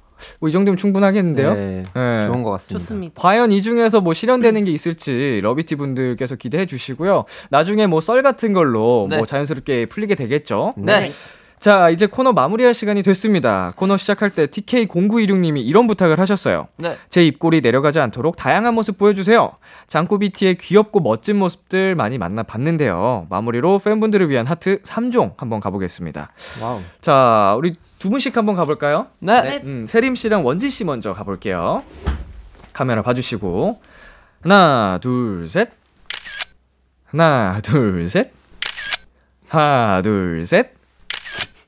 뭐 0.41 0.49
이 0.49 0.53
정도면 0.53 0.77
충분하겠는데요? 0.77 1.55
네, 1.55 1.83
네. 1.95 2.23
좋은 2.27 2.43
것 2.43 2.51
같습니다. 2.51 2.79
좋습니다 2.79 3.15
과연 3.21 3.53
이 3.53 3.63
중에서 3.63 4.01
뭐 4.01 4.13
실현되는 4.15 4.65
게 4.65 4.71
있을지 4.71 5.41
러비티 5.43 5.77
분들께서 5.77 6.37
기대해 6.37 6.67
주시고요. 6.67 7.25
나중에 7.51 7.87
뭐 7.87 8.01
썰 8.01 8.23
같은 8.23 8.53
걸로 8.53 9.07
네. 9.09 9.17
뭐 9.17 9.27
자연스럽게 9.27 9.87
풀리게 9.87 10.15
되겠죠. 10.17 10.75
네. 10.77 11.13
자, 11.61 11.91
이제 11.91 12.07
코너 12.07 12.33
마무리할 12.33 12.75
시간이 12.75 13.05
됐습니다. 13.05 13.71
코너 13.77 13.97
시작할 13.97 14.31
때 14.31 14.47
TK0926님이 14.49 15.65
이런 15.65 15.87
부탁을 15.87 16.19
하셨어요. 16.19 16.67
네. 16.77 16.97
제 17.09 17.25
입꼬리 17.25 17.61
내려가지 17.61 18.01
않도록 18.01 18.35
다양한 18.35 18.75
모습 18.75 18.99
보여주세요. 18.99 19.53
장꾸비티의 19.87 20.57
귀엽고 20.57 20.99
멋진 20.99 21.37
모습들 21.37 21.95
많이 21.95 22.19
만나봤는데요. 22.19 23.29
마무리로 23.31 23.79
팬분들을 23.79 24.29
위한 24.29 24.47
하트 24.49 24.83
3종 24.83 25.35
한번 25.37 25.61
가보겠습니다. 25.61 26.33
Wow. 26.61 26.81
자, 27.01 27.55
우리 27.57 27.77
두 28.03 28.11
분씩 28.11 28.37
한번 28.37 28.57
가볼까요? 28.57 29.07
네. 29.21 29.61
음, 29.63 29.87
세림 29.87 30.17
씨랑 30.17 30.45
원진 30.45 30.71
씨 30.71 30.83
먼저 30.83 31.13
가볼게요. 31.13 31.85
카메라 32.73 33.01
봐주시고 33.01 33.81
하나, 34.41 34.99
둘, 35.01 35.49
셋. 35.49 35.71
하나, 37.05 37.61
둘, 37.63 38.09
셋. 38.11 38.33
하나, 39.49 40.03
둘, 40.03 40.45
셋. 40.45 40.75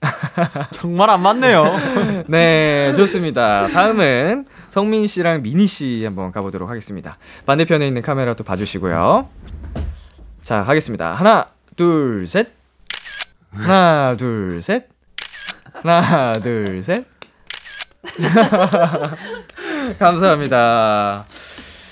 정말 0.72 1.08
안 1.10 1.22
맞네요. 1.22 1.66
네, 2.26 2.92
좋습니다. 2.94 3.68
다음은 3.68 4.46
성민 4.70 5.06
씨랑 5.06 5.42
미니 5.42 5.68
씨 5.68 6.04
한번 6.04 6.32
가보도록 6.32 6.68
하겠습니다. 6.68 7.16
반대편에 7.46 7.86
있는 7.86 8.02
카메라 8.02 8.34
또 8.34 8.42
봐주시고요. 8.42 9.28
자, 10.40 10.64
가겠습니다. 10.64 11.14
하나, 11.14 11.50
둘, 11.76 12.26
셋. 12.26 12.48
하나, 13.52 14.16
둘, 14.18 14.60
셋. 14.62 14.93
하나, 15.84 16.32
둘, 16.32 16.82
셋. 16.82 17.04
감사합니다. 19.98 21.26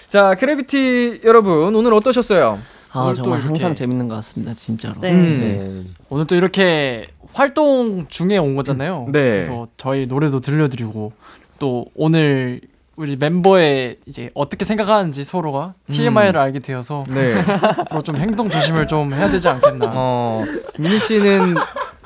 자, 0.09 0.34
크래비티 0.34 1.20
여러분, 1.24 1.74
오늘 1.74 1.93
어떠셨어요? 1.93 2.59
아 2.95 3.12
정말 3.14 3.40
항상 3.40 3.74
재밌는 3.74 4.09
것 4.09 4.14
같습니다 4.16 4.53
진짜로. 4.55 5.01
네. 5.01 5.12
음. 5.12 5.36
네. 5.84 5.90
오늘 6.11 6.26
또 6.26 6.34
이렇게 6.34 7.09
활동 7.32 8.07
중에 8.09 8.36
온 8.38 8.55
거잖아요. 8.55 9.09
네. 9.11 9.30
그래서 9.30 9.68
저희 9.76 10.07
노래도 10.07 10.40
들려드리고 10.40 11.12
또 11.59 11.86
오늘 11.95 12.61
우리 12.97 13.16
멤버의 13.16 13.97
이제 14.05 14.28
어떻게 14.34 14.66
생각하는지 14.66 15.24
서로가 15.24 15.74
TMI를 15.90 16.38
알게 16.38 16.59
되어서 16.59 17.05
네. 17.09 17.32
앞으로 17.80 18.03
좀 18.03 18.16
행동 18.16 18.51
조심을 18.51 18.86
좀 18.86 19.14
해야 19.14 19.30
되지 19.30 19.49
않겠나. 19.49 19.93
어, 19.95 20.45
민희 20.78 20.99
씨는 20.99 21.55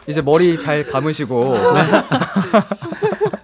이제 0.07 0.22
머리 0.22 0.59
잘 0.59 0.84
감으시고 0.86 1.54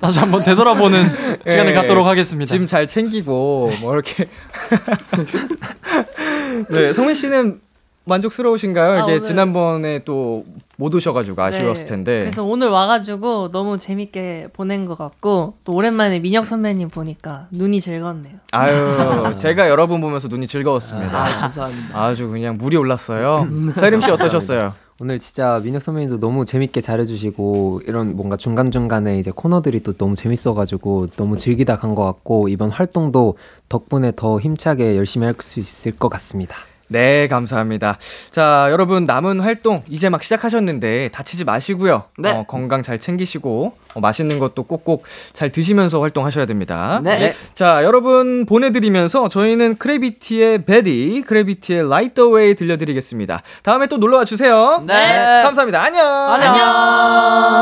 다시 0.00 0.18
한번 0.18 0.42
되돌아보는 0.42 1.38
시간을 1.46 1.72
예, 1.72 1.74
갖도록 1.74 2.06
하겠습니다. 2.06 2.50
짐 2.52 2.66
잘 2.66 2.86
챙기고 2.86 3.72
뭐 3.80 3.94
이렇게 3.94 4.26
네, 6.70 6.92
성민 6.92 7.14
씨는 7.14 7.60
만족스러우신가요? 8.04 8.92
아, 8.92 8.98
이게 9.04 9.12
오늘- 9.12 9.22
지난번에 9.22 10.04
또 10.04 10.44
못 10.76 10.92
오셔가지고 10.94 11.40
아쉬웠을 11.40 11.84
네. 11.84 11.88
텐데. 11.90 12.18
그래서 12.20 12.42
오늘 12.42 12.68
와가지고 12.68 13.50
너무 13.52 13.78
재밌게 13.78 14.48
보낸 14.52 14.84
것 14.84 14.98
같고 14.98 15.54
또 15.62 15.74
오랜만에 15.74 16.18
민혁 16.18 16.44
선배님 16.44 16.88
보니까 16.88 17.46
눈이 17.52 17.80
즐겁네요. 17.80 18.34
아유, 18.50 18.74
제가 19.38 19.68
여러분 19.68 20.00
보면서 20.00 20.26
눈이 20.26 20.48
즐거웠습니다. 20.48 21.24
아, 21.24 21.40
감사합니다. 21.42 22.02
아주 22.02 22.28
그냥 22.28 22.56
물이 22.58 22.76
올랐어요. 22.78 23.46
사림 23.76 24.00
씨 24.00 24.10
어떠셨어요? 24.10 24.74
오늘 25.02 25.18
진짜 25.18 25.60
민혁 25.64 25.82
선배님도 25.82 26.20
너무 26.20 26.44
재밌게 26.44 26.80
잘해주시고 26.80 27.82
이런 27.88 28.14
뭔가 28.14 28.36
중간 28.36 28.70
중간에 28.70 29.18
이제 29.18 29.32
코너들이 29.34 29.80
또 29.82 29.94
너무 29.94 30.14
재밌어가지고 30.14 31.08
너무 31.16 31.36
즐기다 31.36 31.76
간 31.76 31.96
것 31.96 32.04
같고 32.04 32.48
이번 32.48 32.70
활동도 32.70 33.36
덕분에 33.68 34.12
더 34.14 34.38
힘차게 34.38 34.96
열심히 34.96 35.26
할 35.26 35.34
수 35.40 35.58
있을 35.58 35.90
것 35.92 36.08
같습니다. 36.08 36.54
네, 36.92 37.26
감사합니다. 37.28 37.98
자, 38.30 38.68
여러분 38.70 39.04
남은 39.04 39.40
활동 39.40 39.82
이제 39.88 40.08
막 40.08 40.22
시작하셨는데 40.22 41.08
다치지 41.08 41.44
마시고요. 41.44 42.04
네. 42.18 42.30
어, 42.30 42.44
건강 42.46 42.82
잘 42.82 42.98
챙기시고 42.98 43.74
어, 43.94 44.00
맛있는 44.00 44.38
것도 44.38 44.64
꼭꼭 44.64 45.04
잘 45.32 45.50
드시면서 45.50 46.00
활동하셔야 46.00 46.46
됩니다. 46.46 47.00
네. 47.02 47.34
자, 47.54 47.82
여러분 47.82 48.44
보내드리면서 48.46 49.28
저희는 49.28 49.78
크래비티의 49.78 50.64
Baddie, 50.64 51.24
크래비티의 51.26 51.88
Light 51.88 52.08
the 52.08 52.20
Way 52.20 52.54
들려드리겠습니다. 52.54 53.42
다음에 53.62 53.86
또 53.86 53.96
놀러와 53.96 54.24
주세요. 54.24 54.82
네. 54.86 55.42
감사합니다. 55.42 55.82
안녕. 55.82 56.06
안녕. 56.06 57.61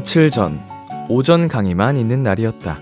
며칠 0.00 0.30
전 0.30 0.58
오전 1.10 1.46
강의만 1.46 1.98
있는 1.98 2.22
날이었다. 2.22 2.78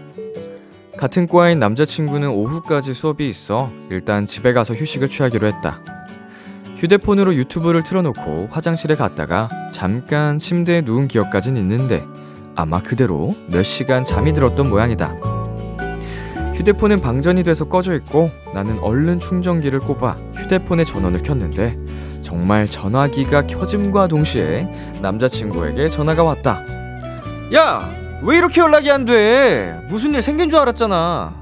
같은 0.96 1.26
과인 1.26 1.58
남자친구는 1.58 2.28
오후까지 2.28 2.94
수업이 2.94 3.28
있어 3.28 3.72
일단 3.90 4.24
집에 4.24 4.52
가서 4.52 4.72
휴식을 4.72 5.08
취하기로 5.08 5.48
했다. 5.48 5.82
휴대폰으로 6.76 7.34
유튜브를 7.34 7.82
틀어놓고 7.82 8.50
화장실에 8.52 8.94
갔다가 8.94 9.48
잠깐 9.72 10.38
침대에 10.38 10.82
누운 10.82 11.08
기억까진 11.08 11.56
있는데 11.56 12.04
아마 12.54 12.80
그대로 12.80 13.34
몇 13.50 13.64
시간 13.64 14.04
잠이 14.04 14.32
들었던 14.32 14.68
모양이다. 14.68 15.12
휴대폰은 16.54 17.00
방전이 17.00 17.42
돼서 17.42 17.64
꺼져 17.64 17.96
있고 17.96 18.30
나는 18.54 18.78
얼른 18.78 19.18
충전기를 19.18 19.80
꼽아 19.80 20.14
휴대폰의 20.36 20.84
전원을 20.84 21.24
켰는데 21.24 21.76
정말 22.22 22.68
전화기가 22.68 23.48
켜짐과 23.48 24.06
동시에 24.06 24.68
남자친구에게 25.02 25.88
전화가 25.88 26.22
왔다. 26.22 26.77
야, 27.54 27.90
왜 28.22 28.36
이렇게 28.36 28.60
연락이 28.60 28.90
안 28.90 29.06
돼? 29.06 29.80
무슨 29.88 30.14
일 30.14 30.20
생긴 30.20 30.50
줄 30.50 30.58
알았잖아. 30.58 31.34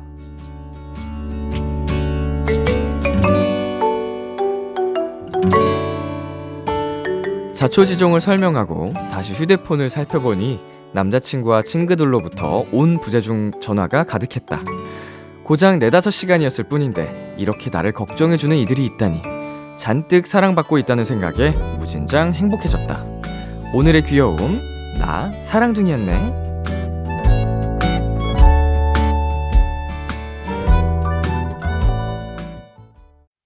자초지종을 7.53 8.21
설명하고 8.21 8.93
다시 9.11 9.33
휴대폰을 9.33 9.91
살펴보니 9.91 10.61
남자친구와 10.93 11.63
친구들로부터 11.63 12.67
온 12.71 13.01
부재중 13.01 13.53
전화가 13.61 14.05
가득했다. 14.05 14.61
고작 15.43 15.79
네다섯 15.79 16.13
시간이었을 16.13 16.65
뿐인데 16.65 17.35
이렇게 17.39 17.71
나를 17.71 17.93
걱정해주는 17.93 18.57
이들이 18.59 18.85
있다니 18.85 19.23
잔뜩 19.77 20.27
사랑받고 20.27 20.79
있다는 20.79 21.05
생각에 21.05 21.51
무진장 21.79 22.33
행복해졌다. 22.33 23.03
오늘의 23.75 24.05
귀여움, 24.05 24.76
나 25.07 25.31
사랑둥이였네. 25.45 26.47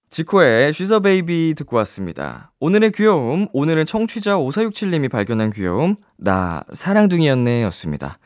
지코의 0.09 0.73
쉬서 0.73 1.01
베이비 1.01 1.53
듣고 1.55 1.77
왔습니다. 1.77 2.51
오늘의 2.59 2.93
귀여움, 2.93 3.47
오늘은 3.53 3.85
청취자 3.85 4.37
5467님이 4.37 5.11
발견한 5.11 5.51
귀여움, 5.51 5.97
나 6.17 6.63
사랑둥이였네 6.73 7.61
였습니다. 7.65 8.17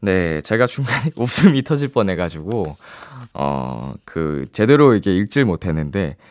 네, 0.00 0.40
제가 0.40 0.66
중간에 0.66 1.12
웃음이 1.16 1.62
터질 1.62 1.92
뻔 1.92 2.10
해가지고, 2.10 2.76
어, 3.34 3.94
그, 4.04 4.46
제대로 4.50 4.96
이게 4.96 5.14
읽질 5.16 5.44
못했는데, 5.44 6.16
어, 6.16 6.24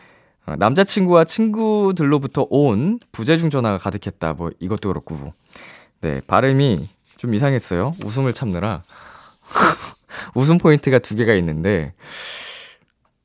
남자친구와 0.46 1.24
친구들로부터 1.24 2.46
온 2.50 2.98
부재중 3.12 3.50
전화가 3.50 3.78
가득했다. 3.78 4.34
뭐, 4.34 4.50
이것도 4.60 4.88
그렇고. 4.88 5.32
네, 6.00 6.20
발음이 6.26 6.88
좀 7.16 7.34
이상했어요. 7.34 7.94
웃음을 8.04 8.32
참느라. 8.32 8.82
웃음 10.34 10.58
포인트가 10.58 10.98
두 10.98 11.14
개가 11.14 11.34
있는데, 11.34 11.94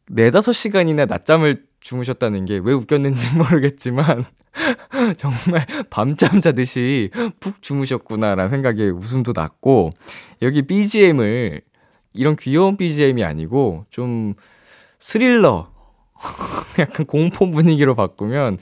네다섯 0.08 0.56
시간이나 0.56 1.06
낮잠을 1.06 1.64
주무셨다는 1.82 2.46
게 2.46 2.60
왜 2.60 2.74
웃겼는지 2.74 3.36
모르겠지만, 3.38 4.24
정말 5.18 5.66
밤잠 5.90 6.42
자듯이 6.42 7.12
푹 7.40 7.62
주무셨구나라는 7.62 8.50
생각에 8.50 8.90
웃음도 8.90 9.34
났고, 9.36 9.92
여기 10.42 10.62
BGM을, 10.62 11.62
이런 12.14 12.36
귀여운 12.38 12.78
BGM이 12.78 13.24
아니고, 13.24 13.86
좀 13.90 14.34
스릴러, 15.00 15.72
약간 16.80 17.06
공포 17.06 17.50
분위기로 17.50 17.96
바꾸면, 17.96 18.58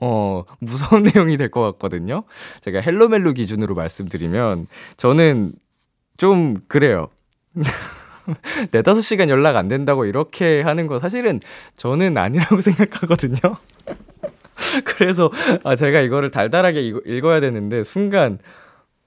어, 0.00 0.44
무서운 0.60 1.02
내용이 1.14 1.36
될 1.36 1.50
것 1.50 1.60
같거든요. 1.72 2.24
제가 2.60 2.80
헬로멜로 2.80 3.32
기준으로 3.32 3.74
말씀드리면, 3.74 4.66
저는 4.96 5.52
좀 6.18 6.54
그래요. 6.68 7.08
네다섯 8.70 9.02
시간 9.02 9.28
연락 9.28 9.56
안 9.56 9.66
된다고 9.68 10.04
이렇게 10.04 10.62
하는 10.62 10.86
거 10.86 10.98
사실은 10.98 11.40
저는 11.76 12.16
아니라고 12.16 12.60
생각하거든요. 12.60 13.56
그래서 14.84 15.30
아 15.64 15.74
제가 15.74 16.00
이거를 16.00 16.30
달달하게 16.30 16.82
읽- 16.82 17.02
읽어야 17.06 17.40
되는데 17.40 17.82
순간 17.82 18.38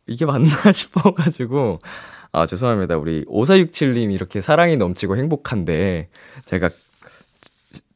이게 0.08 0.26
맞나 0.26 0.50
싶어가지고 0.74 1.80
아 2.32 2.46
죄송합니다 2.48 2.98
우리 2.98 3.24
5467님 3.26 4.12
이렇게 4.12 4.42
사랑이 4.42 4.76
넘치고 4.78 5.16
행복한데 5.16 6.10
제가 6.46 6.70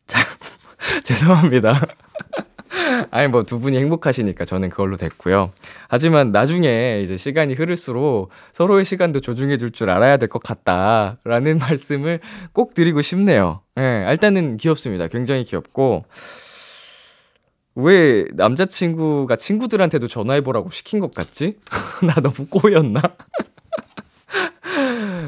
자, 0.08 0.20
죄송합니다. 1.03 1.80
아니 3.12 3.28
뭐 3.28 3.43
두 3.43 3.60
분이 3.60 3.78
행복하시니까 3.78 4.45
저는 4.45 4.70
그걸로 4.70 4.97
됐고요. 4.97 5.51
하지만 5.88 6.32
나중에 6.32 7.01
이제 7.03 7.18
시간이 7.18 7.53
흐를수록 7.53 8.30
서로의 8.51 8.86
시간도 8.86 9.20
조중해 9.22 9.58
줄 9.58 9.72
줄 9.72 9.89
알아야 9.89 10.18
될 10.18 10.30
것 10.30 10.41
같다라는 10.43 11.60
말씀을 11.60 12.20
꼭 12.53 12.74
드리고 12.74 13.01
싶네요. 13.01 13.62
예, 13.80 14.05
일단은 14.10 14.58
귀엽습니다. 14.58 15.08
굉장히 15.08 15.43
귀엽고 15.43 16.05
왜 17.76 18.26
남자친구가 18.34 19.36
친구들한테도 19.36 20.08
전화해보라고 20.08 20.72
시킨 20.72 20.99
것 20.99 21.14
같지? 21.14 21.58
나 22.05 22.16
너무 22.16 22.47
꼬였나? 22.49 23.01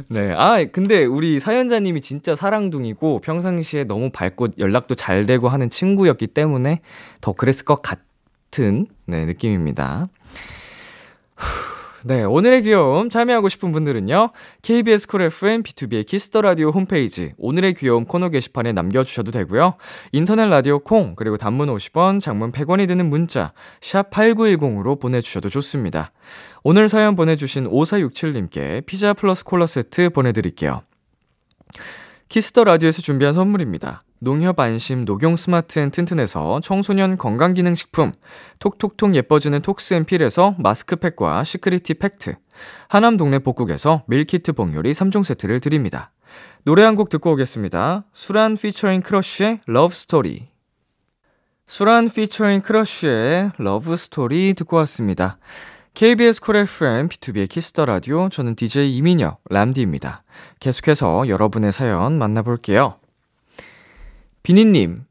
네. 0.08 0.34
아, 0.34 0.64
근데 0.72 1.06
우리 1.06 1.40
사연자님이 1.40 2.02
진짜 2.02 2.36
사랑둥이고 2.36 3.22
평상시에 3.22 3.84
너무 3.84 4.10
밝고 4.10 4.50
연락도 4.58 4.96
잘 4.96 5.26
되고 5.26 5.50
하는 5.50 5.70
친구였기 5.70 6.28
때문에 6.28 6.82
더 7.22 7.34
그랬을 7.34 7.66
것 7.66 7.82
같은 7.82 8.88
네, 9.06 9.26
느낌입니다. 9.26 10.08
네, 12.04 12.24
오늘의 12.24 12.64
귀여움 12.64 13.10
참여하고 13.10 13.50
싶은 13.50 13.74
분들은요. 13.74 14.32
KBS 14.62 15.08
Cool 15.08 15.22
FM 15.24 15.64
B2B의 15.64 16.06
Kiss 16.06 16.26
the 16.26 16.42
Radio 16.42 16.70
홈페이지 16.70 17.34
오늘의 17.38 17.74
귀여움 17.74 18.06
코너 18.06 18.30
게시판에 18.30 18.72
남겨 18.72 19.04
주셔도 19.04 19.32
되고요. 19.32 19.76
인터넷 20.14 20.48
라디오 20.48 20.80
콩 20.80 21.16
그리고 21.16 21.36
단문 21.36 21.68
50원, 21.68 22.22
장문 22.22 22.54
100원이 22.54 22.88
드는 22.88 23.10
문자 23.10 23.52
샵 23.82 24.12
8910으로 24.12 25.00
보내 25.00 25.20
주셔도 25.20 25.50
좋습니다. 25.50 26.12
오늘 26.64 26.88
사연 26.88 27.18
보내 27.18 27.36
주신 27.36 27.70
5467님께 27.70 28.86
피자 28.86 29.14
플러스 29.14 29.44
콜라 29.44 29.66
세트 29.66 30.12
보내 30.12 30.32
드릴게요. 30.32 30.84
Kiss 32.30 32.49
the 32.49 32.64
Radio에서 32.64 33.02
준비한 33.02 33.34
선물입니다. 33.34 34.02
농협 34.20 34.60
안심 34.60 35.06
녹용 35.06 35.38
스마트 35.38 35.80
앤 35.80 35.92
튼튼에서 35.92 36.60
청소년 36.62 37.18
건강기능식품, 37.18 38.12
톡톡톡 38.60 39.16
예뻐지는 39.16 39.62
톡스앤필에서 39.62 40.56
마스크팩과 40.60 41.44
시크리티 41.46 41.94
팩트, 41.96 42.36
하남 42.90 43.16
동네 43.16 43.40
복국에서 43.40 44.04
밀키트 44.08 44.54
복요리 44.54 44.92
3종 44.92 45.24
세트를 45.24 45.62
드립니다. 45.62 46.12
노래 46.64 46.84
한 46.84 46.96
곡 46.98 47.10
듣고 47.10 47.32
오겠습니다. 47.32 48.06
수란 48.12 48.56
피처링 48.56 49.02
크러쉬의 49.02 49.62
Love 49.66 49.94
Story. 49.94 50.50
수란 51.66 52.10
피처링 52.10 52.62
크러쉬의 52.62 53.54
Love 53.58 53.96
Story 53.96 54.54
듣고 54.54 54.76
왔습니다. 54.78 55.38
KBS 55.94 56.42
쿨 56.42 56.58
FM, 56.58 57.08
B2B의 57.10 57.50
키스터 57.50 57.86
라디오, 57.86 58.30
저는 58.30 58.56
DJ 58.56 58.96
이민혁, 58.98 59.42
람디입니다. 59.50 60.24
계속해서 60.60 61.28
여러분의 61.28 61.72
사연 61.72 62.18
만나볼게요. 62.18 62.99
비니님, 64.54 65.04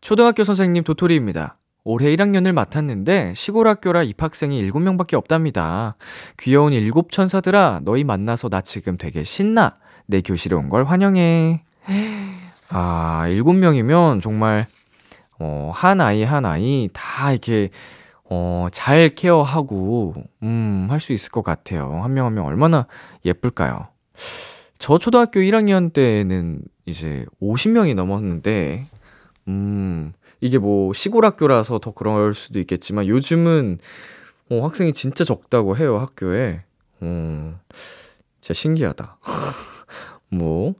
초등학교 0.00 0.44
선생님 0.44 0.84
도토리입니다. 0.84 1.58
올해 1.82 2.14
1학년을 2.14 2.52
맡았는데 2.52 3.34
시골 3.34 3.66
학교라 3.66 4.04
입학생이 4.04 4.70
7명밖에 4.70 5.14
없답니다. 5.14 5.96
귀여운 6.38 6.72
일곱 6.72 7.10
천사들아, 7.10 7.80
너희 7.82 8.04
만나서 8.04 8.48
나 8.50 8.60
지금 8.60 8.96
되게 8.96 9.24
신나. 9.24 9.74
내 10.06 10.20
교실에 10.20 10.54
온 10.54 10.68
걸 10.70 10.84
환영해. 10.84 11.64
아, 12.68 13.24
7명이면 13.26 14.22
정말, 14.22 14.66
어, 15.40 15.72
한 15.74 16.00
아이 16.00 16.22
한 16.22 16.46
아이 16.46 16.88
다 16.92 17.32
이렇게, 17.32 17.70
어, 18.30 18.68
잘 18.70 19.08
케어하고, 19.08 20.14
음, 20.44 20.86
할 20.88 21.00
수 21.00 21.12
있을 21.12 21.32
것 21.32 21.42
같아요. 21.42 21.98
한 22.00 22.14
명 22.14 22.26
한명 22.26 22.46
얼마나 22.46 22.86
예쁠까요? 23.24 23.88
저 24.78 24.98
초등학교 24.98 25.40
1학년 25.40 25.92
때는 25.92 26.60
이제 26.86 27.24
50명이 27.40 27.94
넘었는데, 27.94 28.86
음, 29.48 30.12
이게 30.40 30.58
뭐 30.58 30.92
시골 30.92 31.24
학교라서 31.24 31.78
더 31.78 31.92
그럴 31.92 32.34
수도 32.34 32.58
있겠지만 32.60 33.06
요즘은 33.06 33.78
어, 34.50 34.64
학생이 34.64 34.92
진짜 34.92 35.24
적다고 35.24 35.76
해요, 35.76 35.98
학교에. 35.98 36.62
어, 37.00 37.58
진짜 38.40 38.54
신기하다. 38.54 39.18
뭐, 40.30 40.74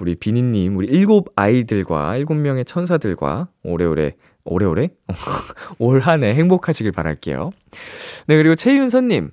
우리 0.00 0.14
비니님, 0.16 0.76
우리 0.76 0.88
일곱 0.88 1.32
아이들과 1.36 2.16
일곱 2.16 2.34
명의 2.34 2.64
천사들과 2.64 3.48
오래오래, 3.62 4.12
오래오래? 4.44 4.88
올 5.78 6.00
한 6.00 6.22
해 6.24 6.34
행복하시길 6.34 6.90
바랄게요. 6.92 7.50
네, 8.26 8.36
그리고 8.36 8.54
최윤선님. 8.56 9.30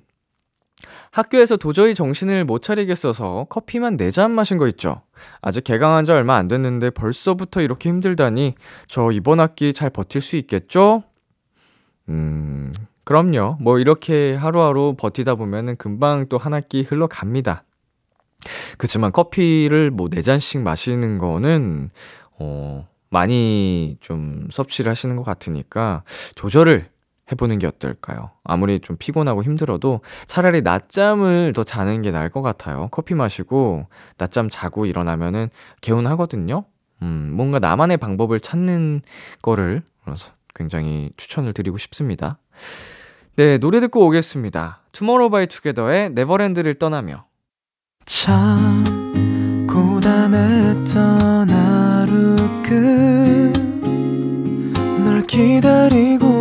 학교에서 1.12 1.58
도저히 1.58 1.94
정신을 1.94 2.46
못 2.46 2.62
차리겠어서 2.62 3.48
커피만 3.50 3.98
4잔 3.98 4.32
마신 4.32 4.58
거 4.58 4.68
있죠. 4.70 5.02
아직 5.42 5.64
개강한 5.66 6.06
지 6.06 6.12
얼마 6.12 6.38
안 6.38 6.48
됐는데 6.48 6.90
벌써부터 6.92 7.62
이렇게 7.62 7.90
힘들다니 7.90 8.56
저 8.88 9.12
이번 9.12 9.40
학기 9.42 9.74
잘 9.74 9.90
버틸 9.90 10.22
수 10.22 10.38
있겠죠? 10.38 11.04
음, 12.08 12.72
그럼요. 13.04 13.58
뭐 13.60 13.78
이렇게 13.80 14.36
하루하루 14.36 14.96
버티다 14.98 15.36
보면은 15.36 15.76
금방 15.76 16.28
또 16.30 16.38
한 16.38 16.54
학기 16.54 16.82
흘러갑니다. 16.82 17.64
그렇지만 18.78 19.12
커피를 19.12 19.92
뭐 19.92 20.08
4잔씩 20.08 20.62
마시는 20.62 21.18
거는 21.18 21.90
어, 22.40 22.88
많이 23.10 23.98
좀 24.00 24.48
섭취를 24.50 24.90
하시는 24.90 25.16
것 25.18 25.24
같으니까 25.24 26.04
조절을 26.36 26.88
해보는 27.32 27.60
게 27.60 27.68
어떨까요? 27.68 28.32
아무리 28.44 28.80
좀 28.80 28.98
피곤하고 28.98 29.44
힘들어도 29.44 30.02
차라리 30.26 30.62
낮잠을 30.62 31.54
더 31.54 31.64
자는 31.64 32.02
게 32.02 32.12
나을 32.12 32.30
것 32.30 32.42
같아요. 32.42 32.90
커피 32.92 33.14
마시고 33.14 33.88
낮잠 34.18 34.50
자고 34.50 34.86
일어나면은 34.86 35.50
개운하거든요. 35.82 36.66
음, 37.02 37.32
뭔가 37.34 37.60
나만의 37.60 37.98
방법을 37.98 38.40
찾는 38.40 39.02
거를 39.42 39.82
굉장히 40.54 41.12
추천을 41.18 41.54
드리고 41.54 41.78
싶습니다. 41.78 42.38
네, 43.36 43.58
노래 43.58 43.80
듣고 43.80 44.06
오겠습니다. 44.08 44.82
투모로우바이투게더의 44.92 46.12
네버랜드를 46.12 46.74
떠나며 46.76 47.26
참 48.06 48.84
고단했던 49.68 51.50
하루 51.50 52.36
끝 54.94 55.11
널 55.11 55.26
기다리고 55.26 56.41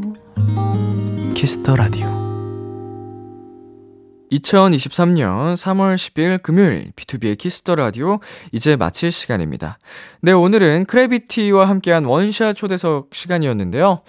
Kiss 1.41 1.60
the 1.60 1.75
Radio 1.75 2.05
2023년 4.31 5.55
3월 5.55 5.95
10일 5.95 6.43
금요일 6.43 6.91
B2B의 6.95 7.35
키스터 7.35 7.73
라디오 7.73 8.19
이제 8.51 8.75
마칠 8.75 9.11
시간입니다. 9.11 9.79
네, 10.21 10.33
오늘은 10.33 10.85
크래비티와 10.85 11.67
함께한 11.67 12.05
원샷 12.05 12.55
초대석 12.55 13.09
시간이었는데요. 13.13 14.03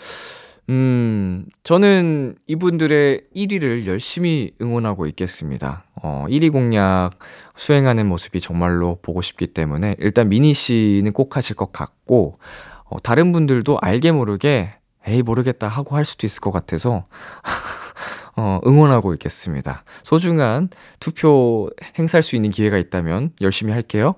음, 0.69 1.47
저는 1.65 2.37
이분들의 2.49 3.23
1위를 3.35 3.87
열심히 3.87 4.53
응원하고 4.61 5.07
있겠습니다. 5.07 5.85
어, 6.03 6.27
1위 6.29 6.53
공약 6.53 7.13
수행하는 7.57 8.09
모습이 8.09 8.43
정말로 8.43 8.99
보고 9.01 9.23
싶기 9.23 9.47
때문에 9.47 9.97
일단 10.01 10.29
민희 10.29 10.53
씨는 10.53 11.13
꼭 11.13 11.39
하실 11.39 11.57
것 11.57 11.73
같고, 11.73 12.39
어, 12.85 13.01
다른 13.01 13.33
분들도 13.33 13.79
알게 13.81 14.13
모르게 14.13 14.75
에이, 15.07 15.23
모르겠다 15.23 15.69
하고 15.69 15.97
할 15.97 16.05
수도 16.05 16.27
있을 16.27 16.41
것 16.41 16.51
같아서, 16.51 17.05
어, 18.37 18.61
응원하고 18.67 19.13
있겠습니다. 19.15 19.85
소중한 20.03 20.69
투표 21.01 21.69
행사할 21.99 22.23
수 22.23 22.37
있는 22.37 22.51
기회가 22.51 22.79
있다면 22.79 23.33
열심히 23.41 23.73
할게요. 23.73 24.15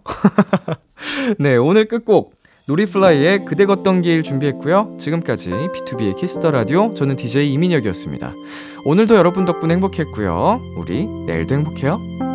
네, 1.38 1.56
오늘 1.56 1.86
끝곡. 1.86 2.34
노리플라이의 2.66 3.44
그대 3.44 3.66
걷던 3.66 4.02
길 4.02 4.22
준비했고요. 4.22 4.96
지금까지 4.98 5.50
B2B의 5.50 6.16
키스터 6.16 6.50
라디오 6.50 6.94
저는 6.94 7.16
DJ 7.16 7.52
이민혁이었습니다. 7.52 8.32
오늘도 8.86 9.16
여러분 9.16 9.44
덕분에 9.44 9.74
행복했고요. 9.74 10.60
우리 10.78 11.04
내일도 11.26 11.56
행복해요. 11.56 12.33